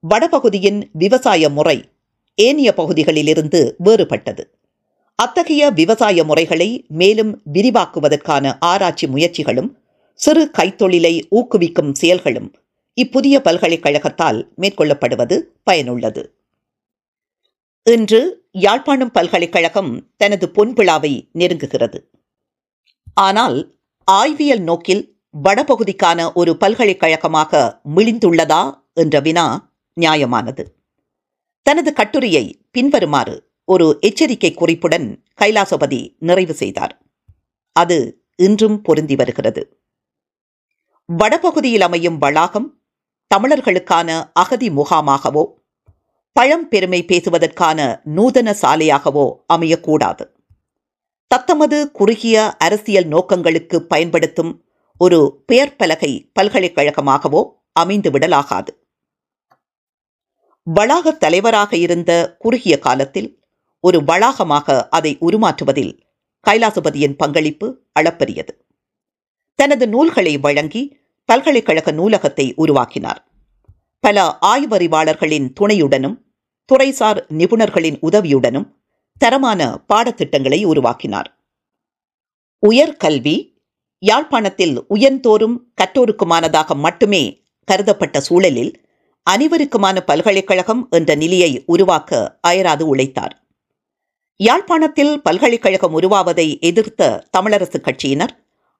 வடபகுதியின் 0.09 0.83
விவசாய 0.91 1.49
முறை 1.49 1.89
ஏனைய 2.35 2.73
பகுதிகளிலிருந்து 2.73 3.75
வேறுபட்டது. 3.83 4.43
அத்தகைய 5.15 5.69
விவசாய 5.69 6.23
முறைகளை 6.23 6.85
மேலும் 6.87 7.41
விரிவாக்குவதற்கான 7.53 8.55
ஆராய்ச்சி 8.59 9.07
முயற்சிகளும் 9.07 9.69
சிறு 10.13 10.51
கைத்தொழிலை 10.57 11.23
ஊக்குவிக்கும் 11.31 11.91
செயல்களும் 11.91 12.53
இப்புதிய 12.93 13.41
பல்கலைக்கழகத்தால் 13.41 14.47
மேற்கொள்ளப்படுவது 14.61 15.41
பயனுள்ளது. 15.63 16.33
இன்று 17.83 18.43
யாழ்ப்பாணம் 18.51 19.11
பல்கலைக்கழகம் 19.11 20.07
தனது 20.17 20.51
பொன்விழாவை 20.55 21.29
நெருங்குகிறது. 21.33 21.99
ஆனால் 23.13 23.77
ஆய்வியல் 24.11 24.59
நோக்கில் 24.59 25.17
வடபகுதிக்கான 25.43 26.33
ஒரு 26.33 26.57
பல்கலைக்கழகமாக 26.57 27.81
மிளிந்துள்ளதா 27.95 28.79
என்ற 28.93 29.19
வினா 29.19 29.73
நியாயமானது. 30.01 30.63
தனது 31.63 31.93
கட்டுரையை 31.93 32.65
பின்வருமாறு 32.71 33.51
ஒரு 33.65 33.97
எச்சரிக்கை 34.01 34.53
குறிப்புடன் 34.53 35.23
கைலாசபதி 35.41 36.15
நிறைவு 36.19 36.53
செய்தார். 36.53 37.01
அது 37.71 38.23
இன்றும் 38.35 38.81
பொருந்தி 38.81 39.15
வருகிறது. 39.15 39.81
வடபகுதியில் 41.05 41.81
அமையும் 41.81 42.17
வளாகம் 42.17 42.81
தமிழர்களுக்கான 43.35 44.31
அகதி 44.33 44.69
முகாமாகவோ 44.69 45.43
பழம்பெருமை 46.39 47.01
பேசுவதற்கான 47.05 48.01
நூதன 48.03 48.55
சாலையாகவோ 48.61 49.25
அமையக்கூடாது. 49.53 50.32
தத்தமது 51.33 51.91
குறுகிய 51.91 52.55
அரசியல் 52.57 53.05
நோக்கங்களுக்கு 53.05 53.83
பயன்படுத்தும் 53.83 54.65
ஒரு 54.97 55.43
பெயர் 55.45 55.75
பலகை 55.75 56.31
பல்கலைக்கழகமாகவோ 56.39 57.41
அமைந்துவிடலாகாது. 57.79 58.67
வளாக 60.63 61.11
தலைவராக 61.11 61.77
இருந்த 61.77 62.35
குறுகிய 62.39 62.79
காலத்தில் 62.79 63.41
ஒரு 63.79 63.99
வளாகமாக 63.99 64.87
அதை 64.89 65.17
உருமாற்றுவதில் 65.21 65.99
கைலாசபதியின் 66.49 67.17
பங்களிப்பு 67.17 67.81
அளப்பரியது. 67.99 68.53
தனது 69.55 69.87
நூல்களை 69.87 70.37
வழங்கி 70.37 70.97
பல்கலைக்கழக 71.25 71.91
நூலகத்தை 71.91 72.53
உருவாக்கினார். 72.55 73.31
பல 73.99 74.37
ஆய்வறிவாளர்களின் 74.41 75.49
துணையுடனும் 75.59 76.17
துறைசார் 76.69 77.21
நிபுணர்களின் 77.27 77.99
உதவியுடனும் 77.99 78.82
தரமான 79.17 79.61
பாடத்திட்டங்களை 79.93 80.63
உருவாக்கினார். 80.65 81.29
உயர்கல்வி 82.63 83.35
யாழ்ப்பாணத்தில் 83.99 84.75
உயர்ந்தோறும் 84.87 85.73
கற்றோருக்குமானதாக 85.81 86.75
மட்டுமே 86.75 87.23
கருதப்பட்ட 87.67 88.19
சூழலில் 88.19 88.73
அனைவருக்குமான 89.27 89.97
பல்கலைக்கழகம் 90.05 90.87
என்ற 90.89 91.15
நிலையை 91.15 91.63
உருவாக்க 91.65 92.39
அயராது 92.41 92.95
உழைத்தார். 92.95 93.35
யாழ்ப்பாணத்தில் 94.39 95.21
பல்கலைக்கழகம் 95.21 95.99
உருவாவதை 95.99 96.59
எதிர்த்த 96.59 97.27
தமிழரசு 97.37 97.79
கட்சியினர் 97.81 98.33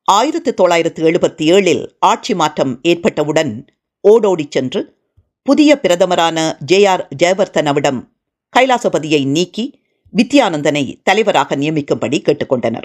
ஆயிரத்து 0.07 0.53
தொள்ளாயிரத்து 0.53 1.01
எழுபத்தி 1.03 1.43
ஏழில் 1.53 1.83
ஆட்சி 1.99 2.33
மாற்றம் 2.35 2.79
ஏற்பட்டவுடன் 2.81 3.53
ஓடோடிச் 4.03 4.51
சென்று 4.51 4.81
புதிய 5.41 5.79
பிரதமரான 5.83 6.37
ஜே 6.65 6.85
ஆர் 6.85 7.07
ஜெயவர்தனவிடம் 7.23 8.01
கைலாசபதியை 8.53 9.25
நீக்கி 9.25 9.65
வித்யானந்தனை 10.17 11.01
தலைவராக 11.03 11.55
நியமிக்கும்படி 11.55 12.17
கேட்டுக்கொண்டனர். 12.17 12.83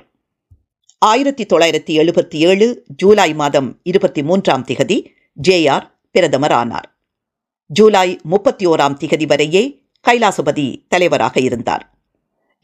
ஆயிரத்தி 0.99 1.45
தொள்ளாயிரத்தி 1.45 2.03
எழுபத்தி 2.03 2.37
ஏழு 2.37 2.85
ஜூலை 2.87 3.35
மாதம் 3.35 3.81
இருபத்தி 3.83 4.23
மூன்றாம் 4.23 4.65
திகதி 4.65 5.05
ஜே 5.33 5.67
ஆர் 5.67 6.01
பிரதமர் 6.11 6.53
ஆனார். 6.53 6.99
ஜூலை 7.67 8.19
முப்பத்தி 8.23 8.67
ஓராம் 8.67 8.97
திகதி 9.01 9.27
வரையே 9.27 9.85
கைலாசபதி 10.09 10.85
தலைவராக 10.89 11.41
இருந்தார். 11.41 11.99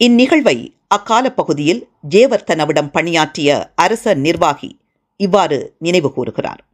இந்நிகழ்வை 0.05 0.75
அக்கால 0.89 1.33
பகுதியில் 1.33 1.89
ஜேவர்த்தனவிடம் 2.11 2.91
பணியாற்றிய 2.93 3.73
அரச 3.75 4.15
நிர்வாகி 4.15 4.81
இவ்வாறு 5.17 5.75
நினைவு 5.79 6.13
கூறுகிறார். 6.13 6.65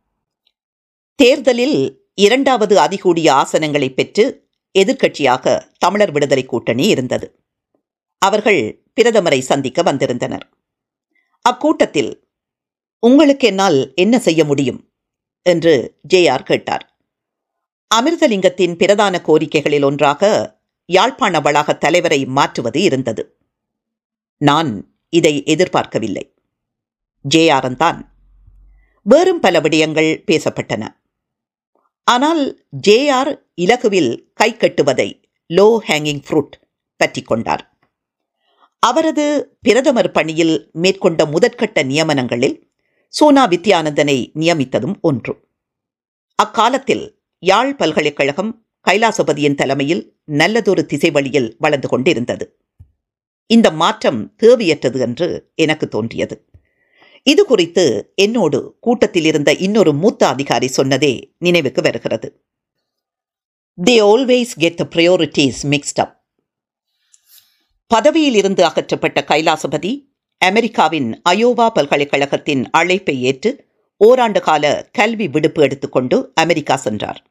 தேர்தலில் 1.14 2.08
இரண்டாவது 2.14 2.76
அதிகூடிய 2.76 3.30
ஆசனங்களை 3.30 3.94
பெற்று 3.94 4.48
எதிர்க்கட்சியாக 4.78 5.60
தமிழர் 5.78 6.10
விடுதலை 6.10 6.44
கூட்டணி 6.44 6.86
இருந்தது. 6.86 7.39
அவர்கள் 8.20 8.84
பிரதமரை 9.00 9.38
சந்திக்க 9.38 9.82
வந்திருந்தனர். 9.82 10.48
அக்கூட்டத்தில் 11.42 12.28
உங்களுக்கு 12.98 13.48
என்னால் 13.48 13.92
என்ன 13.94 14.18
செய்ய 14.18 14.44
முடியும்? 14.44 14.90
என்று 15.42 15.98
ஜே 16.02 16.28
ஆர் 16.28 16.42
கேட்டார். 16.42 16.98
அமிர்தலிங்கத்தின் 17.94 18.76
பிரதான 18.76 19.22
கோரிக்கைகளில் 19.24 19.84
ஒன்றாக 19.84 20.54
யாழ்ப்பாண 20.86 21.40
வளாக 21.40 21.74
தலைவரை 21.74 22.24
மாற்றுவது 22.24 22.82
இருந்தது. 22.82 23.38
நான் 24.36 24.98
இதை 25.08 25.42
எதிர்பார்க்கவில்லை. 25.44 26.36
ஜே 27.20 27.54
தான். 27.76 28.14
வேறும் 29.02 29.40
பல 29.40 29.60
விடயங்கள் 29.60 30.22
பேசப்பட்டன. 30.26 30.88
ஆனால் 32.04 32.64
ஜே 32.70 33.08
ஆர் 33.08 33.46
இலகுவில் 33.54 34.32
கை 34.34 34.56
கட்டுவதை 34.56 35.28
லோ 35.48 35.78
ஹேங்கிங் 35.88 36.22
ஃப்ரூட் 36.28 36.52
பற்றி 36.96 37.22
கொண்டார். 37.22 37.69
அவரது 38.82 39.56
பிரதமர் 39.60 40.10
பணியில் 40.10 40.70
மேற்கொண்ட 40.72 41.24
முதற்கட்ட 41.24 41.82
நியமனங்களில் 41.84 42.62
சோனா 43.08 43.48
வித்யானந்தனை 43.48 44.30
நியமித்ததும் 44.34 44.94
ஒன்று. 45.00 45.48
அக்காலத்தில் 46.34 47.22
யாழ் 47.38 47.76
பல்கலைக்கழகம் 47.76 48.66
கைலாசபதியின் 48.90 49.54
தலைமையில் 49.54 50.16
நல்லதொரு 50.24 50.86
திசை 50.86 51.10
வழியில் 51.10 51.56
வளர்ந்து 51.58 51.88
கொண்டிருந்தது. 51.88 52.56
இந்த 53.46 53.70
மாற்றம் 53.70 54.34
தேவையற்றது 54.42 54.98
என்று 54.98 55.50
எனக்கு 55.54 55.88
தோன்றியது. 55.88 56.44
இது 57.22 57.44
குறித்து 57.44 58.12
என்னோடு 58.14 58.76
கூட்டத்தில் 58.80 59.24
இருந்த 59.24 59.54
இன்னொரு 59.54 59.94
மூத்த 59.94 60.26
அதிகாரி 60.26 60.70
சொன்னதே 60.76 61.34
நினைவுக்கு 61.38 61.82
வருகிறது. 61.82 62.44
They 63.84 63.96
always 64.02 64.54
get 64.58 64.76
the 64.76 64.88
priorities 64.90 65.60
mixed 65.62 66.00
up 66.00 66.19
பதவியில் 67.90 68.34
இருந்து 68.34 68.64
அகற்றப்பட்ட 68.64 69.24
கைலாசபதி 69.24 70.12
அமெரிக்காவின் 70.38 71.22
அயோவா 71.28 71.68
பல்கலைக்கழகத்தின் 71.68 72.70
அழைப்பை 72.70 73.22
ஏற்று 73.22 73.68
ஓராண்டு 73.96 74.40
கால 74.40 74.88
கல்வி 74.92 75.28
விடுப்பு 75.28 75.62
எடுத்துக்கொண்டு 75.62 76.32
அமெரிக்கா 76.34 76.76
சென்றார். 76.76 77.24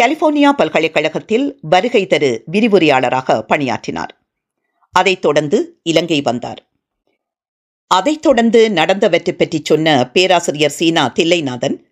கலிபோர்னியா 0.00 0.52
பல்கலைக்கழகத்தில் 0.52 1.58
வருகை 1.60 2.06
தரு 2.06 2.42
விரிவுரையாளராக 2.52 3.42
பணியாற்றினார். 3.42 4.24
அதைத் 4.92 5.22
தொடர்ந்து 5.22 5.80
இலங்கை 5.82 6.20
வந்தார். 6.20 6.70
அதைத் 7.86 8.22
தொடர்ந்து 8.22 8.68
நடந்தவற்றை 8.70 9.32
பற்றி 9.32 9.60
சொன்ன 9.64 10.10
பேராசிரியர் 10.12 10.70
சீனா 10.70 11.12
தில்லைநாதன் 11.20 11.84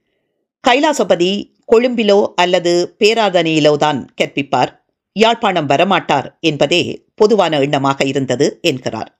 கைலாசபதி 0.69 1.55
கொழும்பிலோ 1.73 2.33
அல்லது 2.35 2.95
பேராதனையிலோ 2.99 3.77
தான் 3.77 4.15
கற்பிப்பார். 4.15 4.88
யாழ்ப்பாணம் 5.13 5.69
வரமாட்டார் 5.69 6.41
என்பதே 6.41 7.07
பொதுவான 7.15 7.59
எண்ணமாக 7.59 8.07
இருந்தது 8.07 8.59
என்கிறார். 8.63 9.19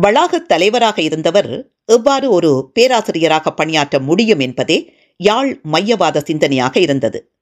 வளாகத் 0.00 0.48
தலைவராக 0.48 1.02
இருந்தவர் 1.02 1.72
எவ்வாறு 1.84 2.30
ஒரு 2.30 2.70
பேராசிரியராக 2.74 3.52
பணியாற்ற 3.52 3.98
முடியும் 3.98 4.38
என்பதே 4.38 4.94
யாழ் 5.16 5.60
மையவாத 5.72 6.20
சிந்தனையாக 6.20 6.76
இருந்தது. 6.76 7.32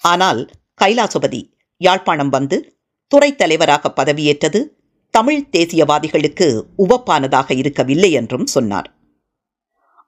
ஆனால் 0.00 0.48
கைலாசபதி 0.84 1.52
யாழ்ப்பாணம் 1.76 2.28
வந்து 2.28 2.76
துறைத் 3.06 3.38
தலைவராக 3.38 3.92
பதவியேற்றது 3.96 4.64
தமிழ் 5.10 5.48
தேசியவாதிகளுக்கு 5.56 6.62
உவப்பானதாக 6.78 7.56
இருக்கவில்லை 7.56 8.12
என்றும் 8.12 8.46
சொன்னார். 8.46 8.94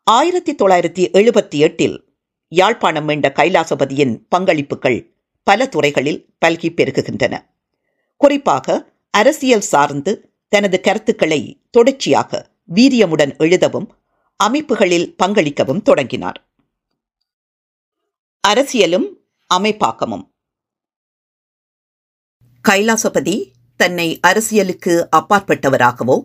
ஆயிரத்தி 0.05 0.55
தொள்ளாயிரத்தி 0.55 1.11
எழுபத்தி 1.13 1.59
எட்டில் 1.59 2.05
யாழ்ப்பாணம் 2.49 3.09
என்ற 3.09 3.33
கைலாசபதியின் 3.37 4.19
பங்களிப்புகள் 4.37 5.14
பல 5.45 5.69
துறைகளில் 5.69 6.21
பல்கி 6.45 6.69
பெருகுகின்றன. 6.69 7.35
குறிப்பாக 8.17 8.93
அரசியல் 9.11 9.67
சார்ந்து 9.73 10.13
தனது 10.49 10.81
கருத்துக்களை 10.81 11.41
தொடர்ச்சியாக 11.71 12.51
வீரியமுடன் 12.75 13.39
எழுதவும் 13.39 13.89
அமைப்புகளில் 14.37 15.15
பங்களிக்கவும் 15.23 15.83
தொடங்கினார். 15.83 16.39
அரசியலும் 18.49 19.09
அமைப்பாக்கமும். 19.55 20.25
கைலாசபதி 22.69 23.37
தன்னை 23.77 24.21
அரசியலுக்கு 24.21 25.09
அப்பாற்பட்டவராகவோ 25.17 26.17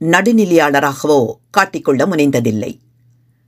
நடுநிலையாளராகவோ 0.00 1.20
காட்டிக்கொள்ள 1.58 2.02
முனைந்ததில்லை. 2.06 2.72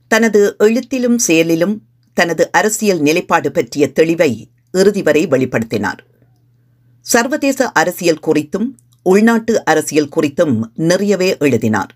தனது 0.07 0.55
எழுத்திலும் 0.57 1.17
செயலிலும் 1.17 1.75
தனது 2.13 2.51
அரசியல் 2.51 2.99
நிலைப்பாடு 2.99 3.51
பற்றிய 3.51 3.91
தெளிவை 3.95 4.31
இறுதி 4.71 5.01
வரை 5.01 5.27
வெளிப்படுத்தினார். 5.27 5.99
சர்வதேச 7.01 7.71
அரசியல் 7.71 8.19
குறித்தும் 8.27 8.67
உள்நாட்டு 9.03 9.65
அரசியல் 9.65 10.09
குறித்தும் 10.15 10.61
நிறையவே 10.75 11.37
எழுதினார். 11.39 11.95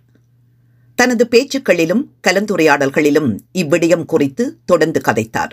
தனது 0.95 1.27
பேச்சுக்களிலும் 1.31 2.03
கலந்துரையாடல்களிலும் 2.27 3.39
இவ்விடயம் 3.53 4.05
குறித்து 4.05 4.59
தொடர்ந்து 4.65 5.01
கதைத்தார். 5.05 5.51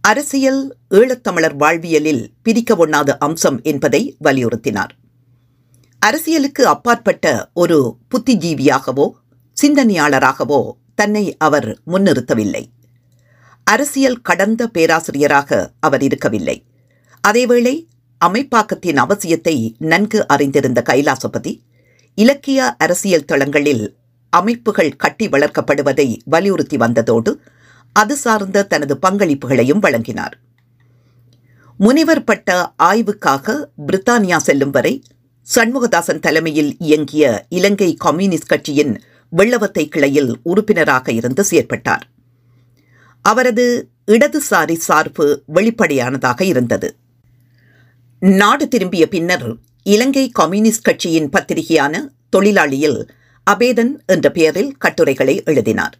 அரசியல் 0.00 0.76
ஈழத்தமிழர் 0.90 1.56
வாழ்வியலில் 1.56 2.28
பிரிக்க 2.42 2.86
ஒண்ணாத 2.86 3.10
அம்சம் 3.18 3.62
என்பதை 3.62 4.16
வலியுறுத்தினார். 4.24 4.90
அரசியலுக்கு 5.98 6.66
அப்பாற்பட்ட 6.66 7.50
ஒரு 7.54 7.96
புத்திஜீவியாகவோ 8.10 9.10
சிந்தனையாளராகவோ 9.62 10.70
தன்னை 10.94 11.36
அவர் 11.36 11.78
முன்னிறுத்தவில்லை. 11.86 12.64
அரசியல் 13.72 14.22
கடந்த 14.28 14.62
பேராசிரியராக 14.66 15.50
அவர் 15.80 16.02
இருக்கவில்லை. 16.02 16.56
அதேவேளை 17.24 17.74
அமைப்பாக்கத்தின் 18.20 18.98
அவசியத்தை 19.04 19.56
நன்கு 19.90 20.20
அறிந்திருந்த 20.34 20.80
கைலாசபதி 20.90 21.52
இலக்கிய 22.18 22.60
அரசியல் 22.84 23.28
தளங்களில் 23.30 23.84
அமைப்புகள் 24.32 24.92
கட்டி 24.96 25.26
வளர்க்கப்படுவதை 25.28 26.08
வலியுறுத்தி 26.24 26.76
வந்ததோடு 26.76 27.32
அது 27.96 28.14
சார்ந்த 28.16 28.66
தனது 28.72 28.94
பங்களிப்புகளையும் 29.02 29.82
வழங்கினார். 29.84 30.34
முனிவர் 31.78 32.24
பட்ட 32.24 32.48
ஆய்வுக்காக 32.82 33.54
பிரித்தானியா 33.86 34.38
செல்லும் 34.48 34.70
வரை 34.70 34.94
சண்முகதாசன் 35.46 36.24
தலைமையில் 36.26 36.72
இயங்கிய 36.78 37.24
இலங்கை 37.48 37.90
கம்யூனிஸ்ட் 38.04 38.52
கட்சியின் 38.52 38.94
வெள்ளவத்தை 39.32 39.84
கிளையில் 39.88 40.32
உறுப்பினராக 40.42 41.06
இருந்து 41.12 41.42
செயற்பட்டார். 41.50 42.04
அவரது 43.22 43.88
இடதுசாரி 44.06 44.74
சார்பு 44.74 45.42
வெளிப்படையானதாக 45.46 46.44
இருந்தது. 46.44 46.96
நாடு 48.18 48.68
திரும்பிய 48.68 49.08
பின்னர் 49.08 49.56
இலங்கை 49.82 50.28
கம்யூனிஸ்ட் 50.28 50.82
கட்சியின் 50.82 51.28
பத்திரிகையான 51.28 52.00
தொழிலாளியில் 52.30 53.10
அபேதன் 53.50 53.92
என்ற 54.06 54.30
பெயரில் 54.30 54.76
கட்டுரைகளை 54.76 55.42
எழுதினார். 55.44 55.98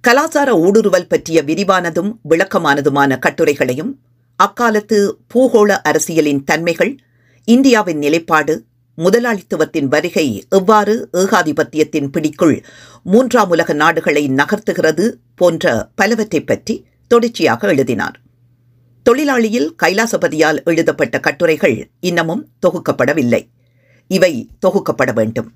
கலாச்சார 0.00 0.56
ஊடுருவல் 0.58 1.08
பற்றிய 1.08 1.42
விரிவானதும் 1.42 2.10
விளக்கமானதுமான 2.30 3.18
கட்டுரைகளையும் 3.18 3.92
அக்காலத்து 4.36 4.98
பூகோள 5.34 5.70
அரசியலின் 5.82 6.44
தன்மைகள் 6.44 6.96
இந்தியாவின் 7.44 7.98
நிலைப்பாடு 7.98 8.64
முதலாளித்துவத்தின் 8.98 9.84
வருகை 9.84 10.44
எவ்வாறு 10.48 11.08
ஏகாதிபத்தியத்தின் 11.12 12.08
பிடிக்குள் 12.12 12.64
மூன்றாம் 13.02 13.48
உலக 13.48 13.72
நாடுகளை 13.72 14.28
நகர்த்துகிறது 14.28 15.14
போன்ற 15.34 15.90
பலவற்றை 15.94 16.40
பற்றி 16.40 16.86
தொடர்ச்சியாக 17.06 17.68
எழுதினார். 17.68 18.20
தொழிலாளியில் 19.02 19.74
கைலாசபதியால் 19.82 20.62
எழுதப்பட்ட 20.64 21.20
கட்டுரைகள் 21.20 21.90
இன்னமும் 22.00 22.48
தொகுக்கப்படவில்லை. 22.66 23.48
இவை 24.08 24.48
தொகுக்கப்பட 24.66 25.12
வேண்டும். 25.14 25.52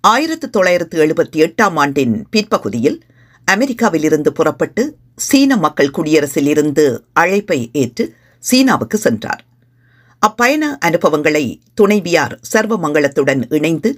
ஆயிரத்து 0.00 0.50
தொள்ளாயிரத்து 0.50 1.06
எழுபத்தி 1.06 1.36
எட்டாம் 1.36 1.74
ஆண்டின் 1.74 2.26
பிற்பகுதியில் 2.30 3.04
அமெரிக்காவிலிருந்து 3.50 4.28
புறப்பட்டு 4.28 4.96
சீன 5.16 5.56
மக்கள் 5.56 5.90
குடியரசில் 5.90 6.46
இருந்து 6.46 7.04
அழைப்பை 7.12 7.70
ஏற்று 7.72 8.14
சீனாவுக்கு 8.38 8.98
சென்றார். 8.98 9.44
அப்பயண 10.26 10.64
அனுபவங்களை 10.78 11.60
துணைவியார் 11.74 12.40
சர்வமங்கலத்துடன் 12.52 13.54
இணைந்து 13.54 13.90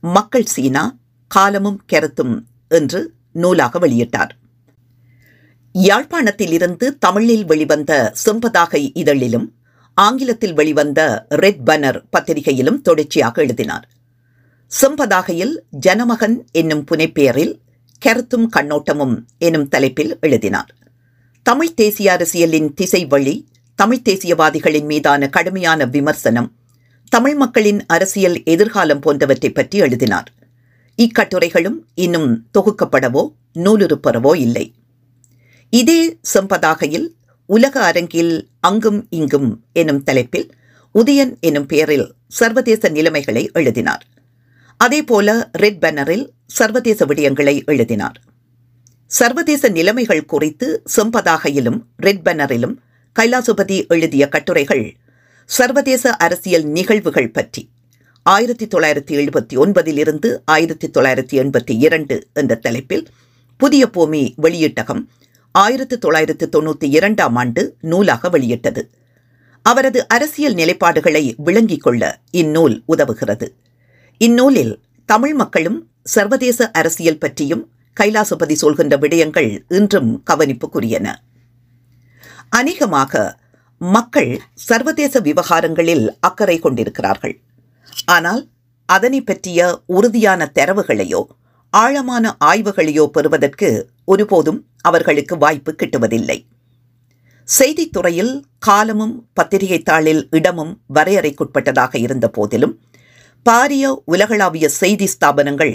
மக்கள் 0.00 0.44
சீனா 0.44 0.96
காலமும் 1.26 1.80
கருத்தும் 1.86 2.46
என்று 2.68 3.00
நூலாக 3.32 3.78
வெளியிட்டார். 3.78 4.32
யாழ்ப்பாணத்திலிருந்து 5.72 6.86
தமிழில் 6.98 7.44
வெளிவந்த 7.44 8.12
செம்பதாகை 8.24 8.90
இதழிலும் 8.94 9.54
ஆங்கிலத்தில் 9.94 10.52
வெளிவந்த 10.52 11.26
ரெட் 11.28 11.60
பனர் 11.66 12.00
பத்திரிகையிலும் 12.10 12.80
தொடர்ச்சியாக 12.80 13.42
எழுதினார். 13.42 13.88
செம்பதாகையில் 14.72 15.54
ஜனமகன் 15.70 16.46
என்னும் 16.52 16.84
புனைப்பெயரில் 16.90 17.54
கருத்தும் 17.98 18.50
கண்ணோட்டமும் 18.56 19.16
எனும் 19.38 19.68
தலைப்பில் 19.68 20.18
எழுதினார். 20.20 20.74
தமிழ் 21.42 21.74
தேசிய 21.74 22.12
அரசியலின் 22.12 22.74
திசை 22.74 23.04
வழி 23.04 23.48
தமிழ் 23.80 24.02
தேசியவாதிகளின் 24.08 24.84
மீதான 24.84 25.28
கடுமையான 25.28 25.84
விமர்சனம். 25.84 26.52
தமிழ் 27.08 27.34
மக்களின் 27.34 27.86
அரசியல் 27.86 28.42
எதிர்காலம் 28.44 29.00
போன்றவற்றை 29.00 29.50
பற்றி 29.50 29.78
எழுதினார். 29.78 30.32
இக்கட்டுரைகளும் 30.96 31.76
இன்னும் 31.94 32.46
தொகுக்கப்படவோ 32.58 33.32
நூலுறுப்பறவோ 33.54 34.36
இல்லை. 34.36 34.74
இதே 35.70 36.18
செம்பதாகையில் 36.34 37.08
உலக 37.46 37.84
அரங்கில் 37.84 38.48
அங்கும் 38.60 39.06
இங்கும் 39.10 39.64
எனும் 39.72 40.02
தலைப்பில் 40.02 40.50
உதயன் 40.94 41.40
எனும் 41.40 41.66
பெயரில் 41.66 42.14
சர்வதேச 42.28 42.88
நிலைமைகளை 42.88 43.50
எழுதினார். 43.52 44.06
அதேபோல 44.76 45.48
ரெட் 45.52 45.78
பேனரில் 45.84 46.26
சர்வதேச 46.46 47.04
விடயங்களை 47.04 47.64
எழுதினார். 47.64 48.20
சர்வதேச 49.06 49.68
நிலைமைகள் 49.68 50.24
குறித்து 50.24 50.82
செம்பதாகையிலும் 50.96 51.80
ரெட் 51.96 52.22
பேனரிலும் 52.28 52.76
கைலாசுபதி 53.16 53.88
எழுதிய 53.88 54.28
கட்டுரைகள் 54.28 54.94
சர்வதேச 55.44 56.16
அரசியல் 56.16 56.64
நிகழ்வுகள் 56.64 57.30
பற்றி. 57.30 57.70
ஆயிரத்தி 58.22 58.66
தொள்ளாயிரத்தி 58.66 59.12
எழுபத்தி 59.12 59.56
ஒன்பதிலிருந்து 59.56 60.38
ஆயிரத்தி 60.44 60.88
தொள்ளாயிரத்தி 60.88 61.38
எண்பத்தி 61.42 61.78
இரண்டு 61.78 62.26
என்ற 62.32 62.54
தலைப்பில் 62.54 63.06
புதிய 63.56 63.90
பூமி 63.90 64.34
வெளியீட்டகம் 64.42 65.08
ஆயிரத்தி 65.52 65.98
தொள்ளாயிரத்து 65.98 66.48
தொண்ணூற்றி 66.52 66.84
இரண்டாம் 66.90 67.36
ஆண்டு 67.36 67.74
நூலாக 67.80 68.28
வெளியிட்டது. 68.28 68.90
அவரது 69.62 70.08
அரசியல் 70.08 70.54
நிலைப்பாடுகளை 70.54 71.34
விளங்கிக் 71.36 71.82
கொள்ள 71.82 72.20
இந்நூல் 72.30 72.82
உதவுகிறது. 72.96 73.48
இந்நூலில் 74.18 74.80
தமிழ் 75.04 75.34
மக்களும் 75.34 75.88
சர்வதேச 76.02 76.70
அரசியல் 76.70 77.18
பற்றியும் 77.18 77.70
கைலாசபதி 78.00 78.52
சொல்கின்ற 78.52 78.98
விடயங்கள் 78.98 79.58
இன்றும் 79.68 80.22
கவனிப்புக்குரியன. 80.30 81.14
அநேகமாக 82.52 83.12
மக்கள் 83.80 84.30
சர்வதேச 84.54 85.20
விவகாரங்களில் 85.20 86.04
அக்கறை 86.20 86.58
கொண்டிருக்கிறார்கள். 86.58 87.34
ஆனால் 88.06 88.42
அதனை 88.88 89.20
பற்றிய 89.22 89.60
உறுதியான 89.86 90.50
தரவுகளையோ 90.54 91.22
ஆழமான 91.72 92.24
ஆய்வுகளையோ 92.44 93.04
பெறுவதற்கு 93.06 93.68
ஒருபோதும் 94.04 94.60
அவர்களுக்கு 94.80 95.34
வாய்ப்பு 95.36 95.72
கிட்டுவதில்லை. 95.72 96.38
செய்தித்துறையில் 97.48 98.34
காலமும் 98.58 99.14
பத்திரிகை 99.32 99.80
தாளில் 99.90 100.22
இடமும் 100.30 100.72
வரையறைக்குட்பட்டதாக 100.94 101.94
இருந்த 101.98 102.26
போதிலும் 102.28 102.74
பாரிய 103.46 103.84
உலகளாவிய 104.04 104.66
செய்தி 104.80 105.06
ஸ்தாபனங்கள் 105.06 105.74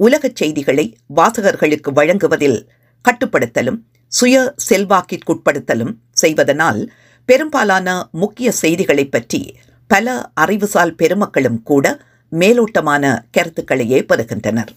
உலகச் 0.00 0.36
செய்திகளை 0.36 0.86
வாசகர்களுக்கு 1.14 1.90
வழங்குவதில் 1.92 2.58
கட்டுப்படுத்தலும் 3.04 3.78
சுய 4.12 4.36
செல்வாக்கிற்குட்படுத்தலும் 4.68 5.92
செய்வதனால் 6.22 6.80
பெரும்பாலான 7.26 8.08
முக்கிய 8.12 8.52
செய்திகளைப் 8.52 9.10
பற்றி 9.10 9.42
பல 9.88 10.30
அறிவுசால் 10.40 10.94
பெருமக்களும் 10.94 11.62
கூட 11.62 11.86
மேலோட்டமான 12.30 13.24
கருத்துக்களையே 13.30 14.00
பெறுகின்றனர் 14.02 14.72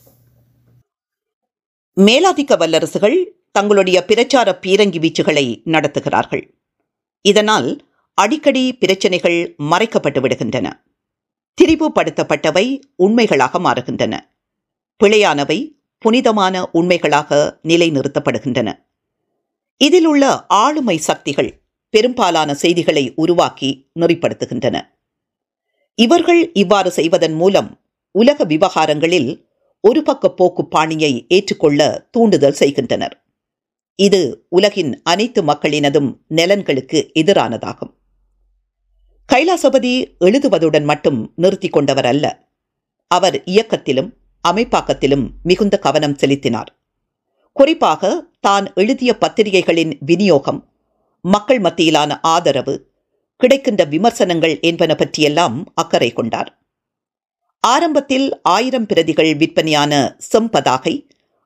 மேலாதிக்க 1.96 2.58
வல்லரசுகள் 2.58 3.24
தங்களுடைய 3.52 4.06
பிரச்சார 4.06 4.60
பீரங்கி 4.62 5.00
வீச்சுகளை 5.00 5.62
நடத்துகிறார்கள். 5.66 6.44
இதனால் 7.22 7.70
அடிக்கடி 8.14 8.74
பிரச்சனைகள் 8.74 9.56
மறைக்கப்பட்டு 9.60 10.20
விடுகின்றன. 10.22 10.72
திரிவுபடுத்தப்பட்டவை 11.62 12.80
உண்மைகளாக 12.96 13.60
மாறுகின்றன. 13.60 14.20
பிழையானவை 15.04 15.60
புனிதமான 15.98 16.70
உண்மைகளாக 16.72 17.60
நிலைநிறுத்தப்படுகின்றன. 17.64 18.70
இதில் 19.78 20.06
உள்ள 20.06 20.46
ஆளுமை 20.48 20.98
சக்திகள் 20.98 21.62
பெரும்பாலான 21.90 22.54
செய்திகளை 22.54 23.14
உருவாக்கி 23.16 23.92
நெறிப்படுத்துகின்றன. 24.00 24.82
இவர்கள் 25.96 26.52
இவ்வாறு 26.52 26.92
செய்வதன் 26.92 27.34
மூலம் 27.34 27.82
உலக 28.12 28.44
விவகாரங்களில் 28.44 29.48
ஒரு 29.80 30.04
பக்க 30.04 30.32
போக்கு 30.32 30.68
பாணியை 30.68 31.26
ஏற்றுக்கொள்ள 31.30 32.08
தூண்டுதல் 32.12 32.54
செய்கின்றனர். 32.54 33.26
இது 33.96 34.46
உலகின் 34.50 35.02
அனைத்து 35.04 35.44
மக்களினதும் 35.44 36.18
நலன்களுக்கு 36.28 37.12
எதிரானதாகும். 37.20 37.94
கைலாசபதி 39.34 40.18
எழுதுவதுடன் 40.20 40.84
மட்டும் 40.84 41.34
நிறுத்தி 41.36 41.68
கொண்டவர் 41.68 42.06
அல்ல. 42.06 42.48
அவர் 43.08 43.44
இயக்கத்திலும் 43.44 44.10
அமைப்பாக்கத்திலும் 44.48 45.28
மிகுந்த 45.44 45.80
கவனம் 45.80 46.16
செலுத்தினார். 46.16 46.80
குறிப்பாக 47.52 48.30
தான் 48.46 48.74
எழுதிய 48.74 49.12
பத்திரிகைகளின் 49.18 49.94
விநியோகம் 50.00 50.60
மக்கள் 51.22 51.62
மத்தியிலான 51.62 52.18
ஆதரவு 52.22 52.92
கிடைக்கின்ற 53.38 53.84
விமர்சனங்கள் 53.84 54.60
என்பன 54.60 54.96
பற்றியெல்லாம் 54.96 55.56
அக்கறை 55.76 56.14
கொண்டார். 56.14 56.50
ஆரம்பத்தில் 57.60 58.42
ஆயிரம் 58.42 58.86
பிரதிகள் 58.86 59.36
விற்பனையான 59.36 60.18
செம்பதாகை 60.32 60.94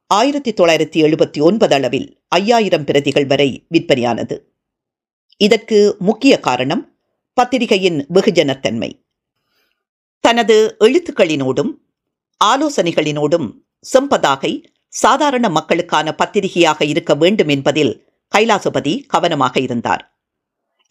ஆயிரத்தி 0.07 0.51
தொள்ளாயிரத்தி 0.51 0.99
எழுபத்தி 1.07 1.39
ஒன்பது 1.41 1.75
அளவில் 1.75 2.07
ஐயாயிரம் 2.27 2.83
பிரதிகள் 2.83 3.25
வரை 3.25 3.49
விற்பனையானது. 3.69 4.37
இதற்கு 5.37 5.95
முக்கிய 5.99 6.39
காரணம் 6.39 6.83
பத்திரிகையின் 7.33 8.07
வெகுஜனத்தன்மை. 8.13 8.91
தனது 10.19 10.75
எழுத்துக்களினோடும் 10.79 11.71
ஆலோசனைகளினோடும் 12.43 13.47
செம்பதாகை 13.93 14.53
சாதாரண 14.93 15.49
மக்களுக்கான 15.49 16.15
பத்திரிகையாக 16.15 16.85
இருக்க 16.85 17.15
வேண்டும் 17.15 17.47
என்பதில் 17.47 17.93
கைலாசபதி 18.33 18.93
கவனமாக 19.07 19.59
இருந்தார். 19.59 20.03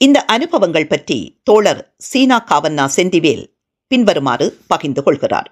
இந்த 0.00 0.24
அனுபவங்கள் 0.24 0.86
பற்றி 0.86 1.40
தோழர் 1.42 1.94
சீனா 1.98 2.38
காவன்னா 2.50 2.84
செந்திவேல் 2.96 3.44
பின்வருமாறு 3.90 4.46
பகிர்ந்து 4.66 5.02
கொள்கிறார். 5.02 5.48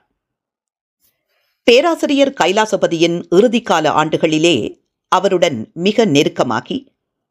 பேராசிரியர் 1.65 2.33
கைலாசபதியின் 2.33 3.17
இறுதிக்கால 3.31 3.87
ஆண்டுகளிலே 4.03 4.57
அவருடன் 5.09 5.59
மிக 5.75 6.05
நெருக்கமாகி 6.05 6.77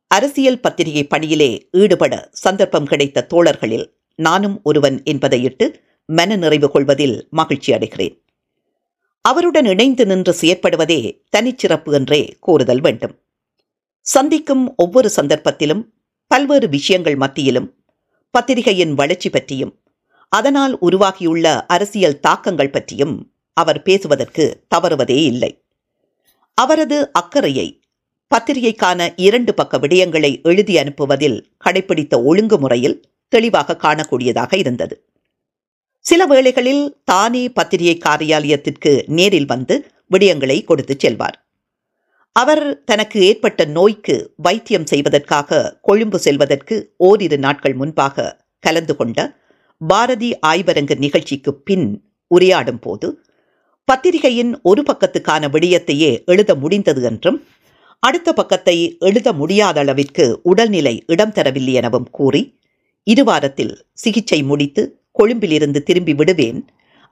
அரசியல் 0.08 0.60
பத்திரிகை 0.60 1.04
பணியிலே 1.08 1.70
ஈடுபட 1.72 2.14
சந்தர்ப்பம் 2.32 2.86
கிடைத்த 2.86 3.26
தோழர்களில் 3.34 3.88
நானும் 4.16 4.58
ஒருவன் 4.64 5.04
என்பதையிட்டு 5.04 5.66
மன 6.10 6.36
நிறைவு 6.36 6.72
கொள்வதில் 6.72 7.28
மகிழ்ச்சி 7.30 7.74
அடைகிறேன் 7.74 8.16
அவருடன் 9.26 9.66
இணைந்து 9.66 10.06
நின்று 10.06 10.36
செயற்படுவதே 10.42 11.22
தனிச்சிறப்பு 11.30 11.94
என்றே 11.94 12.36
கூறுதல் 12.40 12.82
வேண்டும். 12.82 13.20
சந்திக்கும் 14.02 14.74
ஒவ்வொரு 14.76 15.12
சந்தர்ப்பத்திலும் 15.16 15.82
பல்வேறு 16.28 16.70
விஷயங்கள் 16.70 17.16
மத்தியிலும் 17.16 17.74
பத்திரிகையின் 18.32 18.94
வளர்ச்சி 18.94 19.30
பற்றியும் 19.30 19.80
அதனால் 20.30 20.80
உருவாகியுள்ள 20.80 21.66
அரசியல் 21.66 22.20
தாக்கங்கள் 22.20 22.70
பற்றியும் 22.70 23.32
அவர் 23.54 23.82
பேசுவதற்கு 23.82 24.64
தவறுவதே 24.68 25.24
இல்லை. 25.24 25.64
அவரது 26.54 27.12
அக்கறையை 27.12 27.82
பத்திரிகைக்கான 28.32 29.14
இரண்டு 29.16 29.54
பக்க 29.54 29.78
விடயங்களை 29.78 30.44
எழுதி 30.44 30.78
அனுப்புவதில் 30.78 31.46
கடைபிடித்த 31.66 32.16
ஒழுங்குமுறையில் 32.24 33.02
தெளிவாக 33.28 33.78
காணக்கூடியதாக 33.84 34.54
இருந்தது. 34.58 35.05
சில 36.06 36.26
வேளைகளில் 36.26 36.96
தானே 37.04 37.50
பத்திரிகை 37.50 37.96
காரியாலயத்திற்கு 38.06 39.04
நேரில் 39.08 39.46
வந்து 39.46 39.76
விடயங்களை 40.12 40.64
கொடுத்துச் 40.64 41.00
செல்வார். 41.00 41.38
அவர் 42.36 42.82
தனக்கு 42.86 43.20
ஏற்பட்ட 43.20 43.66
நோய்க்கு 43.66 44.34
வைத்தியம் 44.36 44.86
செய்வதற்காக 44.86 45.60
கொழும்பு 45.82 46.20
செல்வதற்கு 46.20 46.76
ஓரிரு 46.98 47.38
நாட்கள் 47.38 47.74
முன்பாக 47.74 48.36
கலந்து 48.60 48.96
கொண்ட 48.96 49.20
பாரதி 49.82 50.40
ஆய்வரங்க 50.46 50.98
நிகழ்ச்சிக்கு 50.98 51.54
பின் 51.54 51.88
உரையாடும் 52.32 52.82
போது 52.82 53.08
பத்திரிகையின் 53.88 54.60
ஒரு 54.62 54.84
பக்கத்துக்கான 54.84 55.50
விடயத்தையே 55.50 56.24
எழுத 56.26 56.56
முடிந்தது 56.56 57.02
என்றும் 57.02 57.40
அடுத்த 58.00 58.34
பக்கத்தை 58.34 58.98
எழுத 59.00 59.34
முடியாத 59.34 59.80
அளவிற்கு 59.80 60.40
உடல்நிலை 60.44 61.04
இடம் 61.08 61.32
தரவில்லை 61.32 61.74
எனவும் 61.74 62.10
கூறி 62.12 62.42
இருவாரத்தில் 63.08 63.74
சிகிச்சை 63.94 64.44
முடித்து 64.44 64.84
கொழும்பிலிருந்து 65.18 65.80
திரும்பி 65.84 66.14
விடுவேன். 66.14 66.62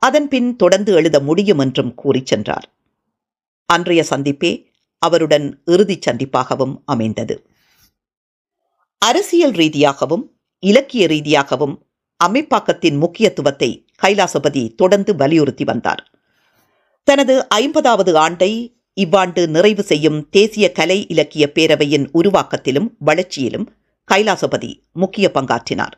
அதன்பின் 0.01 0.49
தொடர்ந்து 0.55 0.91
எழுத 0.93 1.17
முடியும் 1.19 1.59
என்றும் 1.59 1.91
கூறிச் 1.93 2.29
சென்றார். 2.31 2.67
அன்றைய 3.69 4.01
சந்திப்பே 4.09 4.51
அவருடன் 5.01 5.47
இறுதிச் 5.65 6.05
சந்திப்பாகவும் 6.07 6.75
அமைந்தது. 6.85 7.35
அரசியல் 9.01 9.55
ரீதியாகவும் 9.61 10.25
இலக்கிய 10.63 11.07
ரீதியாகவும் 11.07 11.75
அமைப்பாக்கத்தின் 12.19 12.97
முக்கியத்துவத்தை 12.97 13.69
கைலாசபதி 14.03 14.63
தொடர்ந்து 14.75 15.11
வலியுறுத்தி 15.15 15.63
வந்தார். 15.63 16.03
தனது 17.07 17.33
ஐம்பதாவது 17.49 18.11
ஆண்டை 18.17 18.51
இவ்வாண்டு 18.93 19.41
நிறைவு 19.47 19.83
செய்யும் 19.83 20.19
தேசிய 20.29 20.65
கலை 20.71 20.99
இலக்கிய 21.07 21.45
பேரவையின் 21.55 22.05
உருவாக்கத்திலும் 22.13 22.89
வளர்ச்சியிலும் 23.05 23.67
கைலாசபதி 24.11 24.71
முக்கிய 24.93 25.31
பங்காற்றினார். 25.33 25.97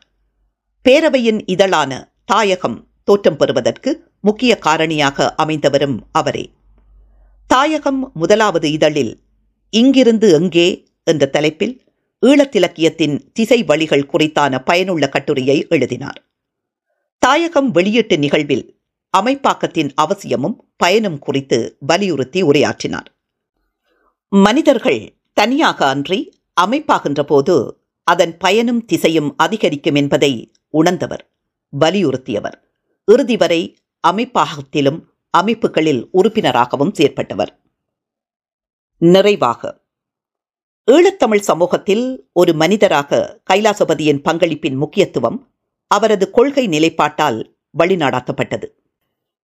பேரவையின் 0.86 1.42
இதழான 1.46 1.92
தாயகம் 2.24 2.88
தோற்றம் 3.04 3.36
பெறுவதற்கு 3.36 4.10
முக்கிய 4.20 4.58
காரணியாக 4.66 5.34
அமைந்தவரும் 5.42 5.98
அவரே. 6.12 6.52
தாயகம் 7.46 8.12
முதலாவது 8.14 8.70
இதழில் 8.70 9.20
இங்கிருந்து 9.70 10.32
எங்கே 10.32 10.88
என்ற 11.04 11.26
தலைப்பில் 11.26 11.82
ஈழத்திலக்கியத்தின் 12.26 13.20
திசை 13.32 13.62
வழிகள் 13.62 14.08
குறித்தான 14.12 14.58
பயனுள்ள 14.58 15.08
கட்டுரையை 15.08 15.66
எழுதினார். 15.68 16.24
தாயகம் 17.18 17.70
வெளியீட்டு 17.70 18.18
நிகழ்வில் 18.18 18.80
அமைப்பாக்கத்தின் 19.18 19.90
அவசியமும் 19.94 20.56
பயனும் 20.76 21.18
குறித்து 21.18 21.76
வலியுறுத்தி 21.80 22.42
உரையாற்றினார். 22.42 23.08
மனிதர்கள் 24.28 25.16
தனியாக 25.32 25.88
அன்றி 25.88 26.40
அமைப்பாகின்ற 26.60 27.22
போது 27.22 27.80
அதன் 28.02 28.36
பயனும் 28.36 28.84
திசையும் 28.84 29.34
அதிகரிக்கும் 29.36 29.94
என்பதை 29.94 30.50
உணர்ந்தவர் 30.76 31.30
வலியுறுத்தியவர். 31.80 32.58
இறுதி 33.04 33.36
வரை 33.36 33.76
அமைப்பாகத்திலும் 34.08 35.00
அமைப்புகளில் 35.30 36.08
உறுப்பினராகவும் 36.12 36.92
செயற்பட்டவர். 36.98 37.52
நிறைவாக. 38.98 39.80
ஈழத்தமிழ் 40.92 41.40
சமூகத்தில் 41.40 42.28
ஒரு 42.32 42.52
மனிதராக 42.54 43.40
கைலாசபதியின் 43.52 44.22
பங்களிப்பின் 44.28 44.76
முக்கியத்துவம் 44.76 45.48
அவரது 45.86 46.30
கொள்கை 46.30 46.68
நிலைப்பாட்டால் 46.68 47.38
வழிநடாத்தப்பட்டது. 47.78 48.66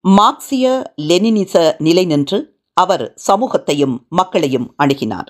மார்க்சிய 0.02 0.94
லெனினிச 1.02 1.76
நிலை 1.78 2.06
நின்று 2.06 2.58
அவர் 2.74 3.14
சமூகத்தையும் 3.16 4.06
மக்களையும் 4.10 4.76
அணுகினார். 4.84 5.28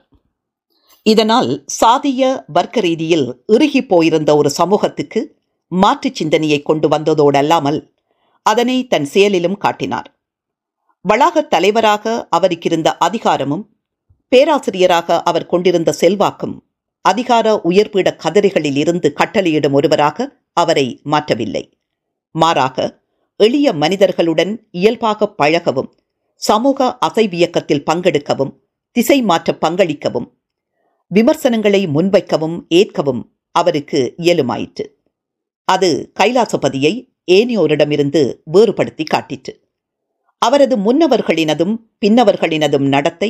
இதனால் 1.03 1.65
சாதிய 1.85 2.43
வர்க்க 2.47 2.79
ரீதியில் 2.79 3.43
இறுகி 3.47 3.85
போயிருந்த 3.85 4.35
ஒரு 4.35 4.49
சமூகத்துக்கு 4.49 5.38
மாற்றுச் 5.75 6.15
சிந்தனையை 6.15 6.61
கொண்டு 6.61 6.87
வந்ததோடல்லாமல் 6.89 7.93
அதனை 8.43 8.87
தன் 8.87 9.05
செயலிலும் 9.05 9.57
காட்டினார். 9.57 10.19
வளாகத் 11.01 11.49
தலைவராக 11.49 12.27
அவருக்கிருந்த 12.37 12.87
அதிகாரமும் 12.99 13.69
பேராசிரியராக 14.27 15.21
அவர் 15.23 15.45
கொண்டிருந்த 15.45 15.91
செல்வாக்கும் 15.91 16.63
அதிகார 17.01 17.61
உயர்பீட 17.63 18.15
கதிரைகளில் 18.15 18.75
இருந்து 18.75 19.13
கட்டளையிடும் 19.15 19.71
ஒருவராக 19.71 20.37
அவரை 20.53 21.01
மாற்றவில்லை. 21.05 21.71
மாறாக 22.31 23.01
எளிய 23.37 23.73
மனிதர்களுடன் 23.73 24.67
இயல்பாக 24.71 25.33
பழகவும் 25.43 25.91
சமூக 26.35 26.97
அசைவியக்கத்தில் 27.05 27.83
பங்கெடுக்கவும் 27.91 28.53
திசை 28.91 29.21
மாற்ற 29.21 29.57
பங்களிக்கவும் 29.61 30.27
விமர்சனங்களை 31.07 31.87
முன்வைக்கவும் 31.87 32.65
ஏற்கவும் 32.69 33.31
அவருக்கு 33.51 34.13
இயலுமாயிற்று. 34.17 34.98
அது 35.71 35.89
கைலாசபதியை 36.19 36.93
ஏனையோரிடமிருந்து 37.31 38.21
வேறுபடுத்தி 38.45 39.03
காட்டிற்று. 39.03 39.53
அவரது 40.41 40.75
முன்னவர்களினதும் 40.77 41.75
பின்னவர்களினதும் 42.01 42.87
நடத்தை 42.87 43.29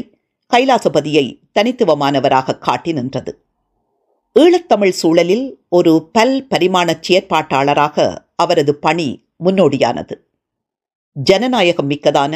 கைலாசபதியை 0.51 1.25
தனித்துவமானவராக 1.59 2.57
காட்டி 2.57 2.91
நின்றது. 2.93 3.31
ஈழத்தமிழ் 4.35 4.95
சூழலில் 5.01 5.45
ஒரு 5.69 5.93
பல் 6.11 6.47
பரிமாண 6.47 6.89
செயற்பாட்டாளராக 7.07 7.97
அவரது 8.35 8.73
பணி 8.75 9.07
முன்னோடியானது. 9.43 10.15
ஜனநாயகம் 11.15 11.89
மிக்கதான 11.89 12.33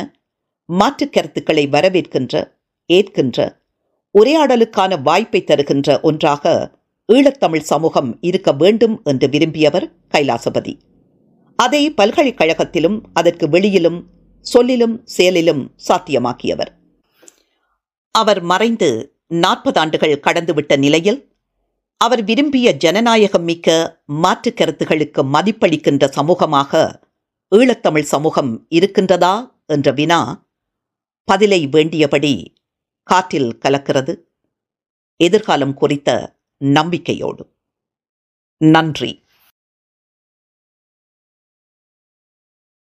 மாற்றுக் 0.70 1.14
கருத்துக்களை 1.14 1.64
வரவேற்கின்ற 1.68 2.42
ஏற்கின்ற 2.90 3.38
உரையாடலுக்கான 4.16 5.02
வாய்ப்பை 5.02 5.42
தருகின்ற 5.44 6.00
ஒன்றாக 6.02 6.52
ஈழத்தமிழ் 7.12 7.66
சமூகம் 7.72 8.18
இருக்க 8.22 8.52
வேண்டும் 8.52 9.02
என்று 9.04 9.28
விரும்பியவர் 9.28 9.92
கைலாசபதி. 10.14 10.74
அதை 11.56 11.94
பல்கலைக்கழகத்திலும் 11.94 13.02
அதற்கு 13.14 13.50
வெளியிலும் 13.50 14.10
சொல்லிலும் 14.46 15.02
செயலிலும் 15.06 15.72
சாத்தியமாக்கியவர். 15.88 16.72
அவர் 18.12 18.42
மறைந்து 18.42 18.90
நாற்பது 19.28 19.80
ஆண்டுகள் 19.80 20.20
கடந்துவிட்ட 20.20 20.78
நிலையில் 20.78 21.20
அவர் 21.98 22.24
விரும்பிய 22.24 22.74
ஜனநாயகம் 22.74 23.44
மிக்க 23.44 23.68
மாற்றுக் 24.06 24.58
கருத்துகளுக்கு 24.58 25.22
மதிப்பளிக்கின்ற 25.34 26.08
சமூகமாக 26.18 26.82
ஈழத்தமிழ் 27.56 28.08
சமூகம் 28.14 28.68
இருக்கின்றதா 28.76 29.36
என்ற 29.66 29.92
வினா 29.92 30.48
பதிலை 31.24 31.68
வேண்டியபடி 31.68 32.56
காற்றில் 33.04 33.58
கலக்கிறது. 33.66 34.14
எதிர்காலம் 35.16 35.74
குறித்த 35.74 36.42
நம்பிக்கையோடு 36.64 37.46
நன்றி. 38.62 39.23